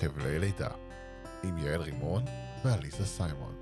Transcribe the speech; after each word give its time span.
חבלי 0.00 0.38
לידה, 0.38 0.68
עם 1.44 1.58
יעל 1.58 1.80
רימון 1.80 2.22
ואליסה 2.64 3.04
סיימון. 3.04 3.54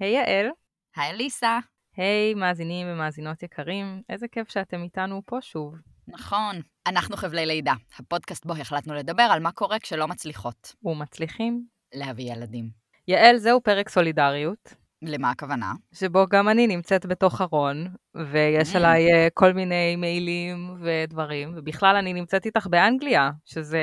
היי 0.00 0.12
יעל. 0.12 0.46
היי 0.96 1.10
אליסה. 1.10 1.58
היי 1.96 2.34
מאזינים 2.34 2.86
ומאזינות 2.90 3.42
יקרים, 3.42 4.02
איזה 4.08 4.28
כיף 4.28 4.48
שאתם 4.48 4.82
איתנו 4.82 5.22
פה 5.26 5.38
שוב. 5.40 5.74
נכון, 6.08 6.56
אנחנו 6.86 7.16
חבלי 7.16 7.46
לידה, 7.46 7.72
הפודקאסט 7.98 8.46
בו 8.46 8.52
החלטנו 8.52 8.94
לדבר 8.94 9.22
על 9.22 9.40
מה 9.40 9.52
קורה 9.52 9.78
כשלא 9.78 10.08
מצליחות. 10.08 10.74
ומצליחים. 10.82 11.66
להביא 11.94 12.32
ילדים. 12.32 12.70
יעל, 13.08 13.36
זהו 13.36 13.60
פרק 13.60 13.88
סולידריות. 13.88 14.83
למה 15.06 15.30
הכוונה? 15.30 15.72
שבו 15.92 16.26
גם 16.30 16.48
אני 16.48 16.66
נמצאת 16.66 17.06
בתוך 17.06 17.40
ארון, 17.40 17.86
ויש 18.32 18.72
Mm. 18.72 18.76
עליי 18.76 19.12
אה, 19.12 19.28
כל 19.34 19.52
מיני 19.52 19.96
מיילים 19.96 20.76
ודברים, 20.80 21.52
ובכלל 21.56 21.96
אני 21.96 22.12
נמצאת 22.12 22.46
איתך 22.46 22.66
באנגליה, 22.66 23.30
שזה 23.44 23.80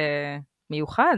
מיוחד. 0.70 1.18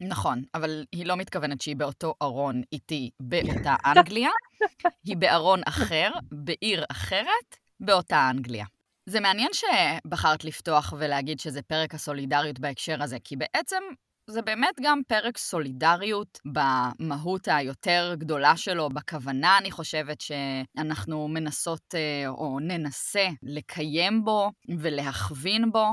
נכון, 0.00 0.42
אבל 0.54 0.84
היא 0.92 1.06
לא 1.06 1.16
מתכוונת 1.16 1.60
שהיא 1.60 1.76
באותו 1.76 2.14
ארון 2.22 2.62
איתי 2.72 3.10
באותה 3.22 3.76
אנגליה, 3.86 4.30
היא 5.06 5.16
בארון 5.16 5.60
אחר, 5.68 6.10
בעיר 6.32 6.84
אחרת, 6.90 7.56
באותה 7.80 8.30
אנגליה. 8.30 8.66
זה 9.06 9.20
מעניין 9.20 9.50
שבחרת 9.52 10.44
לפתוח 10.44 10.94
ולהגיד 10.98 11.40
שזה 11.40 11.62
פרק 11.62 11.94
הסולידריות 11.94 12.58
בהקשר 12.58 13.02
הזה, 13.02 13.16
כי 13.24 13.36
בעצם 13.36 13.82
זה 14.30 14.42
באמת 14.42 14.74
גם 14.82 15.00
פרק 15.08 15.38
סולידריות 15.38 16.38
במהות 16.44 17.48
היותר 17.48 18.14
גדולה 18.18 18.56
שלו, 18.56 18.88
בכוונה, 18.88 19.58
אני 19.58 19.70
חושבת 19.70 20.20
שאנחנו 20.20 21.28
מנסות 21.28 21.94
אה, 21.94 22.28
או 22.28 22.58
ננסה 22.60 23.28
לקיים 23.42 24.24
בו 24.24 24.50
ולהכווין 24.78 25.72
בו. 25.72 25.86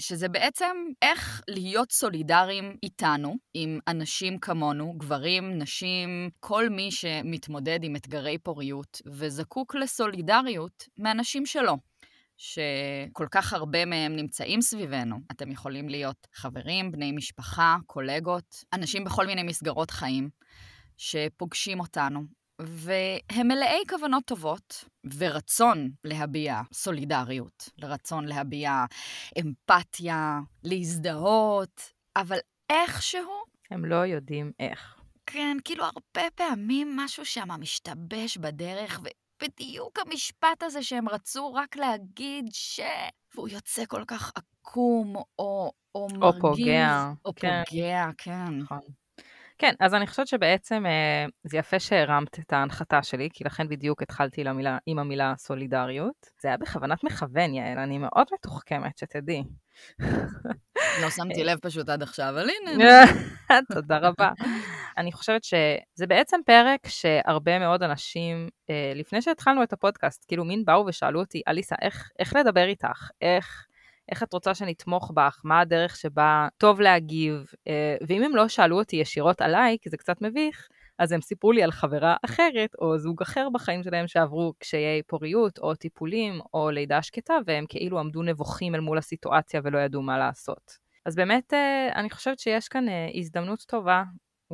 שזה 0.00 0.28
בעצם 0.28 0.76
איך 1.02 1.42
להיות 1.48 1.92
סולידריים 1.92 2.76
איתנו, 2.82 3.36
עם 3.54 3.78
אנשים 3.88 4.38
כמונו, 4.38 4.94
גברים, 4.96 5.58
נשים, 5.58 6.30
כל 6.40 6.68
מי 6.68 6.90
שמתמודד 6.90 7.78
עם 7.82 7.96
אתגרי 7.96 8.38
פוריות 8.38 9.02
וזקוק 9.06 9.74
לסולידריות 9.74 10.88
מאנשים 10.98 11.46
שלו. 11.46 11.76
שכל 12.36 13.26
כך 13.30 13.52
הרבה 13.52 13.84
מהם 13.84 14.16
נמצאים 14.16 14.60
סביבנו. 14.60 15.16
אתם 15.30 15.50
יכולים 15.50 15.88
להיות 15.88 16.26
חברים, 16.34 16.92
בני 16.92 17.12
משפחה, 17.12 17.76
קולגות, 17.86 18.64
אנשים 18.72 19.04
בכל 19.04 19.26
מיני 19.26 19.42
מסגרות 19.42 19.90
חיים 19.90 20.30
שפוגשים 20.96 21.80
אותנו, 21.80 22.20
והם 22.58 23.48
מלאי 23.48 23.82
כוונות 23.88 24.24
טובות 24.24 24.84
ורצון 25.18 25.90
להביע 26.04 26.60
סולידריות, 26.72 27.68
לרצון 27.78 28.24
להביע 28.24 28.84
אמפתיה, 29.40 30.40
להזדהות, 30.62 31.92
אבל 32.16 32.38
איכשהו... 32.70 33.44
הם 33.70 33.84
לא 33.84 34.06
יודעים 34.06 34.52
איך. 34.60 34.94
כן, 35.26 35.56
כאילו 35.64 35.84
הרבה 35.84 36.30
פעמים 36.34 36.96
משהו 36.96 37.24
שם 37.24 37.48
משתבש 37.60 38.36
בדרך, 38.36 39.00
ובדיוק 39.44 39.98
המשפט 39.98 40.62
הזה 40.62 40.82
שהם 40.82 41.08
רצו 41.08 41.54
רק 41.54 41.76
להגיד 41.76 42.46
ש... 42.52 42.80
והוא 43.34 43.48
יוצא 43.48 43.84
כל 43.88 44.04
כך 44.06 44.32
עקום, 44.34 45.16
או, 45.16 45.22
או, 45.38 45.72
או 45.94 46.08
מרגיז. 46.18 46.40
פוגע. 46.40 47.10
או 47.24 47.32
כן. 47.36 47.62
פוגע, 47.70 48.06
כן. 48.18 48.58
נכון. 48.58 48.80
כן, 49.58 49.74
אז 49.80 49.94
אני 49.94 50.06
חושבת 50.06 50.26
שבעצם 50.26 50.86
אה, 50.86 51.26
זה 51.44 51.58
יפה 51.58 51.80
שהרמת 51.80 52.38
את 52.38 52.52
ההנחתה 52.52 53.02
שלי, 53.02 53.28
כי 53.32 53.44
לכן 53.44 53.68
בדיוק 53.68 54.02
התחלתי 54.02 54.44
למילה, 54.44 54.78
עם 54.86 54.98
המילה 54.98 55.34
סולידריות. 55.38 56.26
זה 56.40 56.48
היה 56.48 56.56
בכוונת 56.56 57.04
מכוון, 57.04 57.54
יעל, 57.54 57.78
אני 57.78 57.98
מאוד 57.98 58.26
מתוחכמת, 58.34 58.98
שתדעי. 58.98 59.44
לא 61.02 61.10
שמתי 61.10 61.44
לב 61.44 61.58
פשוט 61.62 61.88
עד 61.88 62.02
עכשיו, 62.02 62.28
אבל 62.28 62.48
הנה. 62.50 63.04
תודה 63.74 63.98
רבה. 63.98 64.30
אני 64.98 65.12
חושבת 65.12 65.44
שזה 65.44 66.06
בעצם 66.08 66.40
פרק 66.46 66.88
שהרבה 66.88 67.58
מאוד 67.58 67.82
אנשים, 67.82 68.48
אה, 68.70 68.92
לפני 68.94 69.22
שהתחלנו 69.22 69.62
את 69.62 69.72
הפודקאסט, 69.72 70.24
כאילו 70.28 70.44
מין 70.44 70.64
באו 70.64 70.86
ושאלו 70.86 71.20
אותי, 71.20 71.42
אליסה, 71.48 71.74
איך, 71.82 72.10
איך 72.18 72.36
לדבר 72.36 72.64
איתך? 72.64 73.10
איך, 73.20 73.66
איך 74.08 74.22
את 74.22 74.32
רוצה 74.32 74.54
שנתמוך 74.54 75.12
בך? 75.14 75.40
מה 75.44 75.60
הדרך 75.60 75.96
שבה 75.96 76.48
טוב 76.58 76.80
להגיב? 76.80 77.44
אה, 77.68 77.96
ואם 78.06 78.22
הם 78.22 78.36
לא 78.36 78.48
שאלו 78.48 78.78
אותי 78.78 78.96
ישירות 78.96 79.40
עליי, 79.40 79.76
כי 79.82 79.90
זה 79.90 79.96
קצת 79.96 80.22
מביך, 80.22 80.68
אז 80.98 81.12
הם 81.12 81.20
סיפרו 81.20 81.52
לי 81.52 81.62
על 81.62 81.70
חברה 81.70 82.16
אחרת, 82.24 82.70
או 82.78 82.98
זוג 82.98 83.22
אחר 83.22 83.48
בחיים 83.52 83.82
שלהם 83.82 84.08
שעברו 84.08 84.52
קשיי 84.58 85.02
פוריות, 85.06 85.58
או 85.58 85.74
טיפולים, 85.74 86.40
או 86.54 86.70
לידה 86.70 87.02
שקטה, 87.02 87.34
והם 87.46 87.64
כאילו 87.68 87.98
עמדו 87.98 88.22
נבוכים 88.22 88.74
אל 88.74 88.80
מול 88.80 88.98
הסיטואציה 88.98 89.60
ולא 89.64 89.78
ידעו 89.78 90.02
מה 90.02 90.18
לעשות. 90.18 90.78
אז 91.06 91.16
באמת, 91.16 91.54
אה, 91.54 91.88
אני 91.94 92.10
חושבת 92.10 92.38
שיש 92.38 92.68
כאן 92.68 92.88
אה, 92.88 93.08
הזדמנות 93.14 93.64
טובה 93.68 94.02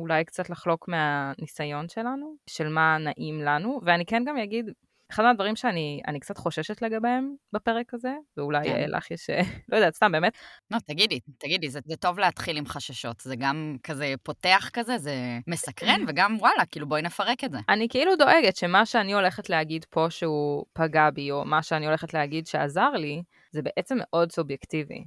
אולי 0.01 0.25
קצת 0.25 0.49
לחלוק 0.49 0.87
מהניסיון 0.87 1.89
שלנו, 1.89 2.35
של 2.47 2.67
מה 2.67 2.97
נעים 2.97 3.41
לנו, 3.41 3.79
ואני 3.85 4.05
כן 4.05 4.23
גם 4.25 4.37
אגיד, 4.37 4.71
אחד 5.11 5.23
מהדברים 5.23 5.55
שאני 5.55 6.01
אני 6.07 6.19
קצת 6.19 6.37
חוששת 6.37 6.81
לגביהם 6.81 7.35
בפרק 7.53 7.93
הזה, 7.93 8.13
ואולי 8.37 8.63
כן. 8.63 8.89
לך 8.89 9.11
יש, 9.11 9.29
אה, 9.29 9.41
לא 9.69 9.77
יודעת, 9.77 9.95
סתם 9.95 10.11
באמת, 10.11 10.37
לא, 10.71 10.77
תגידי, 10.79 11.19
תגידי, 11.37 11.69
זה, 11.69 11.79
זה 11.85 11.95
טוב 11.95 12.19
להתחיל 12.19 12.57
עם 12.57 12.65
חששות. 12.65 13.19
זה 13.19 13.35
גם 13.35 13.77
כזה 13.83 14.13
פותח 14.23 14.69
כזה, 14.73 14.97
זה 14.97 15.13
מסקרן, 15.47 16.01
וגם 16.07 16.37
וואלה, 16.39 16.65
כאילו 16.71 16.87
בואי 16.87 17.01
נפרק 17.01 17.43
את 17.43 17.51
זה. 17.51 17.57
אני 17.69 17.87
כאילו 17.89 18.15
דואגת 18.15 18.55
שמה 18.55 18.85
שאני 18.85 19.13
הולכת 19.13 19.49
להגיד 19.49 19.85
פה 19.89 20.09
שהוא 20.09 20.65
פגע 20.73 21.09
בי, 21.09 21.31
או 21.31 21.45
מה 21.45 21.63
שאני 21.63 21.85
הולכת 21.85 22.13
להגיד 22.13 22.47
שעזר 22.47 22.89
לי, 22.89 23.23
זה 23.51 23.61
בעצם 23.61 23.97
מאוד 23.99 24.31
סובייקטיבי. 24.31 25.03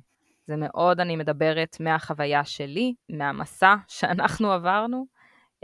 זה 0.47 0.55
מאוד, 0.59 1.01
אני 1.01 1.17
מדברת 1.17 1.77
מהחוויה 1.81 2.45
שלי, 2.45 2.95
מהמסע 3.09 3.75
שאנחנו 3.89 4.53
עברנו, 4.53 5.07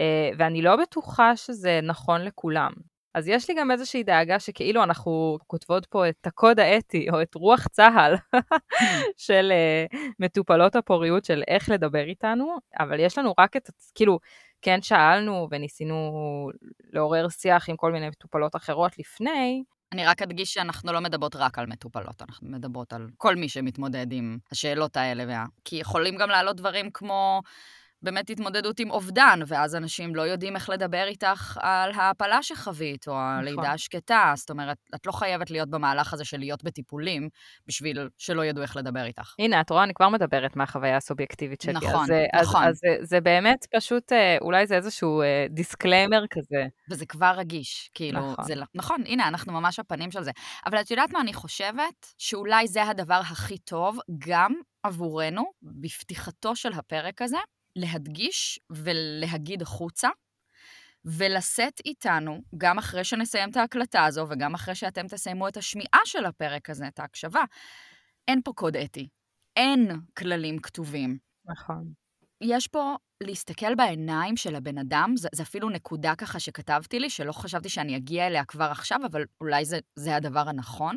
אה, 0.01 0.31
ואני 0.39 0.63
לא 0.63 0.77
בטוחה 0.77 1.37
שזה 1.37 1.81
נכון 1.83 2.21
לכולם. 2.21 2.73
אז 3.15 3.29
יש 3.29 3.51
לי 3.51 3.57
גם 3.59 3.71
איזושהי 3.71 4.03
דאגה 4.03 4.41
שכאילו 4.41 4.83
אנחנו 4.83 5.39
כותבות 5.47 5.87
פה 5.87 6.09
את 6.09 6.27
הקוד 6.27 6.61
האתי, 6.61 7.07
או 7.13 7.23
את 7.23 7.35
רוח 7.35 7.67
צה"ל 7.69 8.15
של 9.27 9.53
אה, 9.53 9.85
מטופלות 10.19 10.77
הפוריות, 10.77 11.25
של 11.25 11.43
איך 11.49 11.69
לדבר 11.69 12.05
איתנו, 12.05 12.57
אבל 12.81 13.01
יש 13.01 13.19
לנו 13.19 13.35
רק 13.39 13.57
את, 13.57 13.71
כאילו, 13.95 14.19
כן 14.63 14.83
שאלנו 14.83 15.49
וניסינו 15.51 16.13
לעורר 16.93 17.29
שיח 17.29 17.69
עם 17.69 17.77
כל 17.77 17.93
מיני 17.93 18.09
מטופלות 18.09 18.57
אחרות 18.57 18.99
לפני, 18.99 19.65
אני 19.93 20.05
רק 20.05 20.23
אדגיש 20.23 20.55
שאנחנו 20.55 20.93
לא 20.93 21.01
מדברות 21.01 21.37
רק 21.37 21.59
על 21.59 21.67
מטופלות, 21.67 22.23
אנחנו 22.23 22.49
מדברות 22.49 22.93
על 22.93 23.09
כל 23.19 23.37
מי 23.37 23.49
שמתמודד 23.49 24.07
עם 24.13 24.39
השאלות 24.53 24.97
האלה, 24.97 25.25
וה... 25.29 25.45
כי 25.65 25.77
יכולים 25.77 26.17
גם 26.17 26.31
לעלות 26.31 26.57
דברים 26.57 26.91
כמו 26.91 27.43
באמת 28.03 28.31
התמודדות 28.31 28.81
עם 28.81 28.91
אובדן, 28.91 29.41
ואז 29.47 29.77
אנשים 29.77 30.15
לא 30.15 30.23
יודעים 30.23 30.57
איך 30.57 30.71
לדבר 30.71 31.05
איתך 31.07 31.59
על 31.61 31.93
ההפלה 31.93 32.43
שחווית, 32.43 33.09
או 33.09 33.15
הלידה 33.19 33.63
נכון. 33.63 33.75
השקטה, 33.75 34.33
זאת 34.37 34.51
אומרת, 34.51 34.77
את 34.95 35.07
לא 35.07 35.13
חייבת 35.13 35.51
להיות 35.51 35.71
במהלך 35.71 36.15
הזה 36.15 36.25
של 36.25 36.39
להיות 36.39 36.65
בטיפולים, 36.65 37.29
בשביל 37.67 38.09
שלא 38.19 38.45
ידעו 38.45 38.63
איך 38.63 38.77
לדבר 38.77 39.05
איתך. 39.05 39.35
הנה, 39.39 39.61
את 39.61 39.71
רואה, 39.71 39.85
אני 39.85 39.95
כבר 39.95 40.09
מדברת 40.09 40.57
מהחוויה 40.57 40.97
הסובייקטיבית 40.97 41.61
שלי. 41.61 41.73
נכון, 41.73 42.03
אז, 42.05 42.11
אה, 42.11 42.43
נכון. 42.43 42.63
אז, 42.63 42.69
אז 42.69 42.79
זה, 42.79 42.97
זה 43.07 43.21
באמת 43.21 43.67
פשוט, 43.77 44.13
אה, 44.13 44.37
אולי 44.41 44.67
זה 44.67 44.77
איזשהו 44.77 45.23
אה, 45.23 45.47
disclaimer 45.51 46.25
כזה. 46.31 46.67
וזה 46.91 47.07
כבר 47.07 47.33
רגיש, 47.37 47.91
כאילו, 47.95 48.19
נכון. 48.19 48.33
נכון. 48.33 48.45
זה 48.45 48.55
לא... 48.55 48.65
נכון, 48.75 49.03
הנה, 49.07 49.29
אנחנו 49.29 49.53
ממש 49.53 49.79
הפנים 49.79 50.11
של 50.11 50.23
זה. 50.23 50.31
אבל 50.67 50.81
את 50.81 50.91
יודעת 50.91 51.11
מה 51.13 51.21
אני 51.21 51.33
חושבת? 51.33 52.07
שאולי 52.19 52.69
זה 52.69 52.85
הדבר 52.85 53.21
הכי 53.31 53.59
טוב, 53.59 53.99
גם 54.19 54.55
עבורנו, 54.83 55.43
בפתיחתו 55.63 56.57
של 56.57 56.73
הפרק 56.73 57.23
הזה, 57.23 57.39
להדגיש 57.77 58.61
ולהגיד 58.71 59.63
החוצה, 59.63 60.09
ולשאת 61.05 61.81
איתנו, 61.85 62.43
גם 62.57 62.79
אחרי 62.79 63.05
שנסיים 63.05 63.51
את 63.51 63.57
ההקלטה 63.57 64.05
הזו, 64.05 64.27
וגם 64.31 64.55
אחרי 64.55 64.75
שאתם 64.75 65.09
תסיימו 65.09 65.49
את 65.49 65.57
השמיעה 65.57 66.01
של 66.05 66.25
הפרק 66.25 66.71
הזה, 66.71 66.89
את 66.89 66.99
ההקשבה, 66.99 67.43
אין 68.29 68.43
פה 68.45 68.53
קוד 68.53 68.77
אתי. 68.77 69.09
אין 69.57 69.91
כללים 70.19 70.59
כתובים. 70.59 71.19
נכון. 71.45 71.93
יש 72.41 72.69
פה 72.69 72.97
להסתכל 73.23 73.75
בעיניים 73.75 74.37
של 74.37 74.55
הבן 74.55 74.79
אדם, 74.79 75.15
זה, 75.17 75.29
זה 75.35 75.43
אפילו 75.43 75.71
נקודה 75.71 76.15
ככה 76.15 76.41
שכתבתי 76.41 76.99
לי, 76.99 77.11
שלא 77.11 77.33
חשבתי 77.33 77.69
שאני 77.69 77.97
אגיע 77.97 78.27
אליה 78.27 78.45
כבר 78.45 78.65
עכשיו, 78.65 78.99
אבל 79.11 79.25
אולי 79.41 79.65
זה, 79.65 79.79
זה 79.97 80.17
הדבר 80.17 80.49
הנכון. 80.49 80.97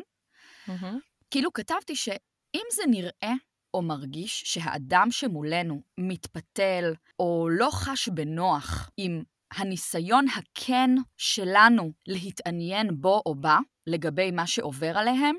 מהמם. 0.68 0.98
כאילו 1.30 1.52
כתבתי 1.52 1.96
שאם 1.96 2.64
זה 2.72 2.82
נראה 2.90 3.32
או 3.74 3.82
מרגיש 3.82 4.42
שהאדם 4.46 5.08
שמולנו 5.10 5.82
מתפתל 5.98 6.94
או 7.18 7.48
לא 7.50 7.68
חש 7.72 8.08
בנוח 8.08 8.90
עם 8.96 9.22
הניסיון 9.52 10.26
הכן 10.36 10.90
שלנו 11.16 11.92
להתעניין 12.06 13.00
בו 13.00 13.22
או 13.26 13.34
בה 13.34 13.58
לגבי 13.86 14.30
מה 14.30 14.46
שעובר 14.46 14.98
עליהם, 14.98 15.36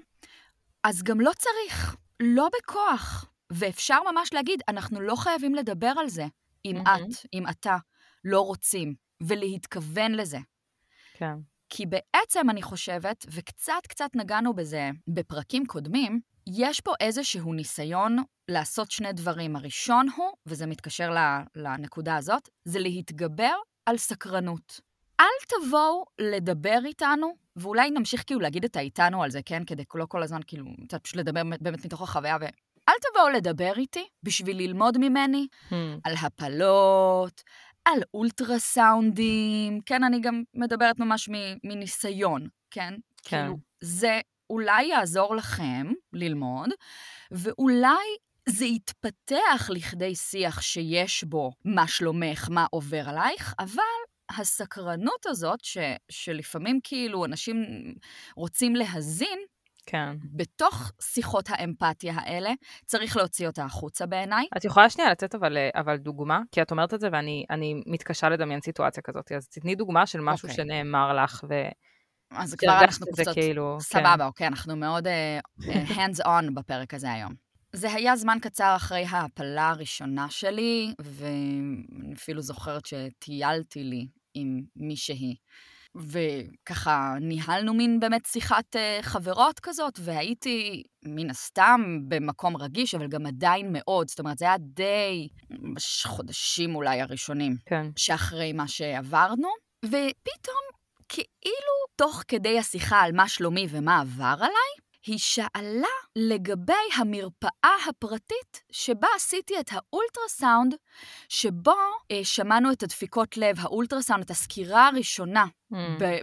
אז 0.83 1.03
גם 1.03 1.21
לא 1.21 1.31
צריך, 1.37 1.95
לא 2.19 2.49
בכוח. 2.59 3.31
ואפשר 3.49 3.99
ממש 4.11 4.33
להגיד, 4.33 4.61
אנחנו 4.67 5.01
לא 5.01 5.15
חייבים 5.15 5.55
לדבר 5.55 5.93
על 5.99 6.07
זה, 6.07 6.25
אם 6.65 6.75
מהמם. 6.83 7.05
את, 7.05 7.25
אם 7.33 7.47
אתה, 7.49 7.77
לא 8.23 8.41
רוצים, 8.41 8.93
ולהתכוון 9.21 10.11
לזה. 10.11 10.37
כן. 11.13 11.35
כי 11.69 11.85
בעצם 11.85 12.49
אני 12.49 12.61
חושבת, 12.61 13.25
וקצת 13.31 13.87
קצת 13.87 14.09
נגענו 14.15 14.53
בזה 14.53 14.89
בפרקים 15.07 15.65
קודמים, 15.65 16.19
יש 16.49 16.81
פה 16.81 16.93
איזשהו 16.99 17.53
ניסיון 17.53 18.17
לעשות 18.47 18.91
שני 18.91 19.13
דברים. 19.13 19.55
הראשון 19.55 20.07
הוא, 20.15 20.31
וזה 20.45 20.65
מתקשר 20.65 21.15
לנקודה 21.55 22.15
הזאת, 22.15 22.49
זה 22.65 22.79
להתגבר 22.79 23.53
על 23.85 23.97
סקרנות. 23.97 24.79
אל 25.19 25.25
תבואו 25.47 26.05
לדבר 26.21 26.79
איתנו, 26.85 27.35
ואולי 27.55 27.89
נמשיך 27.89 28.23
כאילו 28.25 28.39
להגיד 28.39 28.65
את 28.65 28.75
האיתנו 28.75 29.23
על 29.23 29.31
זה, 29.31 29.39
כן? 29.45 29.63
כדי 29.65 29.83
לא 29.95 30.05
כל 30.05 30.23
הזמן 30.23 30.39
כאילו, 30.47 30.65
קצת 30.87 31.03
פשוט 31.03 31.15
לדבר 31.15 31.41
באמת 31.61 31.85
מתוך 31.85 32.01
החוויה, 32.01 32.37
ואל 32.41 32.95
תבואו 33.11 33.29
לדבר 33.29 33.73
איתי 33.77 34.07
בשביל 34.23 34.57
ללמוד 34.57 34.97
ממני 34.97 35.47
hmm. 35.69 35.75
על 36.03 36.13
הפלות, 36.21 37.41
על 37.85 37.99
אולטרסאונדים, 38.13 39.81
כן, 39.85 40.03
אני 40.03 40.19
גם 40.21 40.43
מדברת 40.53 40.99
ממש 40.99 41.29
מניסיון, 41.63 42.47
כן? 42.71 42.93
כן. 43.23 43.41
כאילו, 43.41 43.57
זה 43.81 44.19
אולי 44.49 44.83
יעזור 44.85 45.35
לכם 45.35 45.87
ללמוד, 46.13 46.69
ואולי 47.31 48.05
זה 48.49 48.65
יתפתח 48.65 49.69
לכדי 49.69 50.15
שיח 50.15 50.61
שיש 50.61 51.23
בו 51.23 51.51
מה 51.65 51.87
שלומך, 51.87 52.47
מה 52.51 52.65
עובר 52.69 53.09
עלייך, 53.09 53.53
אבל 53.59 53.81
הסקרנות 54.29 55.25
הזאת, 55.25 55.59
ש, 55.63 55.77
שלפעמים 56.09 56.79
כאילו 56.83 57.25
אנשים 57.25 57.65
רוצים 58.35 58.75
להזין, 58.75 59.39
כן. 59.85 60.15
בתוך 60.23 60.91
שיחות 61.01 61.49
האמפתיה 61.49 62.13
האלה, 62.15 62.51
צריך 62.85 63.17
להוציא 63.17 63.47
אותה 63.47 63.63
החוצה 63.63 64.05
בעיניי. 64.05 64.45
את 64.57 64.65
יכולה 64.65 64.89
שנייה 64.89 65.11
לתת 65.11 65.35
אבל, 65.35 65.57
אבל 65.75 65.97
דוגמה? 65.97 66.39
כי 66.51 66.61
את 66.61 66.71
אומרת 66.71 66.93
את 66.93 66.99
זה 66.99 67.09
ואני 67.11 67.73
מתקשה 67.85 68.29
לדמיין 68.29 68.61
סיטואציה 68.61 69.03
כזאת, 69.03 69.31
אז 69.31 69.47
תתני 69.47 69.75
דוגמה 69.75 70.05
של 70.05 70.19
משהו 70.21 70.47
okay. 70.47 70.51
אוקיי. 70.51 70.65
שנאמר 70.65 71.23
לך 71.23 71.43
ו... 71.49 71.53
אז 72.37 72.55
כבר 72.55 72.79
אנחנו 72.81 73.07
קצת, 73.07 73.33
כאילו, 73.33 73.77
סבבה, 73.81 74.15
כן. 74.17 74.21
אוקיי, 74.21 74.47
אנחנו 74.47 74.75
מאוד 74.75 75.07
uh, 75.07 75.61
hands 75.97 76.25
on 76.25 76.53
בפרק 76.53 76.93
הזה 76.93 77.11
היום. 77.11 77.33
זה 77.73 77.93
היה 77.93 78.15
זמן 78.15 78.37
קצר 78.41 78.73
אחרי 78.75 79.05
ההפלה 79.05 79.69
הראשונה 79.69 80.29
שלי, 80.29 80.93
ואני 80.99 82.13
אפילו 82.13 82.41
זוכרת 82.41 82.85
שטיילתי 82.85 83.83
לי 83.83 84.07
עם 84.33 84.61
מישהי. 84.75 85.35
וככה 85.95 87.15
ניהלנו 87.21 87.73
מין 87.73 87.99
באמת 87.99 88.25
שיחת 88.25 88.75
uh, 88.75 89.03
חברות 89.03 89.59
כזאת, 89.59 89.99
והייתי 90.01 90.83
מן 91.05 91.29
הסתם 91.29 91.99
במקום 92.07 92.57
רגיש, 92.57 92.95
אבל 92.95 93.07
גם 93.07 93.25
עדיין 93.25 93.69
מאוד. 93.73 94.07
זאת 94.09 94.19
אומרת, 94.19 94.37
זה 94.37 94.45
היה 94.45 94.57
די 94.59 95.27
חודשים 96.05 96.75
אולי 96.75 97.01
הראשונים, 97.01 97.55
כן. 97.65 97.85
שאחרי 97.95 98.53
מה 98.53 98.67
שעברנו, 98.67 99.47
ופתאום, 99.85 100.64
כאילו, 101.15 101.75
תוך 101.95 102.23
כדי 102.27 102.59
השיחה 102.59 103.01
על 103.01 103.11
מה 103.11 103.27
שלומי 103.27 103.67
ומה 103.69 103.99
עבר 103.99 104.35
עליי, 104.37 104.85
היא 105.05 105.17
שאלה 105.17 105.87
לגבי 106.15 106.73
המרפאה 106.97 107.75
הפרטית 107.89 108.63
שבה 108.71 109.07
עשיתי 109.15 109.59
את 109.59 109.69
האולטרסאונד, 109.71 110.75
שבו 111.29 111.75
אה, 112.11 112.23
שמענו 112.23 112.71
את 112.71 112.83
הדפיקות 112.83 113.37
לב, 113.37 113.55
האולטרסאונד, 113.59 114.23
את 114.23 114.31
הסקירה 114.31 114.87
הראשונה 114.87 115.45
mm. 115.73 115.75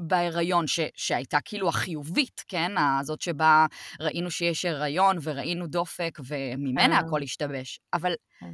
בהיריון, 0.02 0.66
ש- 0.66 0.80
שהייתה 0.94 1.38
כאילו 1.44 1.68
החיובית, 1.68 2.44
כן? 2.48 2.72
הזאת 3.00 3.20
שבה 3.20 3.66
ראינו 4.00 4.30
שיש 4.30 4.64
הריון 4.64 5.16
וראינו 5.22 5.66
דופק 5.66 6.18
וממנה 6.28 7.00
mm. 7.00 7.02
הכל 7.02 7.22
השתבש. 7.22 7.80
אבל 7.92 8.12
mm. 8.12 8.46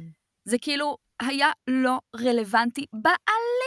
זה 0.45 0.57
כאילו 0.61 0.97
היה 1.19 1.51
לא 1.67 1.99
רלוונטי 2.15 2.85
בעליל. 2.93 3.58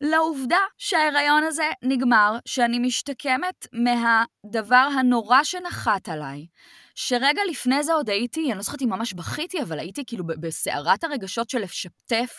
לעובדה 0.00 0.58
שההיריון 0.78 1.44
הזה 1.44 1.70
נגמר, 1.82 2.38
שאני 2.46 2.78
משתקמת 2.78 3.66
מהדבר 3.72 4.88
הנורא 4.98 5.44
שנחת 5.44 6.08
עליי, 6.08 6.46
שרגע 6.94 7.42
לפני 7.50 7.82
זה 7.82 7.92
עוד 7.92 8.10
הייתי, 8.10 8.46
אני 8.48 8.56
לא 8.56 8.62
זוכרת 8.62 8.82
אם 8.82 8.90
ממש 8.90 9.12
בכיתי, 9.12 9.62
אבל 9.62 9.78
הייתי 9.78 10.04
כאילו 10.06 10.24
בסערת 10.26 11.04
הרגשות 11.04 11.50
של 11.50 11.58
לשתף 11.58 12.34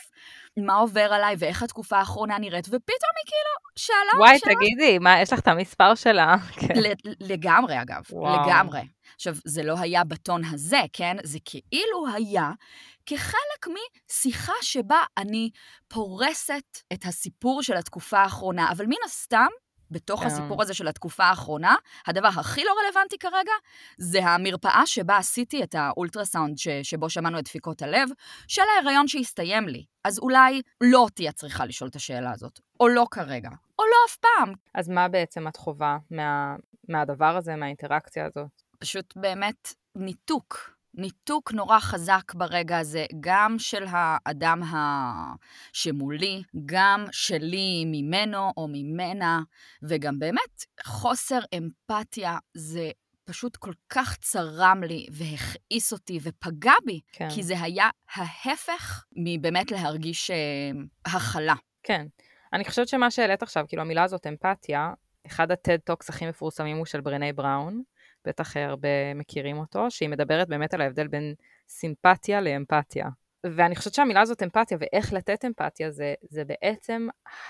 מה 0.57 0.73
עובר 0.73 1.13
עליי 1.13 1.35
ואיך 1.39 1.63
התקופה 1.63 1.97
האחרונה 1.97 2.37
נראית, 2.37 2.65
ופתאום 2.65 3.11
היא 3.17 3.25
כאילו 3.25 3.69
שאלה... 3.75 4.19
וואי, 4.19 4.39
שאלה... 4.39 4.55
תגידי, 4.55 4.99
מה, 4.99 5.21
יש 5.21 5.33
לך 5.33 5.39
את 5.39 5.47
המספר 5.47 5.95
שלה? 5.95 6.35
כן. 6.59 6.73
לגמרי, 7.19 7.81
אגב, 7.81 8.01
וואו. 8.11 8.47
לגמרי. 8.47 8.81
עכשיו, 9.15 9.35
זה 9.45 9.63
לא 9.63 9.79
היה 9.79 10.03
בטון 10.03 10.41
הזה, 10.45 10.81
כן? 10.93 11.17
זה 11.23 11.39
כאילו 11.45 12.07
היה 12.13 12.51
כחלק 13.09 13.67
משיחה 13.67 14.53
שבה 14.61 14.99
אני 15.17 15.49
פורסת 15.87 16.77
את 16.93 17.05
הסיפור 17.05 17.63
של 17.63 17.77
התקופה 17.77 18.19
האחרונה, 18.19 18.71
אבל 18.71 18.85
מן 18.85 19.03
הסתם, 19.05 19.47
בתוך. 19.91 20.21
כן. 20.21 20.27
הסיפור 20.27 20.61
הזה 20.61 20.73
של 20.73 20.87
התקופה 20.87 21.23
האחרונה, 21.23 21.75
הדבר 22.07 22.27
הכי 22.27 22.63
לא 22.63 22.71
רלוונטי 22.83 23.17
כרגע, 23.17 23.51
זה 23.97 24.25
המרפאה 24.25 24.83
שבה 24.85 25.17
עשיתי 25.17 25.63
את 25.63 25.75
האולטרסאונד 25.75 26.57
ש- 26.57 26.67
שבו 26.83 27.09
שמענו 27.09 27.39
את 27.39 27.43
דפיקות 27.43 27.81
הלב, 27.81 28.09
של 28.47 28.61
ההיריון 28.75 29.07
שהסתיים 29.07 29.67
לי. 29.67 29.85
אז 30.03 30.19
אולי 30.19 30.61
לא 30.83 31.07
תהיה 31.13 31.31
צריכה 31.31 31.65
לשאול 31.65 31.89
את 31.89 31.95
השאלה 31.95 32.31
הזאת, 32.31 32.59
או 32.79 32.87
לא 32.87 33.05
כרגע, 33.11 33.49
או 33.79 33.83
לא 33.83 33.95
אף 34.09 34.15
פעם. 34.17 34.53
אז 34.75 34.89
מה 34.89 35.07
בעצם 35.07 35.47
את 35.47 35.57
חווה 35.57 35.97
מה, 36.11 36.55
מהדבר 36.89 37.37
הזה, 37.37 37.55
מהאינטראקציה 37.55 38.25
הזאת? 38.25 38.47
פשוט 38.79 39.13
באמת 39.15 39.73
ניתוק. 39.95 40.78
ניתוק 40.93 41.51
נורא 41.51 41.79
חזק 41.79 42.33
ברגע 42.33 42.77
הזה, 42.77 43.05
גם 43.19 43.55
של 43.59 43.85
האדם 43.89 44.61
שמולי, 45.73 46.43
גם 46.65 47.05
שלי 47.11 47.83
ממנו 47.85 48.51
או 48.57 48.67
ממנה, 48.67 49.41
וגם 49.83 50.19
באמת 50.19 50.65
חוסר 50.83 51.39
אמפתיה 51.57 52.37
זה 52.53 52.91
פשוט 53.25 53.57
כל 53.57 53.73
כך 53.89 54.17
צרם 54.17 54.83
לי 54.83 55.05
והכעיס 55.11 55.93
אותי 55.93 56.19
ופגע 56.23 56.73
בי, 56.85 56.99
כן. 57.11 57.29
כי 57.35 57.43
זה 57.43 57.61
היה 57.61 57.89
ההפך 58.13 59.03
מבאמת 59.15 59.71
להרגיש 59.71 60.31
uh, 60.31 61.13
הכלה. 61.15 61.55
כן. 61.83 62.07
אני 62.53 62.65
חושבת 62.65 62.87
שמה 62.87 63.11
שהעלית 63.11 63.43
עכשיו, 63.43 63.65
כאילו 63.67 63.81
המילה 63.81 64.03
הזאת 64.03 64.27
אמפתיה, 64.27 64.93
אחד 65.27 65.51
ה 65.51 65.58
TED 65.58 65.77
Talks 65.77 66.09
הכי 66.09 66.27
מפורסמים 66.27 66.77
הוא 66.77 66.85
של 66.85 67.01
ברנה 67.01 67.33
בראון, 67.33 67.81
בטח 68.25 68.57
הרבה 68.57 69.13
מכירים 69.15 69.57
אותו, 69.57 69.91
שהיא 69.91 70.09
מדברת 70.09 70.47
באמת 70.47 70.73
על 70.73 70.81
ההבדל 70.81 71.07
בין 71.07 71.33
סימפתיה 71.69 72.41
לאמפתיה. 72.41 73.07
ואני 73.43 73.75
חושבת 73.75 73.93
שהמילה 73.93 74.21
הזאת 74.21 74.43
אמפתיה, 74.43 74.77
ואיך 74.81 75.13
לתת 75.13 75.45
אמפתיה, 75.45 75.91
זה, 75.91 76.13
זה 76.21 76.43
בעצם 76.45 77.07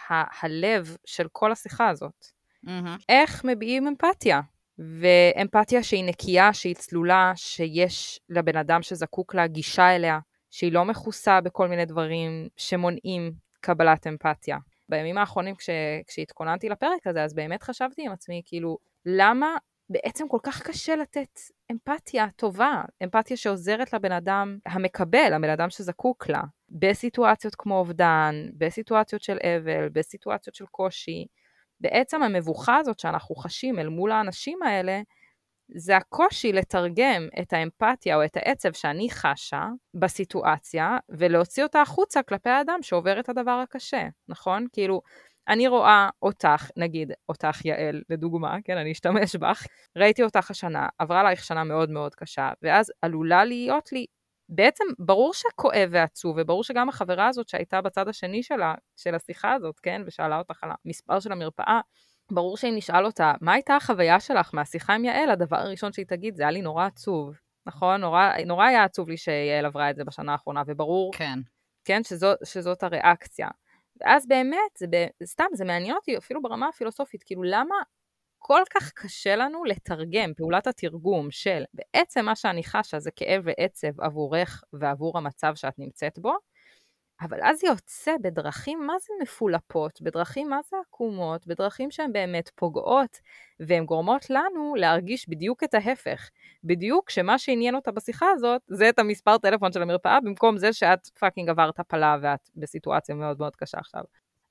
ה- 0.10 0.46
הלב 0.46 0.98
של 1.06 1.28
כל 1.32 1.52
השיחה 1.52 1.90
הזאת. 1.90 2.26
Mm-hmm. 2.66 2.70
איך 3.10 3.46
מביעים 3.46 3.88
אמפתיה? 3.88 4.42
ואמפתיה 4.80 5.84
שהיא 5.84 6.04
נקייה, 6.04 6.54
שהיא 6.54 6.76
צלולה, 6.76 7.32
שיש 7.36 8.20
לבן 8.30 8.58
אדם 8.58 8.82
שזקוק 8.82 9.36
לה 9.36 9.48
גישה 9.48 9.96
אליה, 9.96 10.20
שהיא 10.52 10.72
לא 10.72 10.86
מכוסה 10.86 11.42
בכל 11.42 11.68
מיני 11.68 11.86
דברים 11.86 12.48
שמונעים 12.58 13.32
קבלת 13.62 14.08
אמפתיה. 14.08 14.58
בימים 14.90 15.18
האחרונים 15.18 15.56
כש, 15.56 15.70
כשהתכוננתי 16.08 16.70
לפרק 16.70 17.08
הזה, 17.08 17.24
אז 17.24 17.34
באמת 17.34 17.64
חשבתי 17.64 18.06
עם 18.06 18.12
עצמי, 18.12 18.42
כאילו, 18.46 18.78
למה 19.06 19.58
בעצם 19.90 20.28
כל 20.28 20.38
כך 20.44 20.62
קשה 20.62 20.96
לתת 20.96 21.40
אמפתיה 21.72 22.26
טובה, 22.36 22.82
אמפתיה 23.04 23.38
שעוזרת 23.38 23.94
לבן 23.94 24.12
אדם 24.12 24.58
המקבל, 24.66 25.34
הבן 25.34 25.50
אדם 25.50 25.70
שזקוק 25.70 26.30
לה, 26.30 26.42
בסיטואציות 26.70 27.56
כמו 27.56 27.78
אובדן, 27.78 28.36
בסיטואציות 28.58 29.22
של 29.22 29.38
אבל, 29.44 29.90
בסיטואציות 29.94 30.56
של 30.56 30.66
קושי. 30.66 31.26
בעצם 31.80 32.24
המבוכה 32.24 32.78
הזאת 32.78 33.00
שאנחנו 33.00 33.36
חשים 33.36 33.80
אל 33.80 33.88
מול 33.88 34.12
האנשים 34.12 34.64
האלה, 34.64 35.02
זה 35.76 35.98
הקושי 35.98 36.54
לתרגם 36.54 37.28
את 37.42 37.54
האמפתיה 37.54 38.16
או 38.16 38.26
את 38.26 38.38
העצב 38.38 38.74
שאני 38.74 39.10
חשה 39.12 39.68
בסיטואציה, 39.94 40.98
ולהוציא 41.10 41.64
אותה 41.64 41.82
החוצה 41.82 42.24
כלפי 42.24 42.50
האדם 42.50 42.80
שעובר 42.82 43.20
את 43.20 43.30
הדבר 43.30 43.52
הקשה, 43.52 44.08
נכון? 44.28 44.68
כאילו, 44.74 45.02
אני 45.50 45.68
רואה 45.68 46.10
אותך, 46.22 46.70
נגיד 46.78 47.12
אותך 47.30 47.66
יעל, 47.66 48.02
לדוגמה, 48.10 48.58
כן, 48.64 48.78
אני 48.78 48.92
אשתמש 48.92 49.36
בך, 49.36 49.64
ראיתי 49.98 50.24
אותך 50.24 50.52
השנה, 50.52 50.88
עברה 51.00 51.20
עלייך 51.20 51.44
שנה 51.44 51.64
מאוד 51.64 51.90
מאוד 51.90 52.16
קשה, 52.16 52.52
ואז 52.62 52.92
עלולה 53.02 53.46
להיות 53.46 53.92
לי, 53.92 54.06
בעצם 54.50 54.84
ברור 55.00 55.34
שכואב 55.34 55.90
ועצוב, 55.92 56.36
וברור 56.40 56.64
שגם 56.64 56.90
החברה 56.90 57.28
הזאת 57.28 57.50
שהייתה 57.50 57.82
בצד 57.82 58.08
השני 58.08 58.44
שלה, 58.44 58.76
של 58.98 59.16
השיחה 59.16 59.54
הזאת, 59.54 59.80
כן, 59.80 60.02
ושאלה 60.06 60.38
אותך 60.38 60.64
על 60.64 60.70
המספר 60.86 61.20
של 61.20 61.32
המרפאה, 61.32 61.82
ברור 62.32 62.58
שאם 62.58 62.74
נשאל 62.76 63.06
אותה, 63.06 63.34
מה 63.42 63.54
הייתה 63.54 63.76
החוויה 63.76 64.20
שלך 64.20 64.50
מהשיחה 64.54 64.94
עם 64.94 65.06
יעל, 65.06 65.30
הדבר 65.30 65.58
הראשון 65.58 65.94
שהיא 65.94 66.06
תגיד, 66.06 66.36
זה 66.36 66.44
היה 66.44 66.52
לי 66.52 66.62
נורא 66.62 66.86
עצוב. 66.86 67.40
נכון? 67.66 68.02
נורא, 68.02 68.30
נורא 68.46 68.66
היה 68.66 68.84
עצוב 68.84 69.10
לי 69.10 69.18
שיעל 69.18 69.66
עברה 69.66 69.90
את 69.90 69.96
זה 69.96 70.04
בשנה 70.04 70.32
האחרונה, 70.32 70.64
וברור, 70.68 71.14
כן, 71.14 71.40
כן 71.86 72.04
שזו, 72.04 72.28
שזאת 72.44 72.84
הריאקציה. 72.84 73.48
ואז 74.02 74.28
באמת, 74.28 74.78
זה 74.78 74.88
ב... 74.88 75.08
סתם, 75.26 75.46
זה 75.54 75.66
מעניין 75.66 75.96
אותי 75.96 76.18
אפילו 76.18 76.42
ברמה 76.42 76.68
הפילוסופית, 76.68 77.24
כאילו 77.24 77.44
למה 77.44 77.76
כל 78.38 78.62
כך 78.74 78.92
קשה 78.92 79.36
לנו 79.36 79.66
לתרגם, 79.66 80.34
פעולת 80.38 80.68
התרגום 80.68 81.32
של 81.32 81.64
בעצם 81.74 82.26
מה 82.26 82.36
שאני 82.36 82.64
חשה 82.64 83.00
זה 83.00 83.12
כאב 83.12 83.42
ועצב 83.46 84.02
עבורך 84.02 84.64
ועבור 84.74 85.18
המצב 85.18 85.56
שאת 85.56 85.80
נמצאת 85.80 86.20
בו, 86.20 86.34
אבל 87.22 87.40
אז 87.44 87.64
יוצא 87.64 88.12
בדרכים 88.22 88.88
מה 88.88 88.94
זה 89.00 89.14
מפולפות, 89.22 90.02
בדרכים 90.02 90.50
מה 90.50 90.60
זה 90.70 90.78
עקומות, 90.88 91.48
בדרכים 91.48 91.92
שהן 91.92 92.14
באמת 92.14 92.50
פוגעות, 92.56 93.20
והן 93.60 93.86
גורמות 93.86 94.30
לנו 94.30 94.76
להרגיש 94.76 95.30
בדיוק 95.30 95.64
את 95.64 95.74
ההפך. 95.74 96.30
בדיוק 96.64 97.10
שמה 97.10 97.38
שעניין 97.38 97.76
אותה 97.76 97.92
בשיחה 97.92 98.26
הזאת, 98.34 98.62
זה 98.68 98.90
את 98.90 99.00
המספר 99.00 99.38
טלפון 99.38 99.72
של 99.72 99.82
המרפאה, 99.82 100.20
במקום 100.22 100.58
זה 100.58 100.74
שאת 100.74 101.08
fucking 101.08 101.50
עברת 101.50 101.80
הפלה 101.80 102.18
ואת 102.22 102.50
בסיטואציה 102.56 103.16
מאוד 103.16 103.40
מאוד 103.40 103.56
קשה 103.56 103.78
עכשיו. 103.78 104.04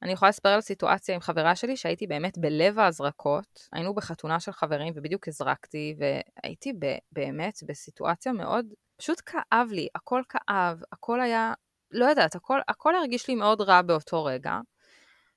אני 0.02 0.12
יכולה 0.12 0.28
לספר 0.28 0.48
על 0.48 0.60
סיטואציה 0.60 1.14
עם 1.14 1.20
חברה 1.20 1.56
שלי 1.56 1.76
שהייתי 1.76 2.06
באמת 2.06 2.38
בלב 2.38 2.78
ההזרקות. 2.78 3.68
היינו 3.72 3.94
בחתונה 3.94 4.40
של 4.40 4.52
חברים 4.52 4.92
ובדיוק 4.96 5.28
הזרקתי, 5.28 5.96
והייתי 5.98 6.72
ב- 6.72 6.98
באמת 7.12 7.58
בסיטואציה 7.66 8.32
מאוד, 8.32 8.66
פשוט 8.96 9.22
כאב 9.26 9.68
לי, 9.70 9.88
הכל 9.94 10.22
כאב, 10.28 10.82
הכל 10.92 11.20
היה, 11.20 11.52
לא 11.90 12.04
יודעת, 12.06 12.34
הכל, 12.34 12.58
הכל 12.68 12.94
הרגיש 12.94 13.28
לי 13.28 13.34
מאוד 13.34 13.60
רע 13.60 13.82
באותו 13.82 14.24
רגע. 14.24 14.58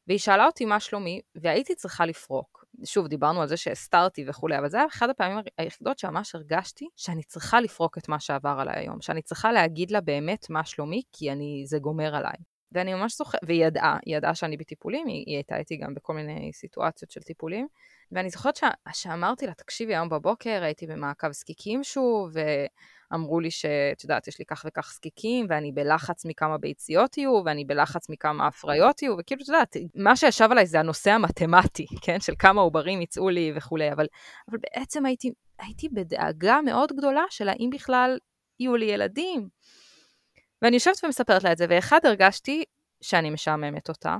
והיא 0.07 0.19
שאלה 0.19 0.45
אותי 0.45 0.65
מה 0.65 0.79
שלומי, 0.79 1.21
והייתי 1.35 1.75
צריכה 1.75 2.05
לפרוק. 2.05 2.65
שוב, 2.85 3.07
דיברנו 3.07 3.41
על 3.41 3.47
זה 3.47 3.57
שהסתרתי 3.57 4.25
וכולי, 4.27 4.57
אבל 4.57 4.69
זה 4.69 4.77
היה 4.77 4.85
אחת 4.85 5.09
הפעמים 5.09 5.37
היחידות 5.57 5.99
שממש 5.99 6.35
הרגשתי 6.35 6.87
שאני 6.95 7.23
צריכה 7.23 7.61
לפרוק 7.61 7.97
את 7.97 8.09
מה 8.09 8.19
שעבר 8.19 8.55
עליי 8.59 8.79
היום, 8.79 9.01
שאני 9.01 9.21
צריכה 9.21 9.51
להגיד 9.51 9.91
לה 9.91 10.01
באמת 10.01 10.49
מה 10.49 10.65
שלומי, 10.65 11.01
כי 11.11 11.31
אני, 11.31 11.63
זה 11.65 11.79
גומר 11.79 12.15
עליי. 12.15 12.35
ואני 12.71 12.93
ממש 12.93 13.17
זוכרת, 13.17 13.41
והיא 13.43 13.65
ידעה, 13.65 13.97
היא 14.05 14.17
ידעה 14.17 14.35
שאני 14.35 14.57
בטיפולים, 14.57 15.07
היא, 15.07 15.23
היא 15.27 15.35
הייתה 15.35 15.57
איתי 15.57 15.77
גם 15.77 15.93
בכל 15.93 16.13
מיני 16.13 16.51
סיטואציות 16.53 17.11
של 17.11 17.21
טיפולים. 17.21 17.67
ואני 18.11 18.29
זוכרת 18.29 18.55
ש, 18.55 18.63
שאמרתי 18.93 19.47
לה, 19.47 19.53
תקשיבי, 19.53 19.95
היום 19.95 20.09
בבוקר 20.09 20.63
הייתי 20.63 20.87
במעקב 20.87 21.31
זקיקים 21.31 21.83
שוב, 21.83 22.31
ואמרו 23.11 23.39
לי 23.39 23.51
שאת 23.51 24.03
יודעת, 24.03 24.27
יש 24.27 24.39
לי 24.39 24.45
כך 24.45 24.65
וכך 24.67 24.93
זקיקים, 24.95 25.45
ואני 25.49 25.71
בלחץ 25.71 26.25
מכמה 26.25 26.57
ביציות 26.57 27.17
יהיו, 27.17 27.41
ואני 27.45 27.65
בלחץ 27.65 28.09
מכמה 28.09 28.47
הפריות 28.47 29.01
יהיו, 29.01 29.15
וכאילו, 29.19 29.41
את 29.41 29.47
יודעת, 29.47 29.75
מה 29.95 30.15
שישב 30.15 30.47
עליי 30.51 30.65
זה 30.65 30.79
הנושא 30.79 31.11
המתמטי, 31.11 31.85
כן? 32.05 32.19
של 32.19 32.33
כמה 32.39 32.61
עוברים 32.61 33.01
יצאו 33.01 33.29
לי 33.29 33.53
וכולי, 33.55 33.91
אבל, 33.91 34.05
אבל 34.49 34.57
בעצם 34.57 35.05
הייתי, 35.05 35.31
הייתי 35.59 35.89
בדאגה 35.89 36.59
מאוד 36.65 36.91
גדולה 36.97 37.23
של 37.29 37.49
האם 37.49 37.69
בכלל 37.73 38.17
יהיו 38.59 38.75
לי 38.75 38.85
ילדים. 38.85 39.47
ואני 40.61 40.75
יושבת 40.75 41.03
ומספרת 41.03 41.43
לה 41.43 41.51
את 41.51 41.57
זה, 41.57 41.65
ואחד 41.69 41.99
הרגשתי 42.03 42.63
שאני 43.01 43.29
משעממת 43.29 43.89
אותה. 43.89 44.17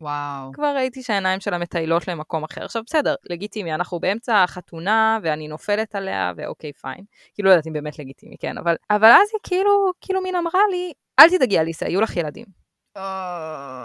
וואו. 0.00 0.52
כבר 0.52 0.72
ראיתי 0.76 1.02
שהעיניים 1.02 1.40
שלה 1.40 1.58
מטיילות 1.58 2.08
למקום 2.08 2.44
אחר. 2.44 2.64
עכשיו 2.64 2.82
בסדר, 2.86 3.14
לגיטימי, 3.30 3.74
אנחנו 3.74 4.00
באמצע 4.00 4.42
החתונה 4.42 5.18
ואני 5.22 5.48
נופלת 5.48 5.94
עליה 5.94 6.32
ואוקיי 6.36 6.72
פיין. 6.72 7.04
כאילו 7.34 7.48
לא 7.48 7.54
יודעת 7.54 7.66
אם 7.66 7.72
באמת 7.72 7.98
לגיטימי, 7.98 8.36
כן, 8.40 8.58
אבל, 8.58 8.74
אבל 8.90 9.08
אז 9.08 9.28
היא 9.32 9.40
כאילו, 9.42 9.92
כאילו 10.00 10.20
מין 10.20 10.36
אמרה 10.36 10.60
לי, 10.70 10.92
אל 11.18 11.28
תדאגי 11.30 11.60
אליסה, 11.60 11.88
יהיו 11.88 12.00
לך 12.00 12.16
ילדים. 12.16 12.46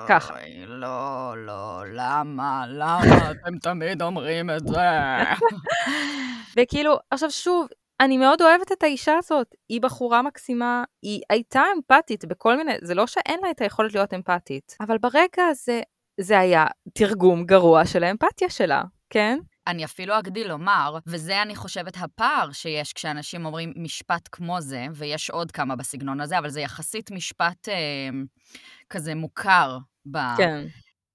ככה. 0.08 0.34
לא, 0.68 1.34
לא, 1.38 1.82
למה, 1.94 2.65
למה 2.68 3.32
אתם 3.32 3.58
תמיד 3.58 4.01
אומרים 4.01 4.50
את 4.50 4.68
זה? 4.68 4.77
וכאילו, 6.58 6.98
עכשיו 7.12 7.32
שוב, 7.32 7.68
אני 8.01 8.18
מאוד 8.18 8.41
אוהבת 8.41 8.72
את 8.72 8.84
האישה 8.84 9.18
הזאת, 9.18 9.56
היא 9.70 9.82
בחורה 9.82 10.22
מקסימה, 10.22 10.84
היא 11.01 11.22
הייתה 11.30 11.63
אמפתית 11.75 12.25
בכל 12.25 12.58
מיני, 12.58 12.74
זה 12.82 12.96
לא 12.96 13.08
שאין 13.08 13.39
לה 13.44 13.51
את 13.51 13.62
היכולת 13.62 13.94
להיות 13.94 14.13
אמפתית, 14.13 14.77
אבל 14.82 14.98
ברגע 14.98 15.44
הזה, 15.50 15.82
זה 16.22 16.40
היה 16.40 16.66
תרגום 16.94 17.46
גרוע 17.46 17.86
של 17.86 18.04
האמפתיה 18.04 18.50
שלה, 18.50 18.84
כן? 19.10 19.40
אני 19.68 19.86
אפילו 19.86 20.20
אגדיל 20.20 20.48
לומר, 20.48 20.98
וזה 21.08 21.42
אני 21.42 21.56
חושבת 21.56 21.98
הפער 21.98 22.51
שיש 22.51 22.94
כשאנשים 22.94 23.46
אומרים 23.46 23.74
משפט 23.75 24.30
כמו 24.32 24.62
זה, 24.62 24.86
ויש 24.94 25.30
עוד 25.30 25.51
כמה 25.51 25.75
בסגנון 25.75 26.22
הזה, 26.22 26.40
אבל 26.40 26.50
זה 26.50 26.62
יחסית 26.62 27.12
משפט 27.12 27.70
אה, 27.70 28.10
כזה 28.90 29.16
מוכר. 29.16 29.78
ב... 30.12 30.18
כן. 30.38 30.66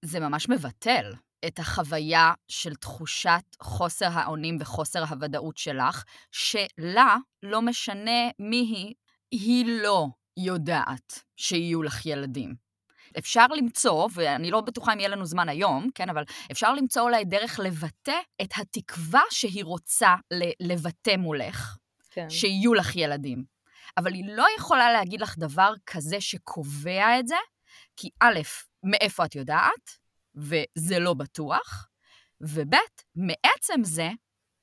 זה 0.05 0.21
ממש 0.21 0.49
מבטל. 0.49 1.13
את 1.47 1.59
החוויה 1.59 2.33
של 2.49 2.75
תחושת 2.75 3.57
חוסר 3.63 4.09
האונים 4.13 4.57
וחוסר 4.61 5.05
הוודאות 5.05 5.57
שלך, 5.57 6.05
שלה 6.31 7.17
לא 7.43 7.63
משנה 7.63 8.21
מי 8.39 8.57
היא, 8.57 8.95
היא 9.31 9.83
לא 9.83 10.07
יודעת 10.37 11.23
שיהיו 11.37 11.83
לך 11.83 12.07
ילדים. 12.07 12.66
אפשר 13.19 13.47
למצוא, 13.47 14.09
ואני 14.15 14.51
לא 14.51 14.61
בטוחה 14.61 14.93
אם 14.93 14.99
יהיה 14.99 15.09
לנו 15.09 15.27
זמן 15.27 15.49
היום, 15.49 15.89
כן, 15.95 16.11
אבל 16.11 16.25
אפשר 16.53 16.75
למצוא 16.75 17.03
אולי 17.03 17.25
דרך 17.25 17.61
לבטא 17.61 18.19
את 18.43 18.51
התקווה 18.57 19.23
שהיא 19.31 19.65
רוצה 19.65 20.15
לבטא 20.61 21.17
מולך, 21.17 21.77
כן. 22.11 22.31
שיהיו 22.31 22.75
לך 22.75 22.97
ילדים. 22.97 23.45
אבל 23.97 24.15
היא 24.15 24.25
לא 24.29 24.47
יכולה 24.59 24.93
להגיד 24.93 25.21
לך 25.21 25.39
דבר 25.39 25.73
כזה 25.87 26.21
שקובע 26.21 27.19
את 27.19 27.29
זה, 27.29 27.37
כי 27.97 28.09
א', 28.21 28.41
מאיפה 28.83 29.25
את 29.25 29.35
יודעת? 29.35 29.99
וזה 30.35 30.99
לא 30.99 31.15
בטוח, 31.15 31.89
וב', 32.41 32.75
מעצם 33.17 33.85
זה, 33.85 34.11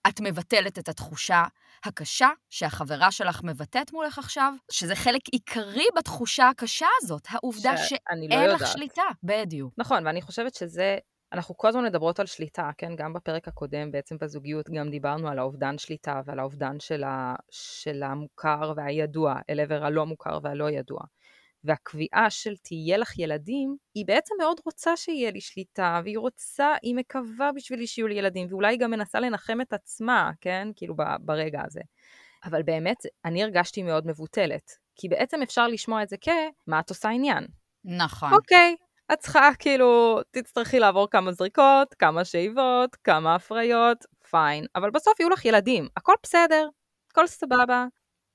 את 0.07 0.21
מבטלת 0.21 0.79
את 0.79 0.89
התחושה 0.89 1.43
הקשה 1.85 2.29
שהחברה 2.49 3.11
שלך 3.11 3.43
מבטאת 3.43 3.93
מולך 3.93 4.19
עכשיו, 4.19 4.53
שזה 4.71 4.95
חלק 4.95 5.21
עיקרי 5.31 5.85
בתחושה 5.97 6.49
הקשה 6.49 6.87
הזאת, 7.01 7.27
העובדה 7.29 7.77
שאין 7.77 8.31
לא 8.31 8.47
לך 8.47 8.67
שליטה. 8.67 9.01
בדיוק. 9.23 9.73
נכון, 9.77 10.07
ואני 10.07 10.21
חושבת 10.21 10.55
שזה 10.55 10.97
אנחנו 11.33 11.57
כל 11.57 11.67
הזמן 11.67 11.83
מדברות 11.85 12.19
על 12.19 12.25
שליטה, 12.25 12.69
כן? 12.77 12.95
גם 12.95 13.13
בפרק 13.13 13.47
הקודם, 13.47 13.91
בעצם 13.91 14.17
בזוגיות, 14.21 14.69
גם 14.69 14.89
דיברנו 14.89 15.29
על 15.29 15.39
האובדן 15.39 15.77
שליטה 15.77 16.21
ועל 16.25 16.39
האובדן 16.39 16.79
של, 16.79 17.03
ה, 17.03 17.35
של 17.51 18.03
המוכר 18.03 18.73
והידוע 18.75 19.35
אל 19.49 19.59
עבר 19.59 19.85
הלא 19.85 20.05
מוכר 20.05 20.39
והלא 20.43 20.69
ידוע. 20.69 20.99
והקביעה 21.63 22.29
של 22.29 22.57
תהיה 22.57 22.97
לך 22.97 23.19
ילדים, 23.19 23.77
היא 23.95 24.05
בעצם 24.07 24.35
מאוד 24.39 24.59
רוצה 24.65 24.97
שיהיה 24.97 25.31
לי 25.31 25.41
שליטה, 25.41 26.01
והיא 26.03 26.17
רוצה, 26.17 26.73
היא 26.81 26.95
מקווה 26.95 27.51
בשבילי 27.55 27.87
שיהיו 27.87 28.07
לי 28.07 28.15
ילדים, 28.15 28.47
ואולי 28.49 28.73
היא 28.73 28.79
גם 28.79 28.91
מנסה 28.91 29.19
לנחם 29.19 29.61
את 29.61 29.73
עצמה, 29.73 30.31
כן? 30.41 30.67
כאילו 30.75 30.95
ברגע 31.19 31.61
הזה. 31.65 31.81
אבל 32.45 32.63
באמת, 32.63 32.97
אני 33.25 33.43
הרגשתי 33.43 33.83
מאוד 33.83 34.07
מבוטלת, 34.07 34.71
כי 34.95 35.09
בעצם 35.09 35.41
אפשר 35.41 35.67
לשמוע 35.67 36.03
את 36.03 36.09
זה 36.09 36.15
כ, 36.21 36.29
מה 36.67 36.79
את 36.79 36.89
עושה 36.89 37.09
עניין? 37.09 37.47
נכון. 37.85 38.33
אוקיי, 38.33 38.75
את 39.13 39.19
צריכה, 39.19 39.49
כאילו, 39.59 40.19
תצטרכי 40.31 40.79
לעבור 40.79 41.07
כמה 41.11 41.31
זריקות, 41.31 41.93
כמה 41.93 42.25
שאיבות, 42.25 42.95
כמה 43.03 43.35
הפריות, 43.35 44.05
פיין, 44.29 44.65
אבל 44.75 44.91
בסוף 44.91 45.19
יהיו 45.19 45.29
לך 45.29 45.45
ילדים, 45.45 45.87
הכל 45.97 46.13
בסדר, 46.23 46.67
הכל 47.11 47.27
סבבה, 47.27 47.85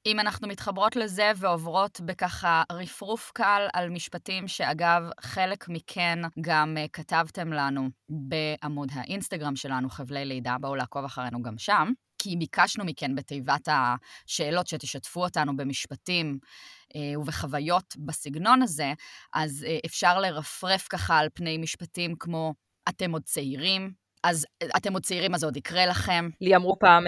אם 0.06 0.20
אנחנו 0.20 0.48
מתחברות 0.48 0.96
לזה 0.96 1.32
ועוברות 1.36 2.00
בככה 2.00 2.62
רפרוף 2.72 3.30
קל 3.34 3.66
על 3.72 3.90
משפטים 3.90 4.48
שאגב, 4.48 5.02
חלק 5.20 5.68
מכן 5.68 6.18
גם 6.40 6.76
uh, 6.76 6.88
כתבתם 6.92 7.52
לנו 7.52 7.88
בעמוד 8.08 8.88
האינסטגרם 8.92 9.56
שלנו, 9.56 9.90
חבלי 9.90 10.24
לידה, 10.24 10.56
בואו 10.60 10.74
לעקוב 10.74 11.04
אחרינו 11.04 11.42
גם 11.42 11.58
שם. 11.58 11.92
כי 12.18 12.36
ביקשנו 12.36 12.84
מכן 12.84 13.14
בתיבת 13.14 13.68
השאלות 13.68 14.66
שתשתפו 14.66 15.24
אותנו 15.24 15.56
במשפטים 15.56 16.38
uh, 16.42 17.18
ובחוויות 17.18 17.96
בסגנון 17.98 18.62
הזה, 18.62 18.92
אז 19.34 19.66
uh, 19.68 19.86
אפשר 19.86 20.20
לרפרף 20.20 20.86
ככה 20.90 21.18
על 21.18 21.28
פני 21.34 21.58
משפטים 21.58 22.14
כמו 22.18 22.54
אתם 22.88 23.12
עוד 23.12 23.22
צעירים, 23.22 23.92
אז 24.22 24.46
אתם 24.76 24.92
עוד 24.92 25.02
צעירים, 25.02 25.34
אז 25.34 25.40
זה 25.40 25.46
עוד 25.46 25.56
יקרה 25.56 25.86
לכם. 25.86 26.28
לי 26.40 26.56
אמרו 26.56 26.78
פעם, 26.78 27.04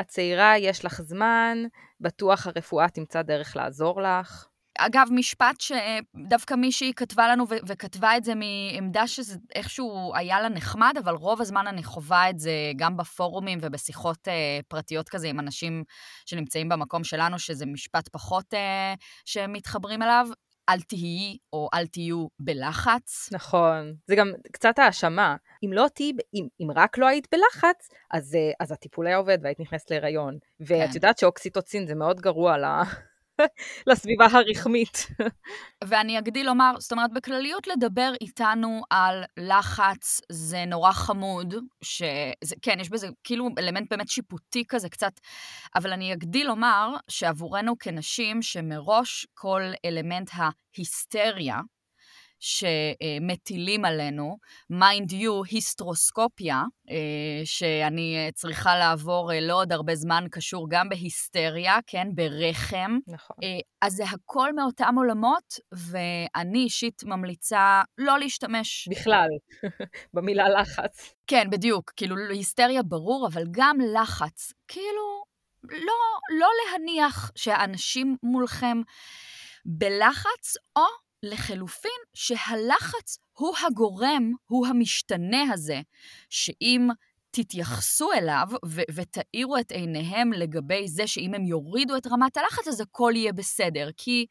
את 0.00 0.06
צעירה, 0.08 0.58
יש 0.58 0.84
לך 0.84 1.02
זמן, 1.02 1.58
בטוח 2.00 2.46
הרפואה 2.46 2.88
תמצא 2.88 3.22
דרך 3.22 3.56
לעזור 3.56 4.02
לך. 4.02 4.46
אגב, 4.78 5.08
משפט 5.10 5.60
שדווקא 5.60 6.54
מישהי 6.54 6.92
כתבה 6.96 7.28
לנו 7.28 7.44
ו- 7.48 7.66
וכתבה 7.66 8.16
את 8.16 8.24
זה 8.24 8.32
מעמדה 8.34 9.06
שזה 9.06 9.36
איכשהו 9.54 10.12
היה 10.14 10.40
לה 10.40 10.48
נחמד, 10.48 10.94
אבל 11.04 11.14
רוב 11.14 11.40
הזמן 11.40 11.66
אני 11.66 11.84
חווה 11.84 12.30
את 12.30 12.38
זה 12.38 12.52
גם 12.76 12.96
בפורומים 12.96 13.58
ובשיחות 13.62 14.28
אה, 14.28 14.60
פרטיות 14.68 15.08
כזה 15.08 15.28
עם 15.28 15.40
אנשים 15.40 15.84
שנמצאים 16.26 16.68
במקום 16.68 17.04
שלנו, 17.04 17.38
שזה 17.38 17.66
משפט 17.66 18.08
פחות 18.08 18.54
אה, 18.54 18.94
שמתחברים 19.24 20.02
אליו. 20.02 20.28
אל 20.68 20.80
תהיי 20.80 21.36
או 21.52 21.68
אל 21.74 21.86
תהיו 21.86 22.26
בלחץ. 22.40 23.28
נכון. 23.32 23.94
זה 24.06 24.16
גם 24.16 24.32
קצת 24.52 24.78
האשמה. 24.78 25.36
אם 25.64 25.72
לא 25.72 25.86
תהיי, 25.94 26.12
אם, 26.34 26.46
אם 26.60 26.66
רק 26.76 26.98
לא 26.98 27.06
היית 27.06 27.28
בלחץ, 27.32 27.88
אז, 28.10 28.34
אה, 28.34 28.50
אז 28.60 28.72
הטיפול 28.72 29.06
היה 29.06 29.16
עובד 29.16 29.38
והיית 29.42 29.60
נכנסת 29.60 29.90
להיריון. 29.90 30.38
ואת 30.60 30.88
כן. 30.88 30.94
יודעת 30.94 31.18
שאוקסיטוצין 31.18 31.86
זה 31.86 31.94
מאוד 31.94 32.20
גרוע 32.20 32.58
ל... 32.58 32.64
לסביבה 33.88 34.26
הרחמית. 34.32 35.06
ואני 35.84 36.18
אגדיל 36.18 36.46
לומר, 36.46 36.72
זאת 36.78 36.92
אומרת, 36.92 37.12
בכלליות 37.12 37.66
לדבר 37.66 38.12
איתנו 38.20 38.82
על 38.90 39.24
לחץ 39.36 40.20
זה 40.32 40.64
נורא 40.64 40.92
חמוד, 40.92 41.54
שזה, 41.84 42.54
כן, 42.62 42.80
יש 42.80 42.90
בזה 42.90 43.08
כאילו 43.24 43.48
אלמנט 43.58 43.90
באמת 43.90 44.08
שיפוטי 44.08 44.64
כזה 44.68 44.88
קצת, 44.88 45.12
אבל 45.74 45.92
אני 45.92 46.12
אגדיל 46.12 46.46
לומר 46.46 46.88
שעבורנו 47.08 47.78
כנשים, 47.78 48.42
שמראש 48.42 49.26
כל 49.34 49.62
אלמנט 49.84 50.30
ההיסטריה, 50.32 51.60
שמטילים 52.42 53.84
עלינו, 53.84 54.36
mind 54.72 55.12
you, 55.12 55.50
היסטרוסקופיה, 55.50 56.62
אה, 56.90 56.96
שאני 57.44 58.16
אה, 58.16 58.32
צריכה 58.32 58.76
לעבור 58.76 59.30
לא 59.42 59.54
עוד 59.54 59.72
הרבה 59.72 59.94
זמן, 59.94 60.24
קשור 60.30 60.66
גם 60.70 60.88
בהיסטריה, 60.88 61.78
כן, 61.86 62.08
ברחם. 62.14 62.98
נכון. 63.06 63.36
אז 63.82 63.92
זה 63.92 64.04
הכל 64.04 64.52
מאותם 64.52 64.94
עולמות, 64.96 65.54
ואני 65.72 66.58
אישית 66.58 67.04
ממליצה 67.04 67.82
לא 67.98 68.18
להשתמש. 68.18 68.88
בכלל, 68.90 69.28
במילה 70.14 70.48
לחץ. 70.48 71.14
כן, 71.26 71.50
בדיוק. 71.50 71.92
כאילו, 71.96 72.16
היסטריה 72.30 72.82
ברור, 72.82 73.26
אבל 73.26 73.44
גם 73.50 73.76
לחץ. 73.94 74.52
כאילו, 74.68 75.22
לא, 75.64 76.38
לא 76.38 76.48
להניח 76.70 77.30
שהאנשים 77.36 78.16
מולכם 78.22 78.80
בלחץ, 79.64 80.56
או 80.76 80.82
לחלופין, 81.22 82.00
שהלחץ 82.14 83.18
הוא 83.32 83.54
הגורם, 83.66 84.32
הוא 84.46 84.66
המשתנה 84.66 85.42
הזה, 85.52 85.80
שאם 86.30 86.88
תתייחסו 87.30 88.12
אליו 88.12 88.46
ו- 88.66 88.82
ותאירו 88.94 89.58
את 89.58 89.72
עיניהם 89.72 90.32
לגבי 90.32 90.88
זה 90.88 91.06
שאם 91.06 91.34
הם 91.34 91.44
יורידו 91.44 91.96
את 91.96 92.06
רמת 92.06 92.36
הלחץ, 92.36 92.68
אז 92.68 92.80
הכל 92.80 93.12
יהיה 93.16 93.32
בסדר. 93.32 93.88
כי, 93.96 94.26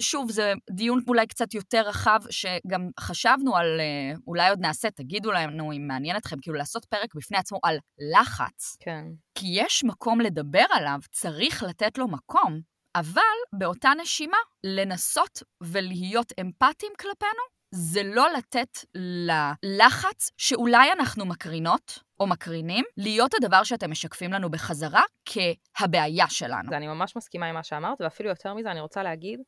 שוב, 0.00 0.30
זה 0.30 0.52
דיון 0.70 1.00
אולי 1.08 1.26
קצת 1.26 1.54
יותר 1.54 1.80
רחב, 1.88 2.20
שגם 2.30 2.90
חשבנו 3.00 3.56
על, 3.56 3.80
אה, 3.80 4.16
אולי 4.26 4.48
עוד 4.48 4.60
נעשה, 4.60 4.90
תגידו 4.90 5.32
לנו 5.32 5.72
אם 5.72 5.86
מעניין 5.86 6.16
אתכם, 6.16 6.36
כאילו 6.42 6.56
לעשות 6.56 6.84
פרק 6.84 7.14
בפני 7.14 7.38
עצמו 7.38 7.58
על 7.62 7.78
לחץ. 8.12 8.76
כן. 8.80 9.04
כי 9.34 9.46
יש 9.50 9.84
מקום 9.84 10.20
לדבר 10.20 10.64
עליו, 10.70 10.98
צריך 11.10 11.62
לתת 11.62 11.98
לו 11.98 12.08
מקום. 12.08 12.60
אבל 12.94 13.20
באותה 13.52 13.90
נשימה, 14.02 14.36
לנסות 14.64 15.42
ולהיות 15.60 16.32
אמפתיים 16.40 16.92
כלפינו, 17.00 17.42
זה 17.74 18.02
לא 18.02 18.26
לתת 18.32 18.78
ללחץ 18.94 20.30
שאולי 20.36 20.92
אנחנו 20.92 21.26
מקרינות 21.26 22.02
או 22.20 22.26
מקרינים, 22.26 22.84
להיות 22.96 23.34
הדבר 23.34 23.64
שאתם 23.64 23.90
משקפים 23.90 24.32
לנו 24.32 24.50
בחזרה 24.50 25.02
כהבעיה 25.24 26.28
שלנו. 26.28 26.72
אני 26.72 26.86
ממש 26.86 27.16
מסכימה 27.16 27.46
עם 27.46 27.54
מה 27.54 27.62
שאמרת, 27.62 28.00
ואפילו 28.00 28.28
יותר 28.28 28.54
מזה 28.54 28.70
אני 28.70 28.80
רוצה 28.80 29.02
להגיד, 29.02 29.40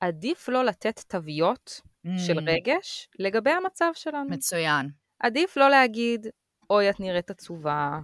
עדיף 0.00 0.48
לא 0.48 0.64
לתת 0.64 1.00
תוויות 1.08 1.80
mm. 2.06 2.10
של 2.26 2.38
רגש 2.38 3.08
לגבי 3.18 3.50
המצב 3.50 3.90
שלנו. 3.94 4.30
מצוין. 4.30 4.90
עדיף 5.20 5.56
לא 5.56 5.68
להגיד, 5.68 6.26
אוי, 6.70 6.90
את 6.90 7.00
נראית 7.00 7.30
עצובה, 7.30 7.98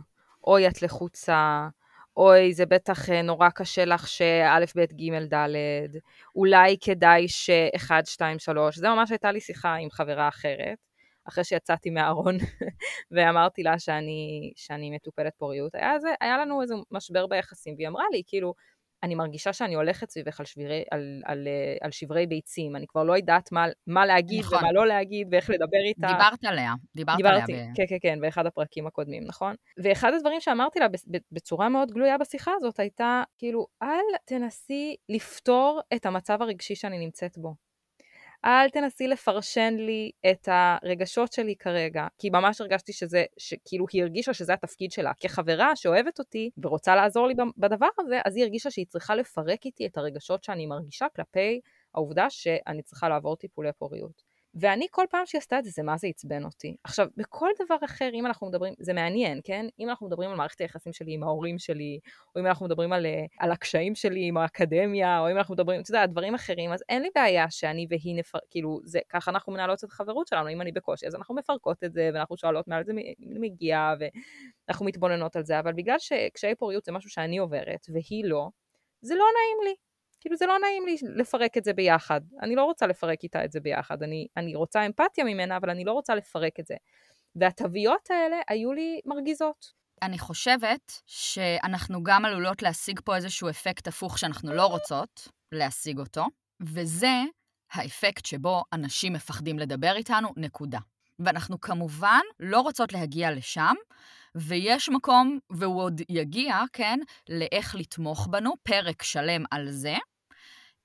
אוי, 0.47 0.69
את 0.69 0.83
לחוצה, 0.83 1.69
אוי, 2.17 2.55
זה 2.55 2.67
בטח 2.67 3.11
אה, 3.11 3.23
נורא 3.23 3.49
קשה 3.51 3.85
לך 3.85 4.09
שא', 4.09 4.59
ב', 4.77 4.81
ג', 4.85 5.35
ד', 5.35 5.49
אולי 6.37 6.77
כדאי 6.81 7.29
שאחד, 7.29 8.03
שתיים, 8.07 8.39
שלוש. 8.39 8.77
זה 8.79 8.89
ממש 8.89 9.11
הייתה 9.11 9.33
לי 9.33 9.41
שיחה 9.41 9.75
עם 9.75 9.91
חברה 9.91 10.29
אחרת, 10.29 10.79
אחרי 11.29 11.45
שיצאתי 11.45 11.91
מהארון 11.91 12.37
ואמרתי 13.13 13.63
לה 13.63 13.79
שאני, 13.79 14.53
שאני 14.57 14.91
מטופלת 14.91 15.33
פוריות. 15.39 15.75
היה, 15.75 15.99
זה, 15.99 16.09
היה 16.21 16.39
לנו 16.39 16.63
איזה 16.63 16.75
משבר 16.91 17.27
ביחסים, 17.27 17.75
והיא 17.77 17.89
אמרה 17.89 18.05
לי, 18.13 18.23
כאילו, 18.27 18.55
אני 19.03 19.15
מרגישה 19.15 19.53
שאני 19.53 19.75
הולכת 19.75 20.11
סביבך 20.11 20.41
על, 20.41 20.47
שבירי, 20.47 20.83
על, 20.91 21.23
על, 21.25 21.49
אה, 21.49 21.77
על 21.81 21.91
שברי 21.91 22.27
ביצים, 22.27 22.77
אני 22.77 22.87
כבר 22.87 23.05
לא 23.05 23.17
יודעת 23.17 23.53
מה, 23.53 23.67
מה 23.87 24.07
להגיד 24.07 24.41
נכון. 24.41 24.59
ומה 24.59 24.73
לא 24.73 24.87
להגיד 24.87 25.29
ואיך 25.31 25.51
לדבר 25.51 25.83
איתה. 25.85 26.07
דיברת 26.07 26.45
עליה, 26.45 26.73
דיברת 26.97 27.17
דיברתי, 27.17 27.53
עליה. 27.53 27.67
כן, 27.75 27.85
כן, 27.89 27.97
כן, 28.03 28.21
באחד 28.21 28.47
הפרקים 28.47 28.87
הקודמים, 28.87 29.23
נכון? 29.27 29.55
ואחד 29.83 30.13
הדברים 30.15 30.41
שאמרתי 30.41 30.79
לה 30.79 30.87
בצורה 31.33 31.69
מאוד 31.69 31.91
גלויה 31.91 32.19
בשיחה 32.19 32.53
הזאת 32.57 32.81
הייתה, 32.81 33.23
כאילו, 33.39 33.67
אל 33.83 34.17
תנסי 34.25 34.97
לפתור 35.09 35.81
את 35.95 36.07
המצב 36.07 36.43
הרגשי 36.43 36.75
שאני 36.75 36.99
נמצאת 36.99 37.39
בו. 37.39 37.55
אל 38.45 38.71
תנסי 38.71 39.09
לפרשן 39.09 39.75
לי 39.79 40.11
את 40.31 40.49
הרגשות 40.53 41.33
שלי 41.33 41.57
כרגע, 41.57 42.07
כי 42.19 42.31
ממש 42.31 42.61
הרגשתי 42.61 42.93
שזה, 42.93 43.25
שכאילו 43.39 43.87
היא 43.93 44.03
הרגישה 44.03 44.35
שזה 44.35 44.53
התפקיד 44.55 44.93
שלה. 44.93 45.13
כחברה 45.21 45.77
שאוהבת 45.77 46.19
אותי 46.19 46.51
ורוצה 46.63 46.97
לעזור 46.97 47.27
לי 47.27 47.35
בדבר 47.57 47.89
הזה, 47.99 48.21
אז 48.25 48.37
היא 48.37 48.45
הרגישה 48.45 48.71
שהיא 48.71 48.87
צריכה 48.89 49.15
לפרק 49.15 49.67
איתי 49.67 49.87
את 49.87 49.97
הרגשות 49.97 50.45
שאני 50.45 50.67
מרגישה 50.67 51.07
כלפי 51.17 51.61
העובדה 51.95 52.31
שאני 52.31 52.83
צריכה 52.83 53.09
לעבור 53.09 53.37
טיפולי 53.37 53.73
פוריות. 53.79 54.32
ואני 54.55 54.87
כל 54.91 55.05
פעם 55.11 55.27
שהיא 55.27 55.39
עשתה 55.39 55.59
את 55.59 55.65
זה, 55.65 55.71
זה 55.71 55.83
מה 55.83 55.97
זה 55.97 56.07
עצבן 56.07 56.45
אותי. 56.45 56.77
עכשיו, 56.85 57.07
בכל 57.17 57.49
דבר 57.65 57.77
אחר, 57.85 58.11
אם 58.15 58.27
אנחנו 58.27 58.47
מדברים, 58.47 58.75
זה 58.79 58.93
מעניין, 58.93 59.41
כן? 59.45 59.67
אם 59.79 59.89
אנחנו 59.89 60.07
מדברים 60.07 60.31
על 60.31 60.37
מערכת 60.37 60.61
היחסים 60.61 60.93
שלי 60.93 61.15
עם 61.15 61.23
ההורים 61.23 61.59
שלי, 61.59 61.99
או 62.35 62.41
אם 62.41 62.47
אנחנו 62.47 62.67
מדברים 62.67 62.93
על, 62.93 63.07
אה, 63.07 63.25
על 63.39 63.53
הקשיים 63.53 63.95
שלי 63.95 64.25
עם 64.25 64.37
האקדמיה, 64.37 65.21
או 65.21 65.31
אם 65.31 65.37
אנחנו 65.37 65.55
מדברים, 65.55 65.81
אתה 65.81 65.91
יודע, 65.91 66.07
דברים 66.07 66.35
אחרים, 66.35 66.73
אז 66.73 66.85
אין 66.89 67.03
לי 67.03 67.09
בעיה 67.15 67.51
שאני 67.51 67.87
והיא 67.91 68.17
נפר... 68.17 68.39
כאילו, 68.51 68.81
זה, 68.85 69.01
ככה 69.09 69.31
אנחנו 69.31 69.53
מנהלות 69.53 69.79
את 69.79 69.89
החברות 69.89 70.27
שלנו, 70.27 70.49
אם 70.49 70.61
אני 70.61 70.73
בקושי, 70.73 71.07
אז 71.07 71.15
אנחנו 71.15 71.35
מפרקות 71.35 71.85
את 71.85 71.93
זה, 71.93 72.11
ואנחנו 72.15 72.37
שואלות 72.37 72.69
מעל 72.69 72.85
זה 72.85 72.93
מגיע, 73.19 73.95
ואנחנו 74.69 74.87
מתבוננות 74.87 75.37
על 75.37 75.45
זה, 75.45 75.59
אבל 75.59 75.73
בגלל 75.73 75.99
שקשיי 75.99 76.55
פוריות 76.55 76.85
זה 76.85 76.93
משהו 76.93 77.11
שאני 77.11 77.39
עוברת, 77.39 77.87
והיא 77.89 78.25
לא, 78.25 78.49
זה 79.01 79.15
לא 79.15 79.25
נעים 79.25 79.69
לי. 79.71 79.92
כאילו 80.23 80.37
זה 80.37 80.47
לא 80.47 80.59
נעים 80.59 80.87
לי 80.87 80.97
לפרק 81.17 81.57
את 81.57 81.65
זה 81.65 81.73
ביחד. 81.73 82.21
אני 82.43 82.55
לא 82.55 82.65
רוצה 82.65 82.87
לפרק 82.87 83.23
איתה 83.23 83.45
את 83.45 83.53
זה 83.53 83.61
ביחד. 83.61 84.03
אני, 84.03 84.27
אני 84.37 84.55
רוצה 84.55 84.87
אמפתיה 84.87 85.25
ממנה, 85.25 85.57
אבל 85.57 85.71
אני 85.71 85.85
לא 85.85 85.93
רוצה 85.93 86.15
לפרק 86.15 86.61
את 86.61 86.67
זה. 86.67 86.75
והתוויות 87.37 88.11
האלה 88.11 88.37
היו 88.49 88.73
לי 88.73 89.01
מרגיזות. 89.07 89.73
אני 90.03 90.19
חושבת 90.19 90.93
שאנחנו 91.07 92.03
גם 92.03 92.25
עלולות 92.25 92.63
להשיג 92.63 93.01
פה 93.05 93.17
איזשהו 93.17 93.51
אפקט 93.51 93.89
הפוך 93.89 94.19
שאנחנו 94.19 94.53
לא 94.53 94.67
רוצות 94.67 95.29
להשיג 95.53 95.99
אותו, 95.99 96.27
וזה 96.63 97.21
האפקט 97.73 98.27
שבו 98.27 98.63
אנשים 98.73 99.13
מפחדים 99.13 99.59
לדבר 99.59 99.97
איתנו, 99.97 100.29
נקודה. 100.37 100.79
ואנחנו 101.19 101.61
כמובן 101.61 102.21
לא 102.41 102.61
רוצות 102.61 102.93
להגיע 102.93 103.31
לשם, 103.31 103.75
ויש 104.35 104.89
מקום, 104.89 105.39
והוא 105.51 105.83
עוד 105.83 106.01
יגיע, 106.09 106.61
כן, 106.73 106.99
לאיך 107.29 107.75
לתמוך 107.75 108.29
בנו, 108.31 108.53
פרק 108.63 109.03
שלם 109.03 109.45
על 109.51 109.71
זה. 109.71 109.95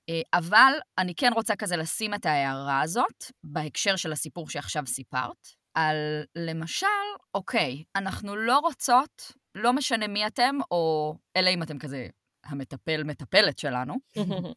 אה, 0.09 0.21
אבל 0.33 0.73
אני 0.97 1.15
כן 1.15 1.31
רוצה 1.33 1.55
כזה 1.55 1.77
לשים 1.77 2.13
את 2.13 2.25
ההערה 2.25 2.81
הזאת, 2.81 3.23
בהקשר 3.43 3.95
של 3.95 4.11
הסיפור 4.11 4.49
שעכשיו 4.49 4.83
סיפרת, 4.87 5.47
על 5.73 6.23
למשל, 6.35 6.87
אוקיי, 7.33 7.83
אנחנו 7.95 8.35
לא 8.35 8.59
רוצות, 8.59 9.31
לא 9.55 9.73
משנה 9.73 10.07
מי 10.07 10.27
אתם, 10.27 10.55
או 10.71 11.13
אלא 11.35 11.49
אם 11.49 11.63
אתם 11.63 11.79
כזה 11.79 12.07
המטפל, 12.45 13.03
מטפלת 13.03 13.59
שלנו, 13.59 13.95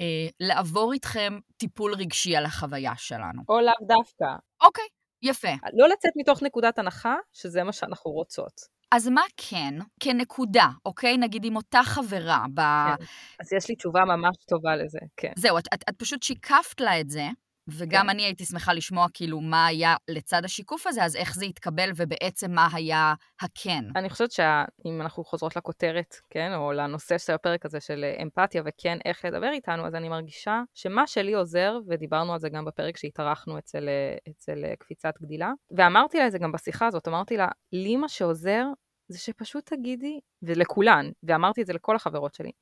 אה, 0.00 0.26
לעבור 0.40 0.92
איתכם 0.92 1.38
טיפול 1.56 1.94
רגשי 1.94 2.36
על 2.36 2.44
החוויה 2.44 2.92
שלנו. 2.96 3.42
או 3.48 3.60
לאו 3.60 3.86
דווקא. 3.86 4.26
אוקיי, 4.62 4.84
יפה. 5.22 5.48
לא 5.72 5.88
לצאת 5.88 6.12
מתוך 6.16 6.42
נקודת 6.42 6.78
הנחה 6.78 7.14
שזה 7.32 7.62
מה 7.62 7.72
שאנחנו 7.72 8.10
רוצות. 8.10 8.73
אז 8.94 9.08
מה 9.08 9.22
כן, 9.36 9.74
כנקודה, 10.00 10.68
אוקיי? 10.86 11.16
נגיד 11.16 11.44
עם 11.44 11.56
אותה 11.56 11.80
חברה 11.84 12.44
ב... 12.54 12.60
כן. 12.60 13.04
אז 13.40 13.52
יש 13.52 13.68
לי 13.68 13.76
תשובה 13.76 14.04
ממש 14.04 14.36
טובה 14.48 14.76
לזה, 14.76 14.98
כן. 15.16 15.32
זהו, 15.36 15.58
את, 15.58 15.64
את, 15.74 15.84
את 15.88 15.94
פשוט 15.98 16.22
שיקפת 16.22 16.80
לה 16.80 17.00
את 17.00 17.10
זה, 17.10 17.28
וגם 17.68 18.02
כן. 18.02 18.10
אני 18.10 18.22
הייתי 18.22 18.44
שמחה 18.44 18.72
לשמוע 18.72 19.06
כאילו 19.14 19.40
מה 19.40 19.66
היה 19.66 19.96
לצד 20.08 20.44
השיקוף 20.44 20.86
הזה, 20.86 21.04
אז 21.04 21.16
איך 21.16 21.34
זה 21.34 21.44
התקבל 21.44 21.90
ובעצם 21.96 22.50
מה 22.50 22.68
היה 22.72 23.14
הכן. 23.40 23.84
אני 23.96 24.10
חושבת 24.10 24.32
שאם 24.32 25.00
אנחנו 25.00 25.24
חוזרות 25.24 25.56
לכותרת, 25.56 26.14
כן, 26.30 26.54
או 26.54 26.72
לנושא 26.72 27.18
של 27.18 27.32
הפרק 27.32 27.66
הזה 27.66 27.80
של 27.80 28.04
אמפתיה 28.22 28.62
וכן 28.66 28.98
איך 29.04 29.24
לדבר 29.24 29.50
איתנו, 29.52 29.86
אז 29.86 29.94
אני 29.94 30.08
מרגישה 30.08 30.62
שמה 30.74 31.06
שלי 31.06 31.34
עוזר, 31.34 31.78
ודיברנו 31.88 32.32
על 32.32 32.38
זה 32.38 32.48
גם 32.48 32.64
בפרק 32.64 32.96
שהתארחנו 32.96 33.58
אצל, 33.58 33.88
אצל 34.30 34.74
קפיצת 34.78 35.12
גדילה, 35.22 35.52
ואמרתי 35.76 36.18
לה 36.18 36.26
את 36.26 36.32
זה 36.32 36.38
גם 36.38 36.52
בשיחה 36.52 36.86
הזאת, 36.86 37.08
אמרתי 37.08 37.36
לה, 37.36 37.48
לי 37.72 37.96
מה 37.96 38.08
שעוזר 38.08 38.64
זה 39.08 39.18
שפשוט 39.18 39.66
תגידי, 39.66 40.20
ולכולן, 40.42 41.10
ואמרתי 41.22 41.62
את 41.62 41.66
זה 41.66 41.72
לכל 41.72 41.96
החברות 41.96 42.34
שלי, 42.34 42.52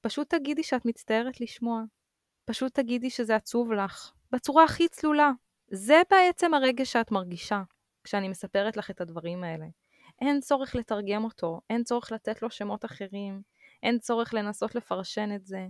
פשוט 0.00 0.34
תגידי 0.34 0.62
שאת 0.62 0.84
מצטערת 0.84 1.40
לשמוע. 1.40 1.82
פשוט 2.44 2.74
תגידי 2.74 3.10
שזה 3.10 3.36
עצוב 3.36 3.72
לך, 3.72 4.12
בצורה 4.32 4.64
הכי 4.64 4.88
צלולה. 4.88 5.30
זה 5.70 6.02
בעצם 6.10 6.54
הרגש 6.54 6.92
שאת 6.92 7.10
מרגישה 7.10 7.62
כשאני 8.04 8.28
מספרת 8.28 8.76
לך 8.76 8.90
את 8.90 9.00
הדברים 9.00 9.44
האלה. 9.44 9.66
אין 10.20 10.40
צורך 10.40 10.74
לתרגם 10.74 11.24
אותו, 11.24 11.60
אין 11.70 11.84
צורך 11.84 12.12
לתת 12.12 12.42
לו 12.42 12.50
שמות 12.50 12.84
אחרים, 12.84 13.42
אין 13.82 13.98
צורך 13.98 14.34
לנסות 14.34 14.74
לפרשן 14.74 15.30
את 15.34 15.46
זה. 15.46 15.66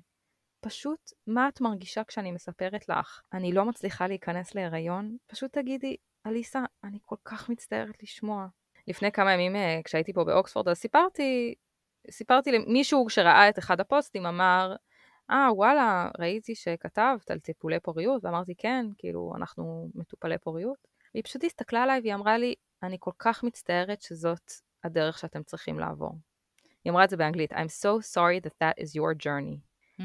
פשוט, 0.60 1.00
מה 1.26 1.48
את 1.48 1.60
מרגישה 1.60 2.04
כשאני 2.04 2.32
מספרת 2.32 2.88
לך, 2.88 3.20
אני 3.32 3.52
לא 3.52 3.64
מצליחה 3.64 4.06
להיכנס 4.06 4.54
להיריון? 4.54 5.16
פשוט 5.26 5.52
תגידי, 5.52 5.96
אליסה, 6.26 6.60
אני 6.84 6.98
כל 7.02 7.16
כך 7.24 7.48
מצטערת 7.48 8.02
לשמוע. 8.02 8.46
לפני 8.88 9.12
כמה 9.12 9.32
ימים 9.32 9.56
אה, 9.56 9.80
כשהייתי 9.84 10.12
פה 10.12 10.24
באוקספורד, 10.24 10.68
אז 10.68 10.78
סיפרתי, 10.78 11.54
סיפרתי 12.10 12.52
למישהו 12.52 13.08
שראה 13.08 13.48
את 13.48 13.58
אחד 13.58 13.80
הפוסטים, 13.80 14.26
אמר, 14.26 14.74
אה, 15.30 15.48
ah, 15.48 15.52
וואלה, 15.52 16.10
ראיתי 16.18 16.54
שכתבת 16.54 17.30
על 17.30 17.38
טיפולי 17.38 17.80
פוריות, 17.80 18.24
ואמרתי, 18.24 18.54
כן, 18.58 18.86
כאילו, 18.98 19.32
אנחנו 19.36 19.88
מטופלי 19.94 20.38
פוריות. 20.38 20.78
והיא 21.14 21.24
פשוט 21.24 21.44
הסתכלה 21.44 21.82
עליי 21.82 22.00
והיא 22.00 22.14
אמרה 22.14 22.38
לי, 22.38 22.54
אני 22.82 22.96
כל 23.00 23.10
כך 23.18 23.42
מצטערת 23.44 24.02
שזאת 24.02 24.52
הדרך 24.84 25.18
שאתם 25.18 25.42
צריכים 25.42 25.78
לעבור. 25.78 26.14
היא 26.84 26.90
אמרה 26.90 27.04
את 27.04 27.10
זה 27.10 27.16
באנגלית, 27.16 27.52
I'm 27.52 27.82
so 27.82 28.00
sorry 28.14 28.46
that 28.46 28.54
that 28.62 28.82
is 28.82 28.88
your 28.88 29.24
journey. 29.26 29.58
Mm. 30.00 30.02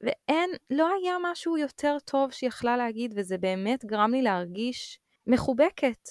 ואין, 0.00 0.50
לא 0.70 0.88
היה 0.88 1.16
משהו 1.22 1.58
יותר 1.58 1.96
טוב 2.04 2.30
שהיא 2.30 2.48
יכלה 2.48 2.76
להגיד, 2.76 3.14
וזה 3.16 3.38
באמת 3.38 3.84
גרם 3.84 4.10
לי 4.10 4.22
להרגיש 4.22 4.98
מחובקת. 5.26 6.08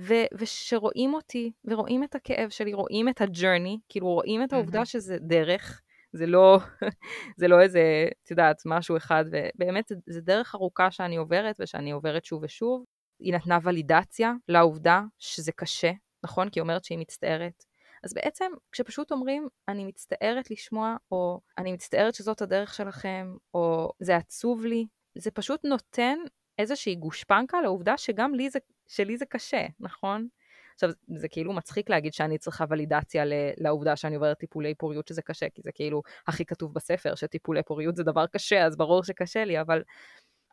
ו- 0.00 0.28
ושרואים 0.38 1.14
אותי, 1.14 1.52
ורואים 1.64 2.04
את 2.04 2.14
הכאב 2.14 2.50
שלי, 2.50 2.72
רואים 2.72 3.08
את 3.08 3.20
הג'רני, 3.20 3.78
כאילו 3.88 4.06
רואים 4.06 4.42
את 4.42 4.52
העובדה 4.52 4.82
mm-hmm. 4.82 4.84
שזה 4.84 5.16
דרך, 5.20 5.82
זה 6.12 6.26
לא, 6.26 6.58
זה 7.40 7.48
לא 7.48 7.60
איזה, 7.60 8.08
את 8.24 8.30
יודעת, 8.30 8.62
משהו 8.66 8.96
אחד, 8.96 9.24
ובאמת 9.28 9.88
זה, 9.88 9.94
זה 10.06 10.20
דרך 10.20 10.54
ארוכה 10.54 10.90
שאני 10.90 11.16
עוברת, 11.16 11.56
ושאני 11.60 11.90
עוברת 11.90 12.24
שוב 12.24 12.42
ושוב. 12.42 12.84
היא 13.20 13.34
נתנה 13.34 13.58
ולידציה 13.62 14.32
לעובדה 14.48 15.02
שזה 15.18 15.52
קשה, 15.52 15.90
נכון? 16.22 16.50
כי 16.50 16.60
היא 16.60 16.62
אומרת 16.62 16.84
שהיא 16.84 16.98
מצטערת. 16.98 17.64
אז 18.04 18.14
בעצם, 18.14 18.52
כשפשוט 18.72 19.12
אומרים, 19.12 19.48
אני 19.68 19.84
מצטערת 19.84 20.50
לשמוע, 20.50 20.96
או 21.12 21.40
אני 21.58 21.72
מצטערת 21.72 22.14
שזאת 22.14 22.42
הדרך 22.42 22.74
שלכם, 22.74 23.34
או 23.54 23.92
זה 24.00 24.16
עצוב 24.16 24.64
לי, 24.64 24.86
זה 25.18 25.30
פשוט 25.30 25.64
נותן 25.64 26.18
איזושהי 26.58 26.94
גושפנקה 26.94 27.60
לעובדה 27.60 27.96
שגם 27.96 28.34
לי 28.34 28.50
זה, 28.50 28.58
שלי 28.88 29.16
זה 29.16 29.26
קשה, 29.26 29.66
נכון? 29.80 30.28
עכשיו, 30.74 30.90
זה 31.16 31.28
כאילו 31.28 31.52
מצחיק 31.52 31.90
להגיד 31.90 32.12
שאני 32.14 32.38
צריכה 32.38 32.64
ולידציה 32.70 33.24
לעובדה 33.56 33.96
שאני 33.96 34.14
עוברת 34.14 34.38
טיפולי 34.38 34.74
פוריות 34.74 35.08
שזה 35.08 35.22
קשה, 35.22 35.46
כי 35.54 35.62
זה 35.64 35.72
כאילו 35.72 36.02
הכי 36.26 36.44
כתוב 36.44 36.74
בספר, 36.74 37.14
שטיפולי 37.14 37.62
פוריות 37.62 37.96
זה 37.96 38.02
דבר 38.02 38.26
קשה, 38.26 38.66
אז 38.66 38.76
ברור 38.76 39.04
שקשה 39.04 39.44
לי, 39.44 39.60
אבל, 39.60 39.82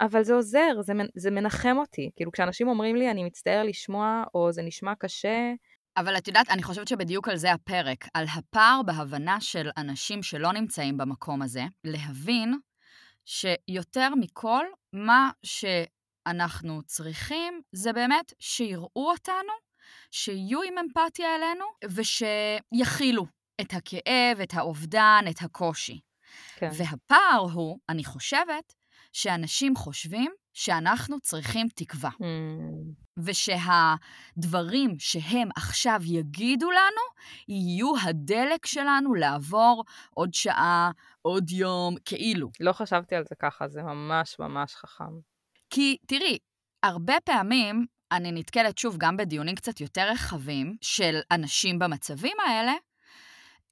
אבל 0.02 0.24
זה 0.24 0.34
עוזר, 0.34 0.82
זה, 0.82 0.94
זה 1.16 1.32
מנחם 1.32 1.78
אותי. 1.78 2.10
כאילו, 2.16 2.32
כשאנשים 2.32 2.68
אומרים 2.68 2.96
לי, 2.96 3.12
אני 3.12 3.24
מצטער 3.24 3.64
לשמוע, 3.64 4.24
או 4.34 4.52
זה 4.52 4.62
נשמע 4.62 4.94
קשה, 4.96 5.54
אבל 5.98 6.18
את 6.18 6.28
יודעת, 6.28 6.50
אני 6.50 6.64
חושבת 6.64 6.88
שבדיוק 6.88 7.28
על 7.28 7.38
זה 7.38 7.52
הפרק, 7.52 8.06
על 8.14 8.26
הפער 8.38 8.82
בהבנה 8.86 9.42
של 9.42 9.70
אנשים 9.78 10.24
שלא 10.24 10.54
נמצאים 10.54 10.98
במקום 10.98 11.42
הזה, 11.42 11.64
להבין 11.84 12.54
שיותר 13.26 14.10
מכל, 14.20 14.66
מה 14.94 15.30
שאנחנו 16.28 16.82
צריכים 16.84 17.62
זה 17.72 17.94
באמת 17.94 18.34
שיראו 18.40 19.12
אותנו, 19.12 19.54
שיהיו 20.12 20.62
עם 20.62 20.78
אמפתיה 20.78 21.36
אלינו, 21.36 21.66
ושיכילו 21.84 23.26
את 23.62 23.74
הכאב, 23.74 24.40
את 24.44 24.54
האובדן, 24.54 25.26
את 25.30 25.42
הקושי. 25.42 26.00
כן. 26.56 26.70
והפער 26.78 27.48
הוא, 27.54 27.80
אני 27.90 28.04
חושבת, 28.04 28.74
שאנשים 29.14 29.76
חושבים 29.76 30.32
שאנחנו 30.54 31.20
צריכים 31.20 31.68
תקווה. 31.76 32.10
Mm. 32.10 32.24
ושהדברים 33.18 34.96
שהם 35.00 35.50
עכשיו 35.56 36.00
יגידו 36.04 36.72
לנו, 36.72 37.02
יהיו 37.48 37.94
הדלק 38.04 38.66
שלנו 38.66 39.14
לעבור 39.14 39.84
עוד 40.10 40.34
שעה, 40.34 40.92
עוד 41.22 41.52
יום, 41.52 41.96
כאילו. 42.06 42.50
לא 42.60 42.74
חשבתי 42.74 43.16
על 43.16 43.24
זה 43.30 43.36
ככה, 43.40 43.68
זה 43.68 43.84
ממש 43.84 44.40
ממש 44.40 44.76
חכם. 44.76 45.35
כי 45.70 45.98
תראי, 46.08 46.38
הרבה 46.84 47.16
פעמים 47.24 47.86
אני 48.12 48.32
נתקלת 48.32 48.78
שוב 48.78 48.98
גם 48.98 49.18
בדיונים 49.18 49.56
קצת 49.56 49.82
יותר 49.82 50.10
רחבים 50.12 50.76
של 50.82 51.20
אנשים 51.32 51.80
במצבים 51.80 52.38
האלה, 52.48 52.74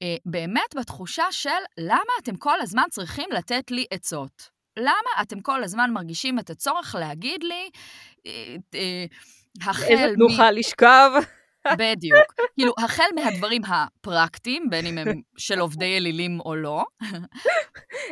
אה, 0.01 0.15
באמת 0.25 0.75
בתחושה 0.75 1.23
של 1.31 1.49
למה 1.77 2.13
אתם 2.23 2.35
כל 2.35 2.61
הזמן 2.61 2.83
צריכים 2.91 3.29
לתת 3.31 3.71
לי 3.71 3.85
עצות? 3.91 4.49
למה 4.77 5.21
אתם 5.21 5.41
כל 5.41 5.63
הזמן 5.63 5.91
מרגישים 5.91 6.39
את 6.39 6.49
הצורך 6.49 6.95
להגיד 6.99 7.43
לי, 7.43 7.69
אה, 8.25 8.55
אה, 8.75 9.05
החל 9.61 9.93
מ... 9.93 9.97
איזה 9.97 10.15
תנוחה 10.15 10.51
לשכב. 10.51 11.11
בדיוק. 11.77 12.33
כאילו, 12.55 12.73
החל 12.77 13.09
מהדברים 13.15 13.61
הפרקטיים, 13.65 14.69
בין 14.69 14.85
אם 14.85 14.97
הם 14.97 15.21
של 15.37 15.59
עובדי 15.59 15.97
אלילים 15.97 16.39
או 16.39 16.55
לא. 16.55 16.83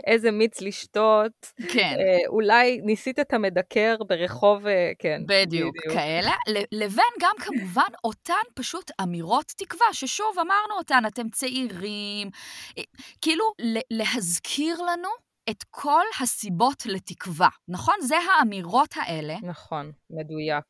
איזה 0.08 0.32
מיץ 0.32 0.62
לשתות. 0.62 1.32
כן. 1.74 1.96
אה, 2.00 2.28
אולי 2.28 2.82
ניסית 2.84 3.20
את 3.20 3.34
המדקר 3.34 3.96
ברחוב, 4.08 4.68
אה, 4.68 4.92
כן. 5.00 5.22
בדיוק, 5.28 5.76
בדיוק. 5.78 5.94
כאלה. 5.94 6.32
לבין 6.72 7.14
גם 7.22 7.34
כמובן 7.40 7.92
אותן 8.04 8.34
פשוט 8.56 8.92
אמירות 9.02 9.54
תקווה, 9.58 9.88
ששוב 9.94 10.36
אמרנו 10.36 10.78
אותן, 10.78 11.04
אתם 11.08 11.30
צעירים. 11.30 12.30
אה, 12.78 12.84
כאילו, 13.22 13.46
להזכיר 13.92 14.82
לנו 14.82 15.10
את 15.50 15.64
כל 15.70 16.04
הסיבות 16.22 16.86
לתקווה, 16.86 17.50
נכון? 17.68 17.96
זה 18.02 18.16
האמירות 18.18 18.96
האלה. 18.96 19.36
נכון, 19.44 19.92
מדויק. 20.10 20.66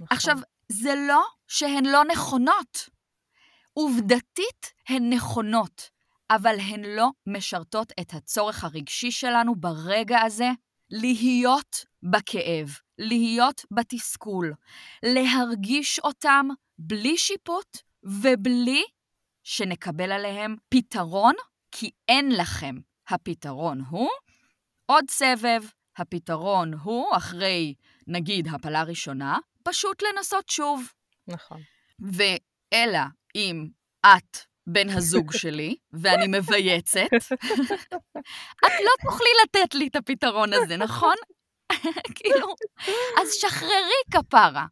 נכון. 0.00 0.16
עכשיו, 0.16 0.36
זה 0.68 0.94
לא 1.08 1.22
שהן 1.48 1.86
לא 1.86 2.04
נכונות. 2.04 2.88
עובדתית 3.72 4.72
הן 4.88 5.12
נכונות, 5.12 5.90
אבל 6.30 6.60
הן 6.60 6.84
לא 6.84 7.08
משרתות 7.26 7.92
את 8.00 8.14
הצורך 8.14 8.64
הרגשי 8.64 9.10
שלנו 9.10 9.54
ברגע 9.54 10.20
הזה 10.20 10.50
להיות 10.90 11.84
בכאב, 12.02 12.68
להיות 12.98 13.62
בתסכול, 13.70 14.52
להרגיש 15.02 15.98
אותם 15.98 16.48
בלי 16.78 17.18
שיפוט 17.18 17.78
ובלי 18.02 18.84
שנקבל 19.42 20.12
עליהם 20.12 20.56
פתרון, 20.68 21.34
כי 21.70 21.90
אין 22.08 22.32
לכם. 22.32 22.76
הפתרון 23.08 23.80
הוא 23.90 24.08
עוד 24.86 25.04
סבב. 25.10 25.62
הפתרון 25.96 26.74
הוא, 26.74 27.16
אחרי, 27.16 27.74
נגיד, 28.06 28.48
הפלה 28.48 28.82
ראשונה, 28.82 29.38
פשוט 29.68 30.02
לנסות 30.02 30.48
שוב. 30.48 30.92
נכון. 31.28 31.60
ואלא 32.00 33.04
אם 33.34 33.66
את 34.06 34.38
בן 34.66 34.88
הזוג 34.88 35.32
שלי, 35.40 35.76
ואני 35.92 36.38
מבייצת, 36.38 37.08
את 38.66 38.72
לא 38.84 38.90
תוכלי 39.02 39.28
לתת 39.44 39.74
לי 39.74 39.86
את 39.86 39.96
הפתרון 39.96 40.52
הזה, 40.52 40.76
נכון? 40.76 41.14
כאילו, 42.14 42.54
אז 43.22 43.32
שחררי 43.32 44.02
כפרה. 44.12 44.66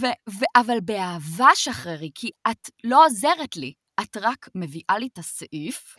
ו- 0.00 0.30
ו- 0.30 0.60
אבל 0.60 0.80
באהבה 0.82 1.50
שחררי, 1.54 2.10
כי 2.14 2.30
את 2.50 2.70
לא 2.84 3.04
עוזרת 3.06 3.56
לי, 3.56 3.72
את 4.00 4.16
רק 4.16 4.48
מביאה 4.54 4.98
לי 4.98 5.08
את 5.12 5.18
הסעיף. 5.18 5.96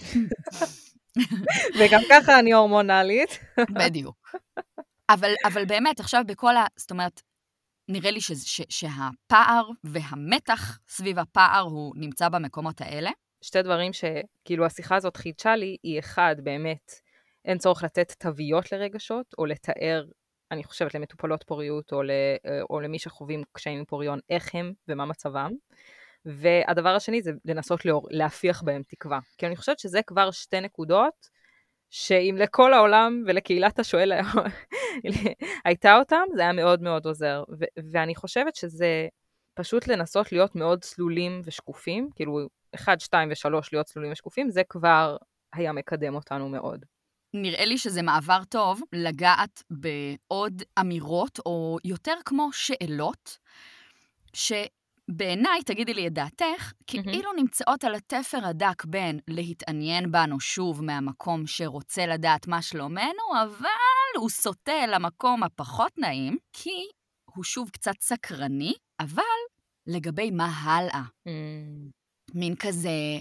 וגם 1.80 2.02
ככה 2.10 2.40
אני 2.40 2.54
הורמונלית. 2.54 3.40
בדיוק. 3.70 4.36
אבל, 5.10 5.34
אבל 5.46 5.66
באמת, 5.66 6.00
עכשיו 6.00 6.24
בכל 6.28 6.58
ה... 6.58 6.66
זאת 6.78 6.92
אומרת, 6.92 7.22
נראה 7.92 8.12
לי 8.12 8.22
ש, 8.22 8.32
ש, 8.32 8.62
שהפער 8.70 9.70
והמתח 9.84 10.80
סביב 10.88 11.20
הפער 11.20 11.62
הוא 11.62 11.94
נמצא 11.96 12.30
במקומות 12.30 12.82
האלה. 12.82 13.12
שתי 13.42 13.62
דברים 13.62 13.92
שכאילו 13.94 14.66
השיחה 14.66 14.96
הזאת 14.96 15.18
חידשה 15.18 15.56
לי, 15.56 15.78
היא 15.84 16.00
אחד, 16.00 16.36
באמת, 16.44 16.92
אין 17.46 17.58
צורך 17.58 17.84
לתת 17.84 18.12
תוויות 18.12 18.72
לרגשות, 18.72 19.26
או 19.38 19.46
לתאר, 19.46 20.06
אני 20.52 20.64
חושבת, 20.64 20.94
למטופלות 20.96 21.44
פוריות, 21.48 21.92
או, 21.92 22.04
ל, 22.04 22.12
או 22.70 22.80
למי 22.80 23.00
שחווים 23.00 23.44
קשיים 23.52 23.80
עם 23.80 23.86
פוריון, 23.86 24.20
איך 24.30 24.56
הם 24.56 24.74
ומה 24.88 25.06
מצבם. 25.06 25.52
והדבר 26.26 26.96
השני 26.96 27.22
זה 27.22 27.32
לנסות 27.46 27.82
להפיח 28.10 28.62
בהם 28.62 28.82
תקווה. 28.88 29.20
כי 29.38 29.48
אני 29.48 29.56
חושבת 29.56 29.80
שזה 29.80 30.02
כבר 30.02 30.32
שתי 30.32 30.62
נקודות 30.62 31.30
שאם 31.90 32.36
לכל 32.40 32.74
העולם 32.74 33.24
ולקהילת 33.28 33.80
השואל 33.80 34.12
הייתה 35.66 35.98
אותם, 35.98 36.24
זה 36.36 36.42
היה 36.42 36.54
מאוד 36.54 36.82
מאוד 36.82 37.06
עוזר. 37.06 37.44
ו- 37.60 37.92
ואני 37.92 38.16
חושבת 38.16 38.56
שזה 38.56 39.08
פשוט 39.54 39.88
לנסות 39.88 40.32
להיות 40.32 40.56
מאוד 40.56 40.82
צלולים 40.82 41.42
ושקופים, 41.44 42.10
כאילו 42.16 42.40
1, 42.76 43.02
2 43.02 43.30
ו-3 43.30 43.50
להיות 43.72 43.86
צלולים 43.86 44.12
ושקופים, 44.12 44.50
זה 44.50 44.62
כבר 44.70 45.18
היה 45.54 45.72
מקדם 45.72 46.16
אותנו 46.16 46.50
מאוד. 46.50 46.86
נראה 47.34 47.66
לי 47.66 47.78
שזה 47.78 48.02
מעבר 48.02 48.44
טוב 48.50 48.82
לגעת 48.94 49.64
בעוד 49.70 50.64
אמירות, 50.80 51.40
או 51.46 51.78
יותר 51.84 52.16
כמו 52.26 52.50
שאלות, 52.54 53.38
ש... 54.34 54.52
בעיניי, 55.12 55.64
תגידי 55.64 55.94
לי 55.94 56.08
את 56.08 56.14
דעתך, 56.14 56.74
כאילו 56.88 57.34
נמצאות 57.34 57.84
על 57.84 57.96
התפר 57.96 58.46
הדק 58.46 58.86
בין 58.86 59.20
להתעניין 59.28 60.12
בנו 60.12 60.40
שוב 60.40 60.84
מהמקום 60.84 61.48
שרוצה 61.48 62.06
לדעת 62.06 62.48
מה 62.48 62.62
שלומנו, 62.62 63.24
אבל 63.44 64.20
הוא 64.20 64.30
סוטה 64.30 64.88
למקום 64.88 65.44
הפחות 65.44 65.98
נעים, 65.98 66.38
כי 66.54 66.88
הוא 67.36 67.44
שוב 67.44 67.70
קצת 67.70 68.02
סקרני, 68.02 68.74
אבל 69.00 69.24
לגבי 69.88 70.32
מה 70.32 70.46
הלאה. 70.46 71.04
Mm. 71.28 71.32
מין 72.34 72.56
כזה, 72.56 73.20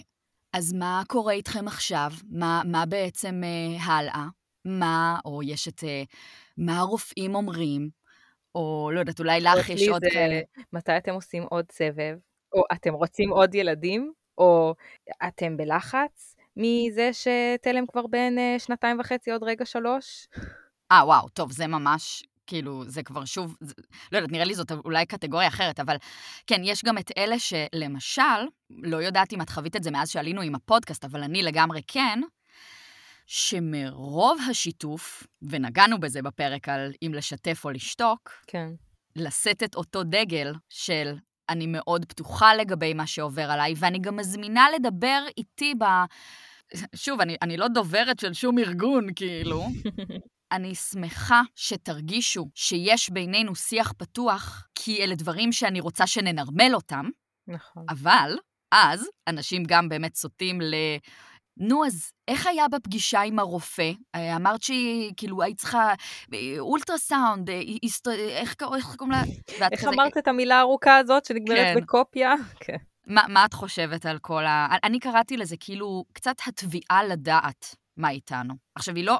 אז 0.52 0.72
מה 0.72 1.02
קורה 1.06 1.32
איתכם 1.32 1.68
עכשיו? 1.68 2.10
מה, 2.30 2.62
מה 2.64 2.86
בעצם 2.86 3.40
אה, 3.44 3.84
הלאה? 3.84 4.26
מה, 4.64 5.18
או 5.24 5.42
יש 5.42 5.68
את 5.68 5.84
אה, 5.84 6.02
מה 6.58 6.78
הרופאים 6.78 7.34
אומרים? 7.34 7.90
או 8.58 8.90
לא 8.94 9.00
יודעת, 9.00 9.18
אולי 9.18 9.40
לך 9.40 9.68
יש 9.68 9.88
עוד 9.88 10.02
כאלה. 10.12 10.40
מתי 10.72 10.96
אתם 10.96 11.14
עושים 11.14 11.42
עוד 11.42 11.64
סבב? 11.72 12.16
או 12.52 12.62
אתם 12.72 12.94
רוצים 12.94 13.30
עוד 13.30 13.54
ילדים? 13.54 14.12
או 14.38 14.74
אתם 15.28 15.56
בלחץ 15.56 16.36
מזה 16.56 17.10
שתלם 17.12 17.86
כבר 17.86 18.06
בן 18.06 18.38
אה, 18.38 18.58
שנתיים 18.58 19.00
וחצי, 19.00 19.30
עוד 19.30 19.42
רגע 19.42 19.64
שלוש? 19.64 20.26
אה, 20.92 21.06
וואו, 21.06 21.28
טוב, 21.28 21.52
זה 21.52 21.66
ממש, 21.66 22.22
כאילו, 22.46 22.84
זה 22.84 23.02
כבר 23.02 23.24
שוב, 23.24 23.56
זה, 23.60 23.74
לא 24.12 24.18
יודעת, 24.18 24.32
נראה 24.32 24.44
לי 24.44 24.54
זאת 24.54 24.72
אולי 24.84 25.06
קטגוריה 25.06 25.48
אחרת, 25.48 25.80
אבל 25.80 25.96
כן, 26.46 26.60
יש 26.64 26.84
גם 26.84 26.98
את 26.98 27.10
אלה 27.18 27.36
שלמשל, 27.38 28.22
לא 28.70 28.96
יודעת 28.96 29.32
אם 29.32 29.40
את 29.40 29.50
חווית 29.50 29.76
את 29.76 29.82
זה 29.82 29.90
מאז 29.90 30.10
שעלינו 30.10 30.40
עם 30.40 30.54
הפודקאסט, 30.54 31.04
אבל 31.04 31.22
אני 31.22 31.42
לגמרי 31.42 31.80
כן, 31.86 32.20
שמרוב 33.30 34.38
השיתוף, 34.50 35.26
ונגענו 35.42 36.00
בזה 36.00 36.22
בפרק 36.22 36.68
על 36.68 36.92
אם 37.02 37.12
לשתף 37.14 37.64
או 37.64 37.70
לשתוק, 37.70 38.30
כן. 38.46 38.68
לשאת 39.16 39.62
את 39.62 39.74
אותו 39.74 40.04
דגל 40.04 40.52
של 40.68 41.16
אני 41.48 41.66
מאוד 41.66 42.04
פתוחה 42.04 42.54
לגבי 42.54 42.94
מה 42.94 43.06
שעובר 43.06 43.50
עליי, 43.50 43.74
ואני 43.76 43.98
גם 43.98 44.16
מזמינה 44.16 44.66
לדבר 44.74 45.24
איתי 45.36 45.74
ב... 45.74 45.84
שוב, 46.94 47.20
אני, 47.20 47.36
אני 47.42 47.56
לא 47.56 47.68
דוברת 47.68 48.18
של 48.18 48.32
שום 48.32 48.58
ארגון, 48.58 49.06
כאילו. 49.16 49.66
אני 50.52 50.74
שמחה 50.74 51.42
שתרגישו 51.54 52.50
שיש 52.54 53.10
בינינו 53.10 53.54
שיח 53.54 53.92
פתוח, 53.92 54.66
כי 54.74 55.04
אלה 55.04 55.14
דברים 55.14 55.52
שאני 55.52 55.80
רוצה 55.80 56.06
שננרמל 56.06 56.74
אותם, 56.74 57.06
נכון. 57.48 57.84
אבל 57.88 58.36
אז 58.72 59.08
אנשים 59.26 59.62
גם 59.66 59.88
באמת 59.88 60.14
סוטים 60.14 60.60
ל... 60.60 60.74
נו, 61.58 61.86
אז 61.86 62.12
איך 62.28 62.46
היה 62.46 62.68
בפגישה 62.68 63.20
עם 63.20 63.38
הרופא? 63.38 63.92
אה, 64.14 64.36
אמרת 64.36 64.62
שהיא, 64.62 65.12
כאילו, 65.16 65.42
היית 65.42 65.58
צריכה 65.58 65.94
אה, 66.34 66.54
אולטרסאונד, 66.58 67.50
אה. 67.50 67.60
איך 68.28 68.54
קוראים 68.54 69.10
לה? 69.10 69.22
איך 69.72 69.84
אמרת 69.84 70.18
את 70.18 70.28
המילה 70.28 70.56
הארוכה 70.58 70.96
הזאת 70.96 71.24
שנגמרת 71.24 71.58
כן. 71.58 71.80
בקופיה? 71.80 72.34
כן. 72.64 72.76
מה, 73.06 73.44
את 73.44 73.54
חושבת 73.54 74.06
על 74.06 74.18
כל 74.18 74.46
ה... 74.46 74.76
אני 74.84 75.00
קראתי 75.00 75.36
לזה 75.36 75.56
כאילו 75.60 76.04
קצת 76.12 76.36
התביעה 76.46 77.04
לדעת 77.04 77.74
מה 77.96 78.10
איתנו. 78.10 78.54
עכשיו, 78.74 78.94
היא 78.94 79.04
לא, 79.04 79.18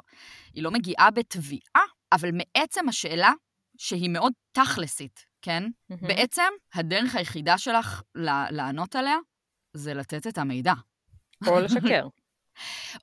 היא 0.53 0.63
לא 0.63 0.71
מגיעה 0.71 1.11
בתביעה, 1.11 1.83
אבל 2.11 2.29
מעצם 2.33 2.89
השאלה, 2.89 3.31
שהיא 3.77 4.09
מאוד 4.09 4.33
תכלסית, 4.51 5.25
כן? 5.41 5.63
בעצם, 5.89 6.43
הדרך 6.73 7.15
היחידה 7.15 7.57
שלך 7.57 8.01
לענות 8.51 8.95
עליה, 8.95 9.17
זה 9.73 9.93
לתת 9.93 10.27
את 10.27 10.37
המידע. 10.37 10.73
או 11.47 11.59
לשקר. 11.59 12.07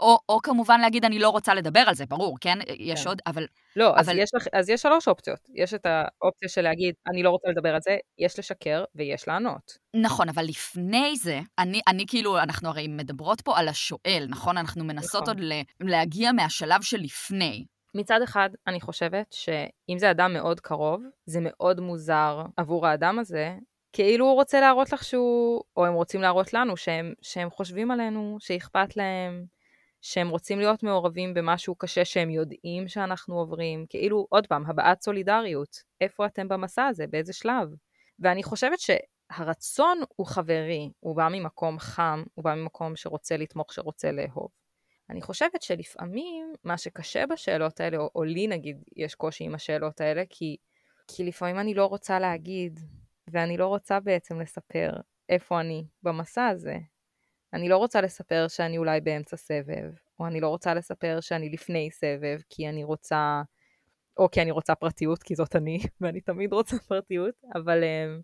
או, 0.00 0.18
או 0.28 0.38
כמובן 0.42 0.80
להגיד, 0.80 1.04
אני 1.04 1.18
לא 1.18 1.28
רוצה 1.30 1.54
לדבר 1.54 1.80
על 1.86 1.94
זה, 1.94 2.06
ברור, 2.06 2.36
כן? 2.40 2.58
יש 2.78 3.02
כן. 3.02 3.08
עוד, 3.08 3.22
אבל 3.26 3.46
לא, 3.76 3.92
אז 3.96 4.08
אבל- 4.08 4.18
יש 4.18 4.30
לך- 4.34 4.46
אז 4.52 4.68
יש 4.70 4.82
שלוש 4.82 5.08
אופציות. 5.08 5.38
יש 5.54 5.74
את 5.74 5.86
האופציה 5.86 6.48
של 6.48 6.62
להגיד, 6.62 6.94
אני 7.08 7.22
לא 7.22 7.30
רוצה 7.30 7.48
לדבר 7.48 7.74
על 7.74 7.80
זה, 7.82 7.96
יש 8.18 8.38
לשקר 8.38 8.84
ויש 8.94 9.28
לענות. 9.28 9.78
נכון, 9.96 10.28
אבל 10.28 10.44
לפני 10.44 11.16
זה, 11.16 11.40
אני, 11.58 11.80
אני 11.88 12.04
כאילו, 12.08 12.38
אנחנו 12.38 12.68
הרי 12.68 12.88
מדברות 12.88 13.40
פה 13.40 13.58
על 13.58 13.68
השואל, 13.68 14.26
נכון? 14.28 14.58
אנחנו 14.58 14.84
מנסות 14.84 15.22
נכון. 15.22 15.34
עוד 15.34 15.40
ל- 15.44 15.60
להגיע 15.90 16.32
מהשלב 16.32 16.82
שלפני. 16.82 17.64
מצד 17.94 18.22
אחד, 18.24 18.50
אני 18.66 18.80
חושבת 18.80 19.26
שאם 19.32 19.98
זה 19.98 20.10
אדם 20.10 20.32
מאוד 20.32 20.60
קרוב, 20.60 21.02
זה 21.26 21.38
מאוד 21.42 21.80
מוזר 21.80 22.42
עבור 22.56 22.86
האדם 22.86 23.18
הזה, 23.18 23.54
כאילו 23.96 24.26
הוא 24.26 24.34
רוצה 24.34 24.60
להראות 24.60 24.92
לך 24.92 25.04
שהוא, 25.04 25.62
או 25.76 25.86
הם 25.86 25.94
רוצים 25.94 26.20
להראות 26.20 26.52
לנו 26.52 26.76
שהם, 26.76 27.12
שהם 27.22 27.50
חושבים 27.50 27.90
עלינו, 27.90 28.36
שאכפת 28.40 28.96
להם, 28.96 29.44
שהם 30.00 30.28
רוצים 30.28 30.58
להיות 30.58 30.82
מעורבים 30.82 31.34
במשהו 31.34 31.74
קשה 31.74 32.04
שהם 32.04 32.30
יודעים 32.30 32.88
שאנחנו 32.88 33.38
עוברים, 33.38 33.86
כאילו, 33.88 34.26
עוד 34.30 34.46
פעם, 34.46 34.66
הבעת 34.66 35.02
סולידריות. 35.02 35.76
איפה 36.00 36.26
אתם 36.26 36.48
במסע 36.48 36.86
הזה? 36.86 37.06
באיזה 37.06 37.32
שלב? 37.32 37.68
ואני 38.18 38.42
חושבת 38.42 38.78
שהרצון 38.78 39.98
הוא 40.16 40.26
חברי, 40.26 40.90
הוא 41.00 41.16
בא 41.16 41.28
ממקום 41.32 41.78
חם, 41.78 42.22
הוא 42.34 42.44
בא 42.44 42.54
ממקום 42.54 42.96
שרוצה 42.96 43.36
לתמוך, 43.36 43.72
שרוצה 43.72 44.12
לאהוב. 44.12 44.48
אני 45.10 45.22
חושבת 45.22 45.62
שלפעמים 45.62 46.52
מה 46.64 46.78
שקשה 46.78 47.26
בשאלות 47.26 47.80
האלה, 47.80 47.96
או, 47.96 48.10
או 48.14 48.24
לי 48.24 48.46
נגיד 48.46 48.84
יש 48.96 49.14
קושי 49.14 49.44
עם 49.44 49.54
השאלות 49.54 50.00
האלה, 50.00 50.22
כי, 50.30 50.56
כי 51.08 51.24
לפעמים 51.24 51.58
אני 51.58 51.74
לא 51.74 51.86
רוצה 51.86 52.18
להגיד, 52.18 52.80
ואני 53.30 53.56
לא 53.56 53.66
רוצה 53.66 54.00
בעצם 54.00 54.40
לספר 54.40 54.90
איפה 55.28 55.60
אני 55.60 55.86
במסע 56.02 56.46
הזה. 56.46 56.76
אני 57.52 57.68
לא 57.68 57.76
רוצה 57.76 58.00
לספר 58.00 58.48
שאני 58.48 58.78
אולי 58.78 59.00
באמצע 59.00 59.36
סבב, 59.36 59.90
או 60.20 60.26
אני 60.26 60.40
לא 60.40 60.48
רוצה 60.48 60.74
לספר 60.74 61.18
שאני 61.20 61.48
לפני 61.48 61.90
סבב, 61.90 62.38
כי 62.50 62.68
אני 62.68 62.84
רוצה, 62.84 63.42
או 64.16 64.30
כי 64.30 64.42
אני 64.42 64.50
רוצה 64.50 64.74
פרטיות, 64.74 65.22
כי 65.22 65.34
זאת 65.34 65.56
אני, 65.56 65.78
ואני 66.00 66.20
תמיד 66.20 66.52
רוצה 66.52 66.76
פרטיות, 66.78 67.34
אבל, 67.54 67.84
אמ, 67.84 68.20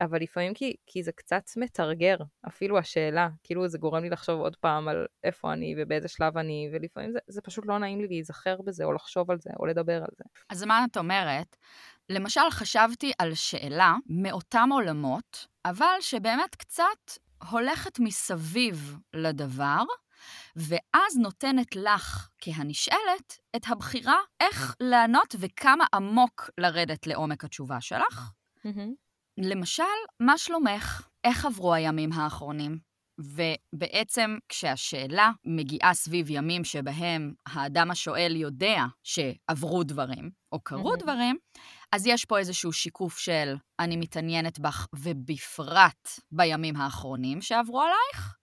אבל 0.00 0.20
לפעמים 0.20 0.54
כי, 0.54 0.76
כי 0.86 1.02
זה 1.02 1.12
קצת 1.12 1.42
מתרגר, 1.56 2.16
אפילו 2.48 2.78
השאלה, 2.78 3.28
כאילו 3.42 3.68
זה 3.68 3.78
גורם 3.78 4.02
לי 4.02 4.10
לחשוב 4.10 4.40
עוד 4.40 4.56
פעם 4.56 4.88
על 4.88 5.06
איפה 5.24 5.52
אני 5.52 5.74
ובאיזה 5.78 6.08
שלב 6.08 6.38
אני, 6.38 6.70
ולפעמים 6.72 7.12
זה, 7.12 7.18
זה 7.28 7.40
פשוט 7.40 7.66
לא 7.66 7.78
נעים 7.78 8.00
לי 8.00 8.06
להיזכר 8.06 8.62
בזה, 8.62 8.84
או 8.84 8.92
לחשוב 8.92 9.30
על 9.30 9.38
זה, 9.40 9.50
או 9.60 9.66
לדבר 9.66 9.96
על 9.96 10.10
זה. 10.18 10.24
אז 10.50 10.62
מה 10.62 10.84
את 10.90 10.96
אומרת? 10.96 11.56
למשל, 12.12 12.50
חשבתי 12.50 13.12
על 13.18 13.34
שאלה 13.34 13.94
מאותם 14.06 14.68
עולמות, 14.72 15.46
אבל 15.64 15.96
שבאמת 16.00 16.54
קצת 16.54 17.18
הולכת 17.50 17.98
מסביב 17.98 18.98
לדבר, 19.14 19.82
ואז 20.56 21.16
נותנת 21.18 21.76
לך, 21.76 22.28
כהנשאלת, 22.38 23.38
את 23.56 23.62
הבחירה 23.68 24.16
איך 24.40 24.74
לענות 24.80 25.34
וכמה 25.38 25.84
עמוק 25.94 26.50
לרדת 26.58 27.06
לעומק 27.06 27.44
התשובה 27.44 27.80
שלך. 27.80 28.30
למשל, 29.38 29.82
מה 30.20 30.38
שלומך? 30.38 31.08
איך 31.24 31.44
עברו 31.44 31.74
הימים 31.74 32.12
האחרונים? 32.12 32.78
ובעצם 33.18 34.36
כשהשאלה 34.48 35.30
מגיעה 35.44 35.94
סביב 35.94 36.30
ימים 36.30 36.64
שבהם 36.64 37.34
האדם 37.46 37.90
השואל 37.90 38.36
יודע 38.36 38.84
שעברו 39.02 39.82
דברים, 39.84 40.30
או 40.52 40.60
קרו 40.60 40.82
מהמם. 40.82 40.96
דברים, 40.98 41.36
אז 41.92 42.06
יש 42.06 42.24
פה 42.24 42.38
איזשהו 42.38 42.72
שיקוף 42.72 43.18
של 43.18 43.54
אני 43.80 43.96
מתעניינת 43.96 44.58
בך, 44.58 44.86
ובפרט 44.94 46.08
בימים 46.30 46.76
האחרונים 46.76 47.42
שעברו 47.42 47.80
עלייך. 47.80 48.36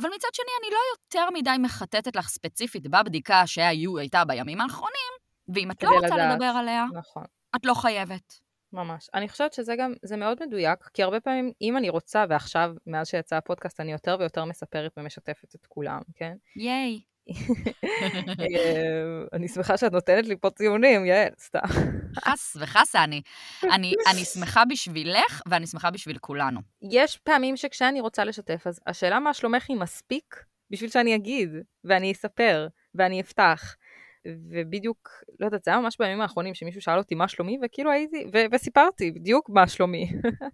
אבל 0.00 0.08
מצד 0.16 0.28
שני, 0.32 0.50
אני 0.62 0.72
לא 0.72 0.78
יותר 0.96 1.30
מדי 1.38 1.56
מחטטת 1.62 2.16
לך 2.16 2.28
ספציפית 2.28 2.86
בבדיקה 2.88 3.46
שהייתה 3.46 4.24
בימים 4.24 4.60
האחרונים, 4.60 5.12
ואם 5.54 5.70
את 5.70 5.82
לא 5.82 5.90
רוצה 5.90 6.06
לדעת. 6.06 6.32
לדבר 6.32 6.44
עליה, 6.44 6.84
נכון. 6.92 7.24
את 7.56 7.66
לא 7.66 7.74
חייבת. 7.74 8.40
ממש. 8.72 9.08
אני 9.14 9.28
חושבת 9.28 9.52
שזה 9.52 9.74
גם, 9.78 9.92
זה 10.02 10.16
מאוד 10.16 10.46
מדויק, 10.46 10.88
כי 10.94 11.02
הרבה 11.02 11.20
פעמים, 11.20 11.52
אם 11.62 11.76
אני 11.76 11.88
רוצה, 11.88 12.24
ועכשיו, 12.28 12.70
מאז 12.86 13.08
שיצא 13.08 13.36
הפודקאסט, 13.36 13.80
אני 13.80 13.92
יותר 13.92 14.16
ויותר 14.20 14.44
מספרת 14.44 14.92
ומשתפת 14.96 15.54
את 15.54 15.66
כולם, 15.66 16.00
כן? 16.14 16.36
ייי. 16.56 17.00
אה, 18.40 19.22
אני 19.32 19.48
שמחה 19.48 19.76
שאת 19.76 19.92
נותנת 19.92 20.26
לי 20.26 20.36
פה 20.36 20.50
ציונים, 20.50 21.06
יעל, 21.06 21.28
סתם. 21.38 21.58
חס 22.24 22.56
וחסה, 22.60 23.04
אני, 23.04 23.22
אני, 23.72 23.92
אני 24.12 24.24
שמחה 24.24 24.64
בשבילך, 24.64 25.42
ואני 25.46 25.66
שמחה 25.66 25.90
בשביל 25.90 26.18
כולנו. 26.18 26.60
יש 26.90 27.16
פעמים 27.16 27.56
שכשאני 27.56 28.00
רוצה 28.00 28.24
לשתף, 28.24 28.66
אז 28.66 28.80
השאלה 28.86 29.20
מה 29.20 29.34
שלומך 29.34 29.64
היא 29.68 29.76
מספיק 29.76 30.44
בשביל 30.70 30.90
שאני 30.90 31.14
אגיד, 31.14 31.50
ואני 31.84 32.12
אספר, 32.12 32.68
ואני 32.94 33.20
אפתח. 33.20 33.76
ובדיוק, 34.50 35.08
לא 35.40 35.46
יודעת, 35.46 35.64
זה 35.64 35.70
היה 35.70 35.80
ממש 35.80 35.96
בימים 35.98 36.20
האחרונים 36.20 36.54
שמישהו 36.54 36.80
שאל 36.80 36.98
אותי 36.98 37.14
מה 37.14 37.28
שלומי, 37.28 37.58
וכאילו 37.62 37.90
הייתי, 37.90 38.24
ו- 38.34 38.46
וסיפרתי 38.52 39.10
בדיוק 39.10 39.50
מה 39.50 39.68
שלומי. 39.68 40.10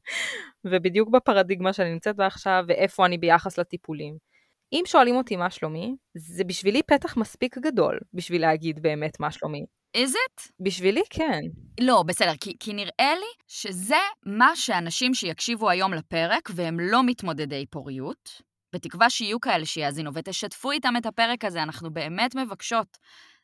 ובדיוק 0.70 1.08
בפרדיגמה 1.08 1.72
שאני 1.72 1.92
נמצאת 1.92 2.16
בה 2.16 2.26
עכשיו, 2.26 2.64
ואיפה 2.68 3.06
אני 3.06 3.18
ביחס 3.18 3.58
לטיפולים. 3.58 4.31
אם 4.72 4.82
שואלים 4.86 5.16
אותי 5.16 5.36
מה 5.36 5.50
שלומי, 5.50 5.96
זה 6.16 6.44
בשבילי 6.44 6.82
פתח 6.82 7.16
מספיק 7.16 7.58
גדול 7.58 7.98
בשביל 8.14 8.40
להגיד 8.40 8.82
באמת 8.82 9.20
מה 9.20 9.30
שלומי. 9.30 9.64
is 9.96 10.10
it? 10.10 10.50
בשבילי 10.60 11.02
כן. 11.10 11.40
לא, 11.80 12.02
בסדר, 12.06 12.32
כי, 12.40 12.56
כי 12.60 12.72
נראה 12.72 13.14
לי 13.14 13.32
שזה 13.48 13.96
מה 14.26 14.56
שאנשים 14.56 15.14
שיקשיבו 15.14 15.70
היום 15.70 15.94
לפרק, 15.94 16.50
והם 16.54 16.80
לא 16.80 17.02
מתמודדי 17.02 17.66
פוריות, 17.70 18.42
בתקווה 18.74 19.10
שיהיו 19.10 19.40
כאלה 19.40 19.64
שיאזינו 19.64 20.10
ותשתפו 20.14 20.70
איתם 20.70 20.94
את 20.96 21.06
הפרק 21.06 21.44
הזה, 21.44 21.62
אנחנו 21.62 21.90
באמת 21.92 22.34
מבקשות. 22.34 22.98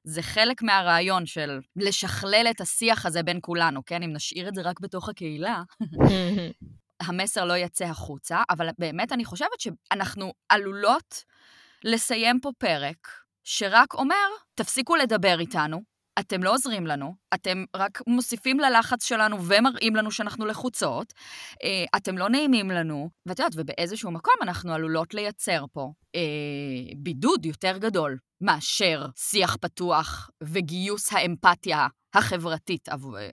זה 0.04 0.22
חלק 0.22 0.62
מהרעיון 0.62 1.26
של 1.26 1.58
לשכלל 1.76 2.46
את 2.50 2.60
השיח 2.60 3.06
הזה 3.06 3.22
בין 3.22 3.38
כולנו, 3.42 3.84
כן? 3.86 4.02
אם 4.02 4.12
נשאיר 4.12 4.48
את 4.48 4.54
זה 4.54 4.62
רק 4.62 4.80
בתוך 4.80 5.08
הקהילה, 5.08 5.62
המסר 7.00 7.44
לא 7.44 7.56
יצא 7.56 7.84
החוצה, 7.84 8.42
אבל 8.50 8.68
באמת 8.78 9.12
אני 9.12 9.24
חושבת 9.24 9.60
שאנחנו 9.60 10.32
עלולות 10.48 11.24
לסיים 11.84 12.40
פה 12.40 12.50
פרק 12.58 13.08
שרק 13.44 13.94
אומר, 13.94 14.26
תפסיקו 14.54 14.96
לדבר 14.96 15.40
איתנו, 15.40 15.82
אתם 16.20 16.42
לא 16.42 16.54
עוזרים 16.54 16.86
לנו, 16.86 17.14
אתם 17.34 17.64
רק 17.76 18.02
מוסיפים 18.06 18.60
ללחץ 18.60 19.04
שלנו 19.04 19.36
ומראים 19.44 19.96
לנו 19.96 20.10
שאנחנו 20.10 20.46
לחוצות, 20.46 21.12
אה, 21.62 21.84
אתם 21.96 22.18
לא 22.18 22.28
נעימים 22.28 22.70
לנו, 22.70 23.08
ואת 23.26 23.38
יודעת, 23.38 23.52
ובאיזשהו 23.56 24.10
מקום 24.10 24.34
אנחנו 24.42 24.72
עלולות 24.72 25.14
לייצר 25.14 25.64
פה 25.72 25.92
אה, 26.14 26.20
בידוד 26.96 27.46
יותר 27.46 27.78
גדול 27.78 28.18
מאשר 28.40 29.06
שיח 29.16 29.56
פתוח 29.56 30.30
וגיוס 30.42 31.12
האמפתיה 31.12 31.86
החברתית 32.14 32.88
עבור, 32.88 33.18
אה, 33.18 33.28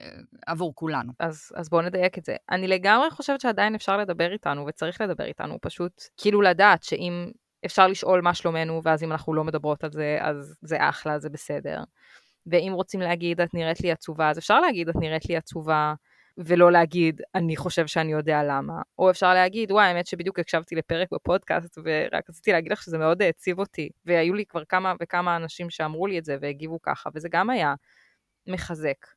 עבור 0.46 0.72
כולנו. 0.74 1.12
אז, 1.20 1.52
אז 1.54 1.68
בואו 1.68 1.82
נדייק 1.82 2.18
את 2.18 2.24
זה. 2.24 2.36
אני 2.50 2.68
לגמרי 2.68 3.10
חושבת 3.10 3.40
שעדיין 3.40 3.74
אפשר 3.74 3.96
לדבר 3.96 4.32
איתנו, 4.32 4.66
וצריך 4.66 5.00
לדבר 5.00 5.24
איתנו, 5.24 5.58
פשוט 5.62 5.92
כאילו 6.16 6.42
לדעת 6.42 6.82
שאם 6.82 7.30
אפשר 7.66 7.86
לשאול 7.86 8.20
מה 8.20 8.34
שלומנו, 8.34 8.80
ואז 8.84 9.02
אם 9.02 9.12
אנחנו 9.12 9.34
לא 9.34 9.44
מדברות 9.44 9.84
על 9.84 9.92
זה, 9.92 10.18
אז 10.20 10.56
זה 10.62 10.88
אחלה, 10.88 11.18
זה 11.18 11.28
בסדר. 11.28 11.82
ואם 12.46 12.72
רוצים 12.74 13.00
להגיד, 13.00 13.40
את 13.40 13.54
נראית 13.54 13.80
לי 13.80 13.92
עצובה, 13.92 14.30
אז 14.30 14.38
אפשר 14.38 14.60
להגיד, 14.60 14.88
את 14.88 14.96
נראית 14.96 15.26
לי 15.28 15.36
עצובה, 15.36 15.94
ולא 16.38 16.72
להגיד, 16.72 17.20
אני 17.34 17.56
חושב 17.56 17.86
שאני 17.86 18.12
יודע 18.12 18.42
למה. 18.42 18.82
או 18.98 19.10
אפשר 19.10 19.34
להגיד, 19.34 19.72
וואי, 19.72 19.86
האמת 19.86 20.06
שבדיוק 20.06 20.38
הקשבתי 20.38 20.74
לפרק 20.74 21.08
בפודקאסט, 21.12 21.78
ורק 21.84 22.30
רציתי 22.30 22.52
להגיד 22.52 22.72
לך 22.72 22.82
שזה 22.82 22.98
מאוד 22.98 23.22
העציב 23.22 23.58
אותי. 23.58 23.88
והיו 24.04 24.34
לי 24.34 24.46
כבר 24.46 24.64
כמה 24.64 24.94
וכמה 25.00 25.36
אנשים 25.36 25.70
שאמרו 25.70 26.06
לי 26.06 26.18
את 26.18 26.24
זה 26.24 26.36
והגיבו 26.40 26.82
ככה, 26.82 27.10
וזה 27.14 27.28
גם 27.28 27.50
היה 27.50 27.74
מחזק. 28.46 29.15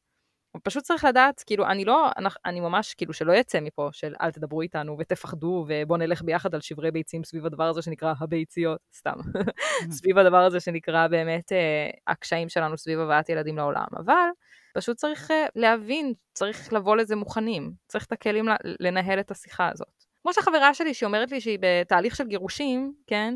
פשוט 0.63 0.83
צריך 0.83 1.05
לדעת, 1.05 1.43
כאילו, 1.45 1.65
אני 1.65 1.85
לא, 1.85 2.09
אני 2.45 2.59
ממש, 2.59 2.93
כאילו, 2.93 3.13
שלא 3.13 3.33
יצא 3.33 3.59
מפה 3.59 3.89
של 3.91 4.13
אל 4.21 4.31
תדברו 4.31 4.61
איתנו 4.61 4.95
ותפחדו 4.99 5.65
ובואו 5.67 5.99
נלך 5.99 6.21
ביחד 6.21 6.55
על 6.55 6.61
שברי 6.61 6.91
ביצים 6.91 7.23
סביב 7.23 7.45
הדבר 7.45 7.63
הזה 7.63 7.81
שנקרא 7.81 8.13
הביציות, 8.19 8.79
סתם, 8.95 9.13
סביב 9.97 10.17
הדבר 10.17 10.37
הזה 10.37 10.59
שנקרא 10.59 11.07
באמת 11.07 11.51
אה, 11.51 11.89
הקשיים 12.07 12.49
שלנו 12.49 12.77
סביב 12.77 12.99
הבאת 12.99 13.29
ילדים 13.29 13.57
לעולם. 13.57 13.87
אבל 13.97 14.27
פשוט 14.73 14.97
צריך 14.97 15.31
אה, 15.31 15.45
להבין, 15.55 16.13
צריך 16.33 16.73
לבוא 16.73 16.95
לזה 16.95 17.15
מוכנים, 17.15 17.71
צריך 17.87 18.05
את 18.05 18.11
הכלים 18.11 18.45
לנהל 18.79 19.19
את 19.19 19.31
השיחה 19.31 19.69
הזאת. 19.73 20.03
כמו 20.21 20.33
שהחברה 20.33 20.73
שלי 20.73 20.93
שהיא 20.93 21.07
אומרת 21.07 21.31
לי 21.31 21.41
שהיא 21.41 21.59
בתהליך 21.61 22.15
של 22.15 22.27
גירושים, 22.27 22.93
כן? 23.07 23.33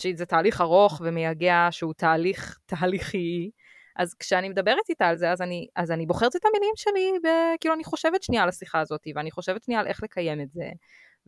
שזה 0.00 0.26
תהליך 0.26 0.60
ארוך 0.60 1.00
ומייגע, 1.04 1.68
שהוא 1.70 1.94
תהליך 1.94 2.58
תהליכי, 2.66 3.50
אז 3.98 4.14
כשאני 4.14 4.48
מדברת 4.48 4.88
איתה 4.88 5.08
על 5.08 5.16
זה, 5.16 5.32
אז 5.32 5.42
אני, 5.42 5.66
אז 5.76 5.90
אני 5.90 6.06
בוחרת 6.06 6.36
את 6.36 6.40
המילים 6.44 6.72
שלי, 6.76 7.12
וכאילו 7.18 7.74
אני 7.74 7.84
חושבת 7.84 8.22
שנייה 8.22 8.42
על 8.42 8.48
השיחה 8.48 8.80
הזאת, 8.80 9.00
ואני 9.14 9.30
חושבת 9.30 9.62
שנייה 9.62 9.80
על 9.80 9.86
איך 9.86 10.02
לקיים 10.02 10.40
את 10.40 10.50
זה, 10.52 10.70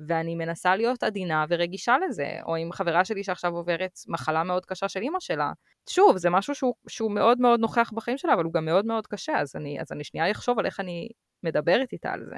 ואני 0.09 0.35
מנסה 0.35 0.77
להיות 0.77 1.03
עדינה 1.03 1.45
ורגישה 1.49 1.97
לזה, 2.09 2.29
או 2.47 2.57
עם 2.57 2.73
חברה 2.73 3.05
שלי 3.05 3.25
שעכשיו 3.25 3.57
עוברת 3.57 3.93
מחלה 4.09 4.45
מאוד 4.45 4.67
קשה 4.67 4.89
של 4.89 5.01
אימא 5.01 5.21
שלה. 5.21 5.53
שוב, 5.89 6.17
זה 6.17 6.31
משהו 6.31 6.55
שהוא, 6.55 6.75
שהוא 6.89 7.13
מאוד 7.13 7.41
מאוד 7.41 7.61
נוכח 7.61 7.91
בחיים 7.95 8.19
שלה, 8.19 8.35
אבל 8.35 8.45
הוא 8.45 8.53
גם 8.53 8.65
מאוד 8.65 8.87
מאוד 8.87 9.07
קשה, 9.07 9.41
אז 9.41 9.57
אני, 9.57 9.81
אז 9.81 9.93
אני 9.93 10.05
שנייה 10.05 10.31
אחשוב 10.31 10.59
על 10.59 10.67
איך 10.67 10.81
אני 10.81 11.09
מדברת 11.43 11.93
איתה 11.93 12.13
על 12.13 12.25
זה. 12.25 12.37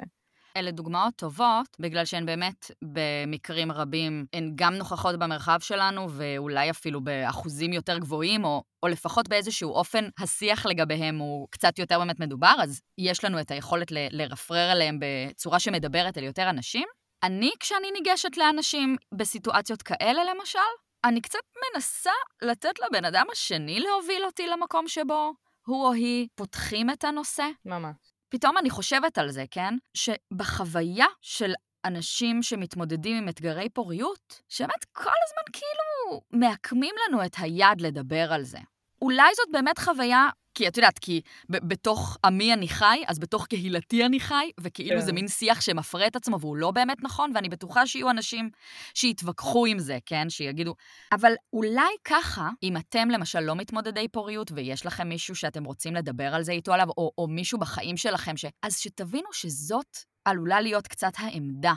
אלה 0.57 0.71
דוגמאות 0.71 1.15
טובות, 1.15 1.67
בגלל 1.79 2.05
שהן 2.05 2.25
באמת 2.25 2.71
במקרים 2.81 3.71
רבים, 3.71 4.25
הן 4.33 4.51
גם 4.55 4.73
נוכחות 4.73 5.19
במרחב 5.19 5.59
שלנו, 5.61 6.07
ואולי 6.09 6.69
אפילו 6.69 7.01
באחוזים 7.01 7.73
יותר 7.73 7.97
גבוהים, 7.97 8.45
או, 8.45 8.63
או 8.83 8.87
לפחות 8.87 9.27
באיזשהו 9.27 9.71
אופן 9.71 10.05
השיח 10.19 10.65
לגביהם 10.65 11.17
הוא 11.17 11.47
קצת 11.51 11.79
יותר 11.79 11.99
באמת 11.99 12.19
מדובר, 12.19 12.55
אז 12.63 12.81
יש 12.97 13.23
לנו 13.23 13.41
את 13.41 13.51
היכולת 13.51 13.91
ל- 13.91 14.07
לרפרר 14.11 14.69
עליהם 14.71 14.99
בצורה 15.01 15.59
שמדברת 15.59 16.17
אל 16.17 16.23
יותר 16.23 16.49
אנשים. 16.49 16.87
אני, 17.23 17.51
כשאני 17.59 17.91
ניגשת 17.91 18.37
לאנשים 18.37 18.95
בסיטואציות 19.11 19.81
כאלה, 19.81 20.21
למשל, 20.23 20.59
אני 21.05 21.21
קצת 21.21 21.39
מנסה 21.73 22.11
לתת 22.41 22.79
לבן 22.79 23.05
אדם 23.05 23.25
השני 23.31 23.79
להוביל 23.79 24.25
אותי 24.25 24.47
למקום 24.47 24.87
שבו 24.87 25.33
הוא 25.65 25.85
או 25.87 25.93
היא 25.93 26.27
פותחים 26.35 26.89
את 26.89 27.03
הנושא. 27.03 27.47
ממש. 27.65 27.95
פתאום 28.31 28.57
אני 28.57 28.69
חושבת 28.69 29.17
על 29.17 29.29
זה, 29.29 29.45
כן? 29.51 29.73
שבחוויה 29.93 31.05
של 31.21 31.53
אנשים 31.85 32.43
שמתמודדים 32.43 33.17
עם 33.17 33.29
אתגרי 33.29 33.69
פוריות, 33.69 34.41
שבאמת 34.49 34.85
כל 34.91 35.09
הזמן 35.25 35.43
כאילו 35.53 36.21
מעקמים 36.31 36.95
לנו 37.07 37.25
את 37.25 37.35
היד 37.37 37.81
לדבר 37.81 38.33
על 38.33 38.43
זה. 38.43 38.59
אולי 39.01 39.29
זאת 39.35 39.47
באמת 39.51 39.79
חוויה 39.79 40.29
כי 40.53 40.67
את 40.67 40.77
יודעת, 40.77 40.99
כי 40.99 41.21
בתוך 41.49 42.17
עמי 42.25 42.53
אני 42.53 42.67
חי, 42.67 43.03
אז 43.07 43.19
בתוך 43.19 43.47
קהילתי 43.47 44.05
אני 44.05 44.19
חי, 44.19 44.51
וכאילו 44.59 44.99
כן. 44.99 45.05
זה 45.05 45.13
מין 45.13 45.27
שיח 45.27 45.61
שמפרה 45.61 46.07
את 46.07 46.15
עצמו 46.15 46.39
והוא 46.39 46.57
לא 46.57 46.71
באמת 46.71 47.03
נכון, 47.03 47.31
ואני 47.35 47.49
בטוחה 47.49 47.87
שיהיו 47.87 48.09
אנשים 48.09 48.49
שיתווכחו 48.93 49.65
עם 49.65 49.79
זה, 49.79 49.97
כן? 50.05 50.29
שיגידו... 50.29 50.75
אבל 51.11 51.33
אולי 51.53 51.95
ככה, 52.03 52.49
אם 52.63 52.77
אתם 52.77 53.09
למשל 53.09 53.39
לא 53.39 53.55
מתמודדי 53.55 54.07
פוריות, 54.07 54.51
ויש 54.55 54.85
לכם 54.85 55.09
מישהו 55.09 55.35
שאתם 55.35 55.63
רוצים 55.63 55.95
לדבר 55.95 56.35
על 56.35 56.43
זה 56.43 56.51
איתו 56.51 56.73
עליו, 56.73 56.87
או, 56.97 57.11
או 57.17 57.27
מישהו 57.27 57.59
בחיים 57.59 57.97
שלכם, 57.97 58.37
ש... 58.37 58.45
אז 58.63 58.77
שתבינו 58.77 59.33
שזאת 59.33 59.97
עלולה 60.25 60.61
להיות 60.61 60.87
קצת 60.87 61.11
העמדה 61.17 61.73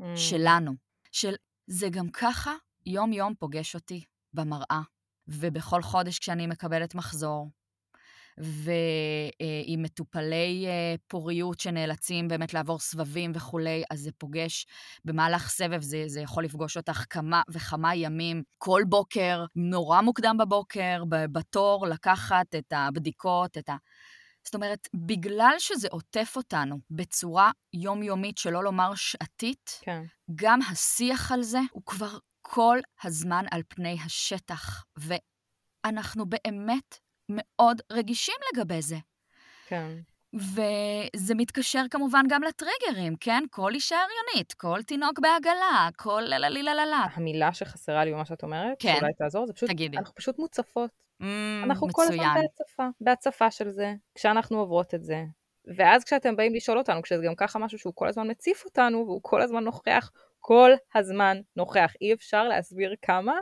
mm. 0.00 0.04
שלנו, 0.16 0.72
של 1.12 1.34
זה 1.66 1.88
גם 1.88 2.08
ככה 2.08 2.54
יום-יום 2.86 3.34
פוגש 3.38 3.74
אותי 3.74 4.04
במראה. 4.34 4.95
ובכל 5.28 5.82
חודש 5.82 6.18
כשאני 6.18 6.46
מקבלת 6.46 6.94
מחזור, 6.94 7.50
ועם 8.38 9.82
מטופלי 9.82 10.64
אה, 10.66 10.94
פוריות 11.08 11.60
שנאלצים 11.60 12.28
באמת 12.28 12.54
לעבור 12.54 12.78
סבבים 12.78 13.32
וכולי, 13.34 13.82
אז 13.90 14.00
זה 14.00 14.10
פוגש 14.18 14.66
במהלך 15.04 15.48
סבב, 15.48 15.82
זה, 15.82 16.04
זה 16.06 16.20
יכול 16.20 16.44
לפגוש 16.44 16.76
אותך 16.76 17.04
כמה 17.10 17.42
וכמה 17.48 17.94
ימים, 17.94 18.42
כל 18.58 18.82
בוקר, 18.88 19.44
נורא 19.54 20.00
מוקדם 20.00 20.36
בבוקר, 20.38 21.02
בתור, 21.08 21.86
לקחת 21.86 22.54
את 22.54 22.72
הבדיקות, 22.72 23.58
את 23.58 23.68
ה... 23.68 23.76
זאת 24.44 24.54
אומרת, 24.54 24.88
בגלל 24.94 25.54
שזה 25.58 25.88
עוטף 25.90 26.32
אותנו 26.36 26.78
בצורה 26.90 27.50
יומיומית, 27.72 28.38
שלא 28.38 28.64
לומר 28.64 28.94
שעתית, 28.94 29.80
כן. 29.82 30.02
גם 30.34 30.58
השיח 30.62 31.32
על 31.32 31.42
זה 31.42 31.60
הוא 31.72 31.82
כבר 31.86 32.18
כל 32.48 32.78
הזמן 33.04 33.44
על 33.50 33.62
פני 33.68 33.96
השטח, 34.04 34.84
ואנחנו 34.96 36.26
באמת 36.26 36.98
מאוד 37.28 37.80
רגישים 37.92 38.34
לגבי 38.52 38.82
זה. 38.82 38.96
כן. 39.66 39.98
וזה 40.34 41.34
מתקשר 41.34 41.82
כמובן 41.90 42.24
גם 42.28 42.42
לטריגרים, 42.42 43.16
כן? 43.20 43.42
כל 43.50 43.74
אישה 43.74 43.96
הריונית, 43.96 44.52
כל 44.52 44.82
תינוק 44.82 45.18
בעגלה, 45.18 45.88
כל 45.96 46.22
לה 46.26 46.38
לה 46.38 46.48
לה 46.48 46.74
לה 46.74 46.86
לה. 46.86 47.06
המילה 47.14 47.52
שחסרה 47.52 48.04
לי 48.04 48.12
במה 48.12 48.24
שאת 48.24 48.42
אומרת, 48.42 48.76
כן. 48.78 48.94
שאולי 48.98 49.12
תעזור, 49.18 49.46
זה 49.46 49.52
פשוט, 49.52 49.70
תגידי. 49.70 49.98
אנחנו 49.98 50.14
פשוט 50.14 50.38
מוצפות. 50.38 50.90
Mm, 51.22 51.24
אנחנו 51.64 51.86
מצוין. 51.86 52.08
כל 52.08 52.14
הזמן 52.14 52.34
בהצפה, 52.40 52.88
בהצפה 53.00 53.50
של 53.50 53.70
זה, 53.70 53.94
כשאנחנו 54.14 54.58
עוברות 54.58 54.94
את 54.94 55.02
זה. 55.02 55.24
ואז 55.76 56.04
כשאתם 56.04 56.36
באים 56.36 56.54
לשאול 56.54 56.78
אותנו, 56.78 57.02
כשזה 57.02 57.22
גם 57.26 57.34
ככה 57.34 57.58
משהו 57.58 57.78
שהוא 57.78 57.92
כל 57.96 58.08
הזמן 58.08 58.30
מציף 58.30 58.64
אותנו, 58.64 58.98
והוא 58.98 59.20
כל 59.22 59.42
הזמן 59.42 59.64
נוכח, 59.64 60.10
כל 60.48 60.70
הזמן 60.94 61.36
נוכח. 61.56 61.92
אי 62.00 62.12
אפשר 62.12 62.44
להסביר 62.44 62.94
כמה, 63.02 63.32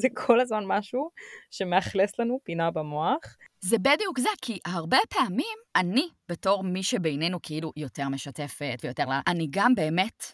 זה 0.00 0.08
כל 0.14 0.40
הזמן 0.40 0.64
משהו 0.66 1.10
שמאכלס 1.50 2.18
לנו 2.18 2.38
פינה 2.44 2.70
במוח. 2.70 3.36
זה 3.60 3.78
בדיוק 3.78 4.18
זה, 4.18 4.28
כי 4.42 4.58
הרבה 4.66 4.96
פעמים 5.08 5.58
אני, 5.76 6.08
בתור 6.28 6.64
מי 6.64 6.82
שבינינו 6.82 7.38
כאילו 7.42 7.72
יותר 7.76 8.08
משתפת 8.08 8.78
ויותר... 8.84 9.04
אני 9.26 9.46
גם 9.50 9.74
באמת 9.74 10.32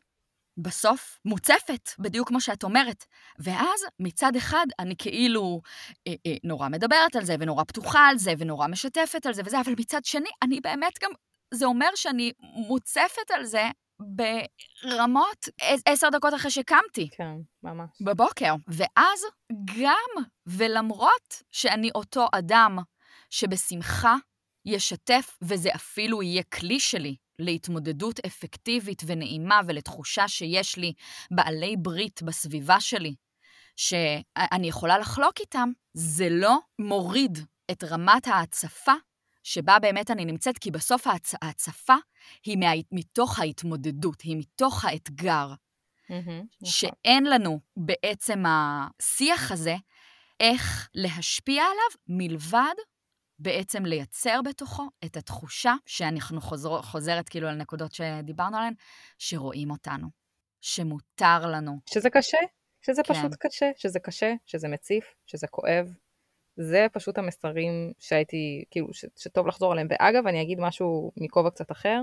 בסוף 0.56 1.18
מוצפת, 1.24 1.90
בדיוק 1.98 2.28
כמו 2.28 2.40
שאת 2.40 2.64
אומרת. 2.64 3.04
ואז 3.38 3.80
מצד 4.00 4.36
אחד 4.36 4.66
אני 4.78 4.94
כאילו 4.98 5.60
אה, 6.08 6.14
אה, 6.26 6.36
נורא 6.44 6.68
מדברת 6.68 7.16
על 7.16 7.24
זה, 7.24 7.36
ונורא 7.40 7.64
פתוחה 7.64 8.08
על 8.08 8.18
זה, 8.18 8.32
ונורא 8.38 8.66
משתפת 8.66 9.26
על 9.26 9.34
זה 9.34 9.42
וזה, 9.44 9.60
אבל 9.60 9.72
מצד 9.78 10.04
שני, 10.04 10.30
אני 10.42 10.60
באמת 10.60 10.92
גם, 11.02 11.10
זה 11.54 11.66
אומר 11.66 11.88
שאני 11.94 12.32
מוצפת 12.40 13.30
על 13.30 13.44
זה 13.44 13.70
ברמות 14.04 15.48
עשר 15.86 16.08
דקות 16.08 16.34
אחרי 16.34 16.50
שקמתי. 16.50 17.08
כן, 17.16 17.36
ממש. 17.62 17.90
בבוקר. 18.00 18.54
ואז 18.68 19.20
גם, 19.78 20.24
ולמרות 20.46 21.42
שאני 21.52 21.90
אותו 21.94 22.26
אדם 22.32 22.78
שבשמחה 23.30 24.16
ישתף, 24.66 25.38
וזה 25.42 25.68
אפילו 25.74 26.22
יהיה 26.22 26.42
כלי 26.42 26.80
שלי 26.80 27.16
להתמודדות 27.38 28.20
אפקטיבית 28.26 29.02
ונעימה 29.06 29.60
ולתחושה 29.66 30.28
שיש 30.28 30.76
לי 30.76 30.92
בעלי 31.30 31.76
ברית 31.76 32.22
בסביבה 32.22 32.80
שלי, 32.80 33.14
שאני 33.76 34.68
יכולה 34.68 34.98
לחלוק 34.98 35.40
איתם, 35.40 35.68
זה 35.94 36.28
לא 36.30 36.58
מוריד 36.78 37.38
את 37.70 37.84
רמת 37.84 38.26
ההצפה 38.26 38.92
שבה 39.44 39.78
באמת 39.78 40.10
אני 40.10 40.24
נמצאת, 40.24 40.58
כי 40.58 40.70
בסוף 40.70 41.06
ההצ... 41.06 41.34
ההצפה 41.42 41.94
היא 42.44 42.58
מה... 42.58 42.70
מתוך 42.92 43.38
ההתמודדות, 43.38 44.20
היא 44.20 44.36
מתוך 44.36 44.84
האתגר. 44.84 45.54
Mm-hmm, 46.10 46.64
שאין 46.64 47.24
לנו 47.24 47.60
בעצם 47.76 48.42
השיח 48.46 49.52
הזה 49.52 49.74
איך 50.40 50.88
להשפיע 50.94 51.62
עליו 51.62 52.18
מלבד 52.18 52.74
בעצם 53.38 53.86
לייצר 53.86 54.40
בתוכו 54.44 54.88
את 55.04 55.16
התחושה 55.16 55.74
שאנחנו 55.86 56.40
חוזר, 56.40 56.82
חוזרת 56.82 57.28
כאילו 57.28 57.48
על 57.48 57.54
נקודות 57.54 57.92
שדיברנו 57.92 58.56
עליהן, 58.56 58.74
שרואים 59.18 59.70
אותנו, 59.70 60.08
שמותר 60.60 61.46
לנו. 61.46 61.78
שזה 61.90 62.10
קשה, 62.10 62.38
שזה 62.80 63.02
כן. 63.02 63.14
פשוט 63.14 63.32
קשה, 63.40 63.70
שזה 63.76 64.00
קשה, 64.00 64.32
שזה 64.46 64.68
מציף, 64.68 65.04
שזה 65.26 65.46
כואב, 65.46 65.94
זה 66.56 66.86
פשוט 66.92 67.18
המסרים 67.18 67.92
שהייתי, 67.98 68.64
כאילו, 68.70 68.94
ש, 68.94 69.04
שטוב 69.16 69.46
לחזור 69.46 69.72
עליהם. 69.72 69.86
ואגב, 69.90 70.26
אני 70.26 70.42
אגיד 70.42 70.60
משהו 70.60 71.12
מכובע 71.16 71.50
קצת 71.50 71.72
אחר. 71.72 72.00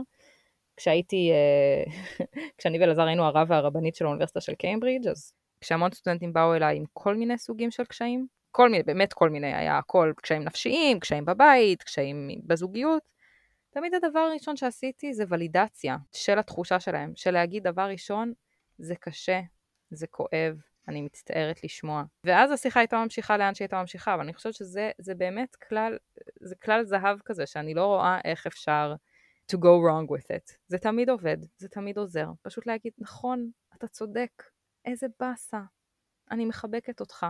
כשהייתי, 0.77 1.31
אה, 1.31 1.83
כשאני 2.57 2.79
ואלעזר 2.79 3.01
היינו 3.01 3.25
הרב 3.25 3.47
והרבנית 3.49 3.95
של 3.95 4.05
האוניברסיטה 4.05 4.41
של 4.41 4.53
קיימברידג', 4.53 5.07
אז 5.07 5.33
כשהמון 5.61 5.91
סטודנטים 5.91 6.33
באו 6.33 6.55
אליי 6.55 6.77
עם 6.77 6.83
כל 6.93 7.15
מיני 7.15 7.37
סוגים 7.37 7.71
של 7.71 7.83
קשיים, 7.83 8.27
כל 8.51 8.69
מיני, 8.69 8.83
באמת 8.83 9.13
כל 9.13 9.29
מיני, 9.29 9.53
היה 9.55 9.77
הכל, 9.77 10.13
קשיים 10.21 10.43
נפשיים, 10.43 10.99
קשיים 10.99 11.25
בבית, 11.25 11.83
קשיים 11.83 12.29
בזוגיות, 12.43 13.03
תמיד 13.69 13.93
הדבר 13.93 14.19
הראשון 14.19 14.55
שעשיתי 14.55 15.13
זה 15.13 15.23
ולידציה 15.29 15.97
של 16.11 16.39
התחושה 16.39 16.79
שלהם, 16.79 17.11
של 17.15 17.31
להגיד 17.31 17.63
דבר 17.63 17.81
ראשון, 17.81 18.33
זה 18.77 18.95
קשה, 18.95 19.41
זה 19.91 20.07
כואב, 20.07 20.61
אני 20.87 21.01
מצטערת 21.01 21.63
לשמוע. 21.63 22.03
ואז 22.23 22.51
השיחה 22.51 22.79
הייתה 22.79 23.03
ממשיכה 23.03 23.37
לאן 23.37 23.55
שהיא 23.55 23.65
הייתה 23.65 23.79
ממשיכה, 23.79 24.13
אבל 24.13 24.23
אני 24.23 24.33
חושבת 24.33 24.53
שזה 24.53 25.15
באמת 25.17 25.55
כלל, 25.55 25.97
זה 26.41 26.55
כלל 26.55 26.83
זהב 26.83 27.19
כזה, 27.25 27.45
שאני 27.45 27.73
לא 27.73 27.85
רואה 27.85 28.19
איך 28.25 28.47
אפשר 28.47 28.95
to 29.51 29.55
go 29.55 29.59
wrong 29.59 30.11
with 30.11 30.25
it. 30.37 30.57
זה 30.67 30.77
תמיד 30.77 31.09
עובד, 31.09 31.37
זה 31.57 31.69
תמיד 31.69 31.97
עוזר. 31.97 32.27
פשוט 32.41 32.67
להגיד, 32.67 32.93
נכון, 32.97 33.51
אתה 33.75 33.87
צודק, 33.87 34.43
איזה 34.85 35.07
באסה, 35.19 35.61
אני 36.31 36.45
מחבקת 36.45 36.99
אותך. 36.99 37.25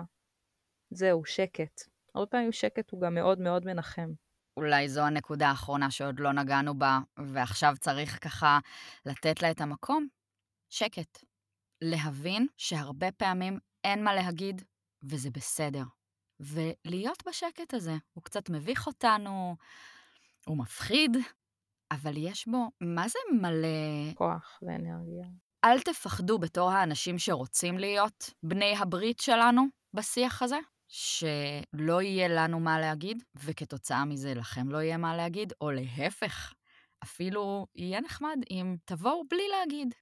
זהו, 0.89 1.25
שקט. 1.25 1.81
הרבה 2.15 2.25
פעמים 2.27 2.51
שקט 2.51 2.91
הוא 2.91 3.01
גם 3.01 3.13
מאוד 3.13 3.39
מאוד 3.39 3.65
מנחם. 3.65 4.11
אולי 4.57 4.89
זו 4.89 5.01
הנקודה 5.01 5.47
האחרונה 5.47 5.91
שעוד 5.91 6.19
לא 6.19 6.31
נגענו 6.31 6.79
בה, 6.79 6.99
ועכשיו 7.33 7.73
צריך 7.79 8.23
ככה 8.23 8.59
לתת 9.05 9.41
לה 9.41 9.51
את 9.51 9.61
המקום? 9.61 10.07
שקט. 10.69 11.30
להבין 11.81 12.47
שהרבה 12.57 13.11
פעמים 13.11 13.59
אין 13.83 14.03
מה 14.03 14.13
להגיד, 14.15 14.61
וזה 15.03 15.29
בסדר. 15.29 15.83
ולהיות 16.39 17.23
בשקט 17.27 17.73
הזה. 17.73 17.97
הוא 18.13 18.23
קצת 18.23 18.49
מביך 18.49 18.87
אותנו, 18.87 19.55
הוא 20.45 20.57
מפחיד, 20.57 21.17
אבל 21.91 22.17
יש 22.17 22.47
בו, 22.47 22.69
מה 22.81 23.07
זה 23.07 23.19
מלא... 23.41 24.13
כוח 24.15 24.59
ואנרגיה. 24.61 25.27
אל 25.63 25.79
תפחדו 25.81 26.39
בתור 26.39 26.71
האנשים 26.71 27.19
שרוצים 27.19 27.77
להיות 27.77 28.33
בני 28.43 28.77
הברית 28.77 29.19
שלנו 29.19 29.65
בשיח 29.93 30.41
הזה, 30.41 30.59
שלא 30.87 32.01
יהיה 32.01 32.27
לנו 32.27 32.59
מה 32.59 32.79
להגיד, 32.79 33.23
וכתוצאה 33.35 34.05
מזה 34.05 34.33
לכם 34.33 34.69
לא 34.69 34.77
יהיה 34.77 34.97
מה 34.97 35.15
להגיד, 35.15 35.53
או 35.61 35.71
להפך, 35.71 36.53
אפילו 37.03 37.67
יהיה 37.75 38.01
נחמד 38.01 38.37
אם 38.51 38.75
תבואו 38.85 39.23
בלי 39.29 39.43
להגיד, 39.51 39.95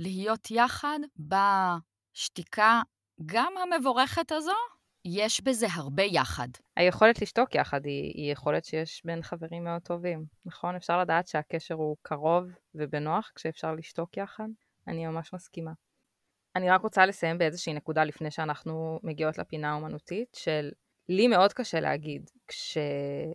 ולהיות 0.00 0.50
יחד 0.50 0.98
בשתיקה 1.18 2.82
גם 3.26 3.52
המבורכת 3.62 4.32
הזו, 4.32 4.52
יש 5.04 5.40
בזה 5.40 5.66
הרבה 5.72 6.02
יחד. 6.02 6.48
היכולת 6.76 7.22
לשתוק 7.22 7.54
יחד 7.54 7.84
היא, 7.84 8.12
היא 8.14 8.32
יכולת 8.32 8.64
שיש 8.64 9.02
בין 9.04 9.22
חברים 9.22 9.64
מאוד 9.64 9.82
טובים, 9.82 10.24
נכון? 10.46 10.76
אפשר 10.76 11.00
לדעת 11.00 11.28
שהקשר 11.28 11.74
הוא 11.74 11.96
קרוב 12.02 12.44
ובנוח 12.74 13.30
כשאפשר 13.34 13.74
לשתוק 13.74 14.16
יחד? 14.16 14.48
אני 14.88 15.06
ממש 15.06 15.32
מסכימה. 15.32 15.72
אני 16.56 16.70
רק 16.70 16.82
רוצה 16.82 17.06
לסיים 17.06 17.38
באיזושהי 17.38 17.72
נקודה 17.72 18.04
לפני 18.04 18.30
שאנחנו 18.30 19.00
מגיעות 19.02 19.38
לפינה 19.38 19.70
האומנותית, 19.70 20.34
של 20.34 20.70
לי 21.08 21.28
מאוד 21.28 21.52
קשה 21.52 21.80
להגיד 21.80 22.30
כש... 22.48 22.78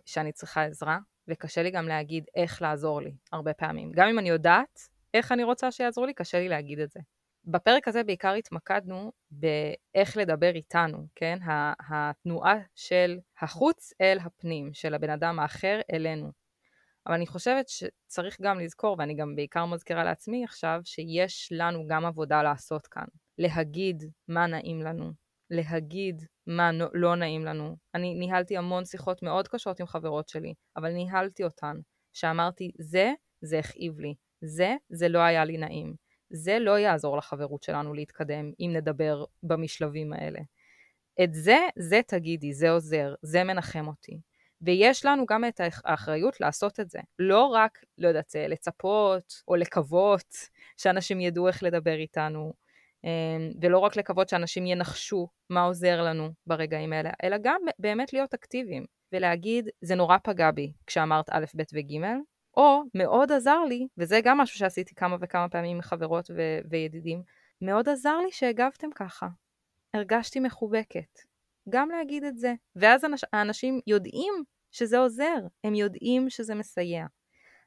שאני 0.06 0.32
צריכה 0.32 0.64
עזרה, 0.64 0.98
וקשה 1.28 1.62
לי 1.62 1.70
גם 1.70 1.88
להגיד 1.88 2.24
איך 2.34 2.62
לעזור 2.62 3.02
לי, 3.02 3.12
הרבה 3.32 3.54
פעמים. 3.54 3.92
גם 3.92 4.08
אם 4.08 4.18
אני 4.18 4.28
יודעת 4.28 4.95
איך 5.16 5.32
אני 5.32 5.44
רוצה 5.44 5.72
שיעזרו 5.72 6.06
לי, 6.06 6.14
קשה 6.14 6.38
לי 6.38 6.48
להגיד 6.48 6.80
את 6.80 6.90
זה. 6.90 7.00
בפרק 7.44 7.88
הזה 7.88 8.04
בעיקר 8.04 8.32
התמקדנו 8.32 9.12
באיך 9.30 10.16
לדבר 10.16 10.54
איתנו, 10.54 11.06
כן? 11.14 11.38
התנועה 11.88 12.54
של 12.74 13.18
החוץ 13.40 13.92
אל 14.00 14.18
הפנים, 14.24 14.70
של 14.74 14.94
הבן 14.94 15.10
אדם 15.10 15.38
האחר 15.38 15.80
אלינו. 15.92 16.32
אבל 17.06 17.14
אני 17.14 17.26
חושבת 17.26 17.68
שצריך 17.68 18.36
גם 18.40 18.60
לזכור, 18.60 18.96
ואני 18.98 19.14
גם 19.14 19.36
בעיקר 19.36 19.66
מזכירה 19.66 20.04
לעצמי 20.04 20.44
עכשיו, 20.44 20.80
שיש 20.84 21.48
לנו 21.52 21.86
גם 21.86 22.04
עבודה 22.04 22.42
לעשות 22.42 22.86
כאן. 22.86 23.06
להגיד 23.38 24.04
מה 24.28 24.46
נעים 24.46 24.82
לנו, 24.82 25.12
להגיד 25.50 26.22
מה 26.46 26.70
לא 26.92 27.16
נעים 27.16 27.44
לנו. 27.44 27.76
אני 27.94 28.14
ניהלתי 28.14 28.56
המון 28.56 28.84
שיחות 28.84 29.22
מאוד 29.22 29.48
קשות 29.48 29.80
עם 29.80 29.86
חברות 29.86 30.28
שלי, 30.28 30.54
אבל 30.76 30.92
ניהלתי 30.92 31.44
אותן, 31.44 31.76
שאמרתי, 32.12 32.70
זה, 32.78 33.12
זה 33.40 33.58
הכאיב 33.58 34.00
לי, 34.00 34.14
זה, 34.40 34.74
זה 34.88 35.08
לא 35.08 35.18
היה 35.18 35.44
לי 35.44 35.58
נעים. 35.58 35.94
זה 36.30 36.58
לא 36.58 36.78
יעזור 36.78 37.16
לחברות 37.16 37.62
שלנו 37.62 37.94
להתקדם 37.94 38.52
אם 38.60 38.70
נדבר 38.74 39.24
במשלבים 39.42 40.12
האלה. 40.12 40.40
את 41.24 41.34
זה, 41.34 41.58
זה 41.78 42.00
תגידי, 42.06 42.54
זה 42.54 42.70
עוזר, 42.70 43.14
זה 43.22 43.44
מנחם 43.44 43.88
אותי. 43.88 44.18
ויש 44.62 45.04
לנו 45.04 45.26
גם 45.26 45.44
את 45.44 45.60
האחריות 45.84 46.40
לעשות 46.40 46.80
את 46.80 46.90
זה. 46.90 46.98
לא 47.18 47.46
רק, 47.46 47.78
לא 47.98 48.08
יודעת, 48.08 48.34
לצפות 48.48 49.42
או 49.48 49.56
לקוות 49.56 50.34
שאנשים 50.76 51.20
ידעו 51.20 51.48
איך 51.48 51.62
לדבר 51.62 51.94
איתנו, 51.94 52.52
אמ, 53.04 53.50
ולא 53.62 53.78
רק 53.78 53.96
לקוות 53.96 54.28
שאנשים 54.28 54.66
ינחשו 54.66 55.28
מה 55.50 55.62
עוזר 55.62 56.02
לנו 56.02 56.28
ברגעים 56.46 56.92
האלה, 56.92 57.10
אלא 57.24 57.36
גם 57.42 57.60
באמת 57.78 58.12
להיות 58.12 58.34
אקטיביים 58.34 58.84
ולהגיד, 59.12 59.68
זה 59.80 59.94
נורא 59.94 60.16
פגע 60.22 60.50
בי 60.50 60.72
כשאמרת 60.86 61.30
א', 61.30 61.44
ב' 61.56 61.62
וג', 61.74 62.06
או 62.56 62.82
מאוד 62.94 63.32
עזר 63.32 63.64
לי, 63.64 63.86
וזה 63.98 64.20
גם 64.24 64.38
משהו 64.38 64.58
שעשיתי 64.58 64.94
כמה 64.94 65.16
וכמה 65.20 65.48
פעמים 65.48 65.76
עם 65.76 65.82
חברות 65.82 66.30
ו- 66.30 66.58
וידידים, 66.70 67.22
מאוד 67.62 67.88
עזר 67.88 68.18
לי 68.18 68.32
שהגבתם 68.32 68.88
ככה. 68.94 69.28
הרגשתי 69.94 70.40
מחובקת. 70.40 71.20
גם 71.68 71.88
להגיד 71.88 72.24
את 72.24 72.38
זה. 72.38 72.54
ואז 72.76 73.04
אנש- 73.04 73.28
האנשים 73.32 73.80
יודעים 73.86 74.34
שזה 74.72 74.98
עוזר, 74.98 75.36
הם 75.64 75.74
יודעים 75.74 76.30
שזה 76.30 76.54
מסייע. 76.54 77.06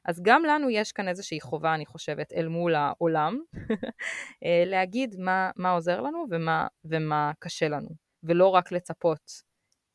אז 0.04 0.22
גם 0.22 0.44
לנו 0.44 0.70
יש 0.70 0.92
כאן 0.92 1.08
איזושהי 1.08 1.40
חובה, 1.40 1.74
אני 1.74 1.86
חושבת, 1.86 2.32
אל 2.32 2.48
מול 2.48 2.74
העולם, 2.74 3.40
אה, 4.44 4.62
להגיד 4.66 5.16
מה, 5.18 5.50
מה 5.56 5.70
עוזר 5.70 6.00
לנו 6.00 6.26
ומה, 6.30 6.66
ומה 6.84 7.32
קשה 7.38 7.68
לנו, 7.68 7.88
ולא 8.22 8.46
רק 8.48 8.72
לצפות 8.72 9.49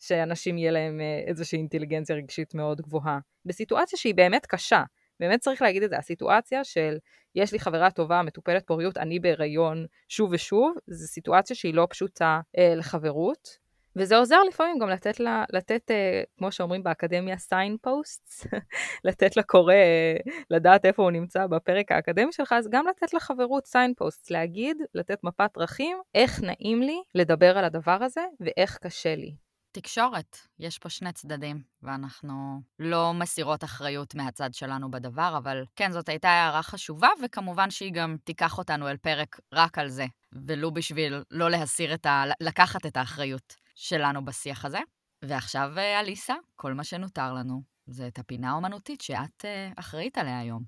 שאנשים 0.07 0.57
יהיה 0.57 0.71
להם 0.71 1.01
אה, 1.01 1.23
איזושהי 1.27 1.57
אינטליגנציה 1.57 2.15
רגשית 2.15 2.55
מאוד 2.55 2.81
גבוהה, 2.81 3.19
בסיטואציה 3.45 3.99
שהיא 3.99 4.15
באמת 4.15 4.45
קשה. 4.45 4.83
באמת 5.19 5.39
צריך 5.39 5.61
להגיד 5.61 5.83
את 5.83 5.89
זה, 5.89 5.97
הסיטואציה 5.97 6.63
של 6.63 6.97
יש 7.35 7.51
לי 7.51 7.59
חברה 7.59 7.91
טובה, 7.91 8.21
מטופלת 8.21 8.67
פוריות, 8.67 8.97
אני 8.97 9.19
בהיריון 9.19 9.85
שוב 10.09 10.29
ושוב, 10.33 10.75
זו 10.87 11.07
סיטואציה 11.07 11.55
שהיא 11.55 11.73
לא 11.73 11.87
פשוטה 11.89 12.41
אה, 12.57 12.75
לחברות, 12.75 13.65
וזה 13.95 14.17
עוזר 14.17 14.43
לפעמים 14.43 14.79
גם 14.79 14.89
לתת, 14.89 15.19
לה, 15.19 15.43
לתת 15.53 15.91
אה, 15.91 16.23
כמו 16.37 16.51
שאומרים 16.51 16.83
באקדמיה, 16.83 17.35
sign 17.35 17.87
posts, 17.87 18.47
לתת 19.05 19.37
לקורא 19.37 19.73
אה, 19.73 20.17
לדעת 20.49 20.85
איפה 20.85 21.03
הוא 21.03 21.11
נמצא 21.11 21.47
בפרק 21.47 21.91
האקדמי 21.91 22.31
שלך, 22.31 22.53
אז 22.57 22.67
גם 22.69 22.87
לתת 22.87 23.13
לחברות 23.13 23.63
sign 23.65 24.03
posts, 24.03 24.27
להגיד, 24.29 24.77
לתת 24.93 25.23
מפת 25.23 25.49
דרכים, 25.57 25.97
איך 26.15 26.41
נעים 26.43 26.81
לי 26.81 27.01
לדבר 27.15 27.57
על 27.57 27.65
הדבר 27.65 27.97
הזה 28.03 28.21
ואיך 28.39 28.77
קשה 28.77 29.15
לי. 29.15 29.44
תקשורת, 29.76 30.38
יש 30.59 30.80
פה 30.80 30.89
שני 30.89 31.11
צדדים, 31.11 31.61
ואנחנו 31.84 32.61
לא 32.80 33.13
מסירות 33.13 33.63
אחריות 33.63 34.15
מהצד 34.15 34.53
שלנו 34.53 34.91
בדבר, 34.91 35.36
אבל 35.38 35.63
כן, 35.76 35.91
זאת 35.91 36.09
הייתה 36.09 36.30
הערה 36.30 36.63
חשובה, 36.63 37.07
וכמובן 37.23 37.69
שהיא 37.69 37.93
גם 37.93 38.15
תיקח 38.23 38.57
אותנו 38.57 38.89
אל 38.89 38.97
פרק 38.97 39.39
רק 39.53 39.78
על 39.78 39.89
זה, 39.89 40.05
ולו 40.47 40.73
בשביל 40.73 41.23
לא 41.32 41.49
להסיר 41.49 41.93
את 41.93 42.05
ה... 42.05 42.23
לקחת 42.41 42.86
את 42.86 42.97
האחריות 42.97 43.55
שלנו 43.76 44.26
בשיח 44.26 44.65
הזה. 44.65 44.80
ועכשיו, 45.21 45.71
אה, 45.78 45.99
אליסה, 45.99 46.34
כל 46.55 46.73
מה 46.73 46.84
שנותר 46.84 47.34
לנו 47.34 47.61
זה 47.88 48.07
את 48.07 48.19
הפינה 48.19 48.51
האומנותית 48.51 49.01
שאת 49.01 49.45
אה, 49.45 49.69
אחראית 49.76 50.17
עליה 50.17 50.39
היום. 50.39 50.63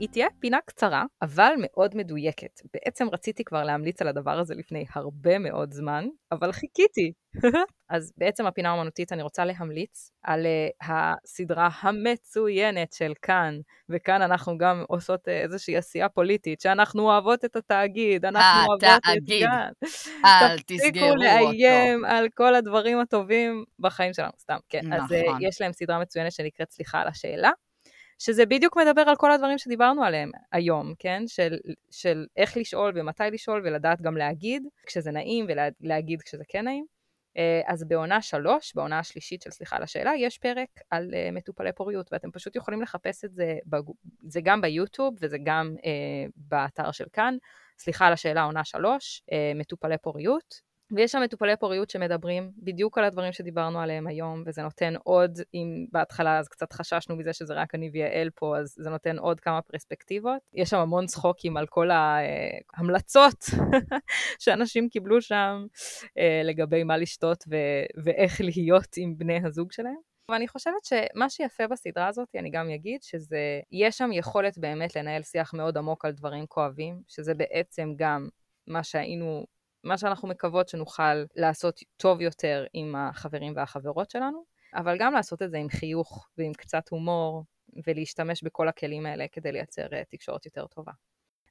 היא 0.00 0.08
תהיה 0.08 0.26
פינה 0.38 0.58
קצרה, 0.66 1.04
אבל 1.22 1.52
מאוד 1.58 1.96
מדויקת. 1.96 2.60
בעצם 2.74 3.06
רציתי 3.12 3.44
כבר 3.44 3.64
להמליץ 3.64 4.02
על 4.02 4.08
הדבר 4.08 4.38
הזה 4.38 4.54
לפני 4.54 4.84
הרבה 4.94 5.38
מאוד 5.38 5.72
זמן, 5.72 6.06
אבל 6.32 6.52
חיכיתי. 6.52 7.12
אז 7.88 8.12
בעצם 8.16 8.46
הפינה 8.46 8.68
האומנותית 8.68 9.12
אני 9.12 9.22
רוצה 9.22 9.44
להמליץ 9.44 10.10
על 10.22 10.46
uh, 10.46 10.86
הסדרה 10.86 11.68
המצוינת 11.80 12.92
של 12.92 13.12
כאן, 13.22 13.58
וכאן 13.88 14.22
אנחנו 14.22 14.58
גם 14.58 14.84
עושות 14.88 15.28
uh, 15.28 15.30
איזושהי 15.30 15.76
עשייה 15.76 16.08
פוליטית, 16.08 16.60
שאנחנו 16.60 17.02
אוהבות 17.02 17.44
את 17.44 17.56
התאגיד, 17.56 18.24
אנחנו 18.24 18.68
אוהבות 18.68 18.84
את 18.84 19.18
כאן. 19.40 19.70
אל 20.24 20.58
תסגרו 20.58 21.06
אותו. 21.06 21.14
תפסיקו 21.14 21.16
לאיים 21.16 22.04
על 22.04 22.26
כל 22.34 22.54
הדברים 22.54 22.98
הטובים 22.98 23.64
בחיים 23.78 24.12
שלנו, 24.12 24.32
סתם, 24.38 24.58
כן. 24.68 24.80
נכון. 24.86 25.00
אז 25.00 25.12
uh, 25.12 25.48
יש 25.48 25.60
להם 25.60 25.72
סדרה 25.72 25.98
מצוינת 25.98 26.32
שנקראת 26.32 26.70
סליחה 26.70 27.00
על 27.00 27.08
השאלה. 27.08 27.50
שזה 28.18 28.46
בדיוק 28.46 28.76
מדבר 28.76 29.00
על 29.00 29.16
כל 29.16 29.32
הדברים 29.32 29.58
שדיברנו 29.58 30.04
עליהם 30.04 30.30
היום, 30.52 30.94
כן? 30.98 31.22
של, 31.26 31.56
של 31.90 32.26
איך 32.36 32.56
לשאול 32.56 32.92
ומתי 32.96 33.22
לשאול 33.32 33.62
ולדעת 33.64 34.00
גם 34.00 34.16
להגיד 34.16 34.62
כשזה 34.86 35.10
נעים 35.10 35.46
ולהגיד 35.80 36.22
כשזה 36.22 36.44
כן 36.48 36.64
נעים. 36.64 36.84
אה, 37.36 37.60
אז 37.66 37.84
בעונה 37.84 38.22
שלוש, 38.22 38.74
בעונה 38.74 38.98
השלישית 38.98 39.42
של 39.42 39.50
סליחה 39.50 39.76
על 39.76 39.82
השאלה, 39.82 40.12
יש 40.18 40.38
פרק 40.38 40.68
על 40.90 41.10
uh, 41.10 41.34
מטופלי 41.34 41.72
פוריות, 41.72 42.12
ואתם 42.12 42.30
פשוט 42.30 42.56
יכולים 42.56 42.82
לחפש 42.82 43.24
את 43.24 43.34
זה, 43.34 43.58
זה 44.26 44.40
גם 44.40 44.60
ביוטיוב 44.60 45.14
וזה 45.20 45.36
גם 45.44 45.74
uh, 45.78 45.82
באתר 46.36 46.92
של 46.92 47.04
כאן. 47.12 47.36
סליחה 47.78 48.06
על 48.06 48.12
השאלה, 48.12 48.42
עונה 48.42 48.64
שלוש, 48.64 49.22
uh, 49.30 49.58
מטופלי 49.58 49.98
פוריות, 49.98 50.60
ויש 50.90 51.12
שם 51.12 51.20
מטופלי 51.22 51.56
פוריות 51.56 51.90
שמדברים 51.90 52.50
בדיוק 52.58 52.98
על 52.98 53.04
הדברים 53.04 53.32
שדיברנו 53.32 53.80
עליהם 53.80 54.06
היום, 54.06 54.42
וזה 54.46 54.62
נותן 54.62 54.94
עוד, 55.04 55.38
אם 55.54 55.86
בהתחלה 55.92 56.38
אז 56.38 56.48
קצת 56.48 56.72
חששנו 56.72 57.16
מזה 57.16 57.32
שזה 57.32 57.54
רק 57.54 57.74
אני 57.74 57.90
ויעל 57.92 58.30
פה, 58.34 58.58
אז 58.58 58.74
זה 58.78 58.90
נותן 58.90 59.18
עוד 59.18 59.40
כמה 59.40 59.62
פרספקטיבות. 59.62 60.38
יש 60.54 60.70
שם 60.70 60.78
המון 60.78 61.06
צחוקים 61.06 61.56
על 61.56 61.66
כל 61.66 61.90
ההמלצות 61.90 63.44
שאנשים 64.42 64.88
קיבלו 64.88 65.22
שם 65.22 65.66
אה, 66.18 66.40
לגבי 66.44 66.84
מה 66.84 66.96
לשתות 66.96 67.44
ו- 67.50 68.04
ואיך 68.04 68.40
להיות 68.40 68.88
עם 68.96 69.14
בני 69.18 69.40
הזוג 69.44 69.72
שלהם. 69.72 70.16
ואני 70.30 70.48
חושבת 70.48 70.84
שמה 70.84 71.30
שיפה 71.30 71.66
בסדרה 71.66 72.08
הזאת, 72.08 72.28
אני 72.38 72.50
גם 72.50 72.70
אגיד, 72.70 73.02
שזה, 73.02 73.60
יש 73.72 73.98
שם 73.98 74.10
יכולת 74.12 74.58
באמת 74.58 74.96
לנהל 74.96 75.22
שיח 75.22 75.54
מאוד 75.54 75.76
עמוק 75.78 76.04
על 76.04 76.12
דברים 76.12 76.46
כואבים, 76.46 77.00
שזה 77.08 77.34
בעצם 77.34 77.94
גם 77.96 78.28
מה 78.66 78.82
שהיינו, 78.84 79.46
מה 79.86 79.98
שאנחנו 79.98 80.28
מקוות 80.28 80.68
שנוכל 80.68 81.24
לעשות 81.36 81.80
טוב 81.96 82.20
יותר 82.20 82.64
עם 82.72 82.96
החברים 82.96 83.52
והחברות 83.56 84.10
שלנו, 84.10 84.44
אבל 84.74 84.96
גם 84.98 85.12
לעשות 85.12 85.42
את 85.42 85.50
זה 85.50 85.58
עם 85.58 85.68
חיוך 85.68 86.28
ועם 86.38 86.52
קצת 86.52 86.88
הומור, 86.88 87.44
ולהשתמש 87.86 88.42
בכל 88.42 88.68
הכלים 88.68 89.06
האלה 89.06 89.24
כדי 89.32 89.52
לייצר 89.52 89.86
אה, 89.92 90.02
תקשורת 90.10 90.46
יותר 90.46 90.66
טובה. 90.66 90.92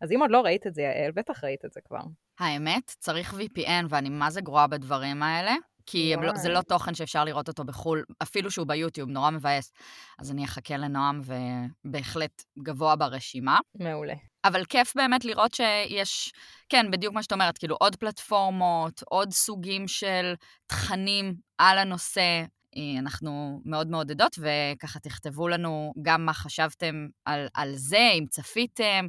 אז 0.01 0.11
אם 0.11 0.21
עוד 0.21 0.31
לא 0.31 0.41
ראית 0.41 0.67
את 0.67 0.73
זה, 0.73 0.81
יעל, 0.81 1.11
בטח 1.11 1.43
ראית 1.43 1.65
את 1.65 1.71
זה 1.71 1.81
כבר. 1.81 1.99
האמת, 2.39 2.95
צריך 2.99 3.33
VPN, 3.33 3.85
ואני 3.89 4.09
מה 4.09 4.31
זה 4.31 4.41
גרועה 4.41 4.67
בדברים 4.67 5.23
האלה. 5.23 5.55
כי 5.85 6.13
לא, 6.21 6.35
זה 6.35 6.49
לא 6.49 6.61
תוכן 6.61 6.93
שאפשר 6.93 7.23
לראות 7.23 7.47
אותו 7.47 7.63
בחו"ל, 7.63 8.03
אפילו 8.23 8.51
שהוא 8.51 8.67
ביוטיוב, 8.67 9.09
נורא 9.09 9.31
מבאס. 9.31 9.71
אז 10.19 10.31
אני 10.31 10.45
אחכה 10.45 10.77
לנועם, 10.77 11.21
ובהחלט 11.85 12.43
גבוה 12.59 12.95
ברשימה. 12.95 13.59
מעולה. 13.75 14.13
אבל 14.47 14.65
כיף 14.65 14.95
באמת 14.95 15.25
לראות 15.25 15.53
שיש, 15.53 16.31
כן, 16.69 16.91
בדיוק 16.91 17.13
מה 17.13 17.23
שאת 17.23 17.31
אומרת, 17.31 17.57
כאילו 17.57 17.75
עוד 17.79 17.95
פלטפורמות, 17.95 19.03
עוד 19.09 19.31
סוגים 19.31 19.87
של 19.87 20.33
תכנים 20.67 21.35
על 21.57 21.77
הנושא, 21.77 22.43
אנחנו 22.99 23.61
מאוד 23.65 23.87
מעודדות, 23.87 24.39
וככה 24.39 24.99
תכתבו 24.99 25.47
לנו 25.47 25.93
גם 26.01 26.25
מה 26.25 26.33
חשבתם 26.33 27.07
על, 27.25 27.47
על 27.53 27.71
זה, 27.75 28.09
אם 28.13 28.25
צפיתם, 28.29 29.07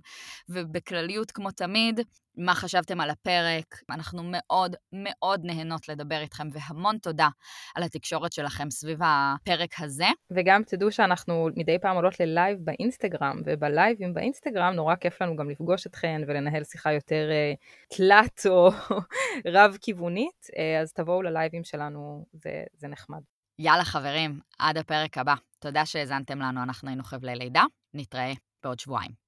ובכלליות, 0.49 1.31
כמו 1.31 1.51
תמיד, 1.51 2.01
מה 2.37 2.55
חשבתם 2.55 3.01
על 3.01 3.11
הפרק. 3.11 3.81
אנחנו 3.91 4.23
מאוד 4.25 4.77
מאוד 4.93 5.41
נהנות 5.45 5.89
לדבר 5.89 6.21
איתכם, 6.21 6.49
והמון 6.53 6.99
תודה 6.99 7.29
על 7.75 7.83
התקשורת 7.83 8.33
שלכם 8.33 8.71
סביב 8.71 8.99
הפרק 9.03 9.75
הזה. 9.81 10.07
וגם 10.31 10.63
תדעו 10.63 10.93
שאנחנו 10.93 11.49
מדי 11.57 11.79
פעם 11.79 11.97
עולות 11.97 12.21
ללייב 12.21 12.59
באינסטגרם, 12.65 13.41
ובלייבים 13.45 14.15
באינסטגרם 14.15 14.73
נורא 14.75 14.95
כיף 14.95 15.23
לנו 15.23 15.37
גם 15.37 15.51
לפגוש 15.51 15.87
אתכן 15.87 16.21
ולנהל 16.27 16.65
שיחה 16.65 16.93
יותר 16.93 17.29
uh, 17.31 17.97
תלת 17.97 18.47
או 18.49 18.71
רב-כיוונית, 19.55 20.47
uh, 20.47 20.83
אז 20.83 20.93
תבואו 20.93 21.23
ללייבים 21.23 21.65
שלנו, 21.65 22.27
זה, 22.33 22.65
זה 22.79 22.89
נחמד. 22.89 23.36
יאללה 23.59 23.85
חברים, 23.85 24.41
עד 24.59 24.79
הפרק 24.79 25.19
הבא. 25.19 25.35
תודה 25.59 25.87
שהאזנתם 25.87 26.39
לנו, 26.39 26.63
אנחנו 26.63 26.89
היינו 26.89 27.05
חבלי 27.05 27.35
לידה, 27.35 27.65
נתראה 27.95 28.33
בעוד 28.63 28.81
שבועיים. 28.81 29.26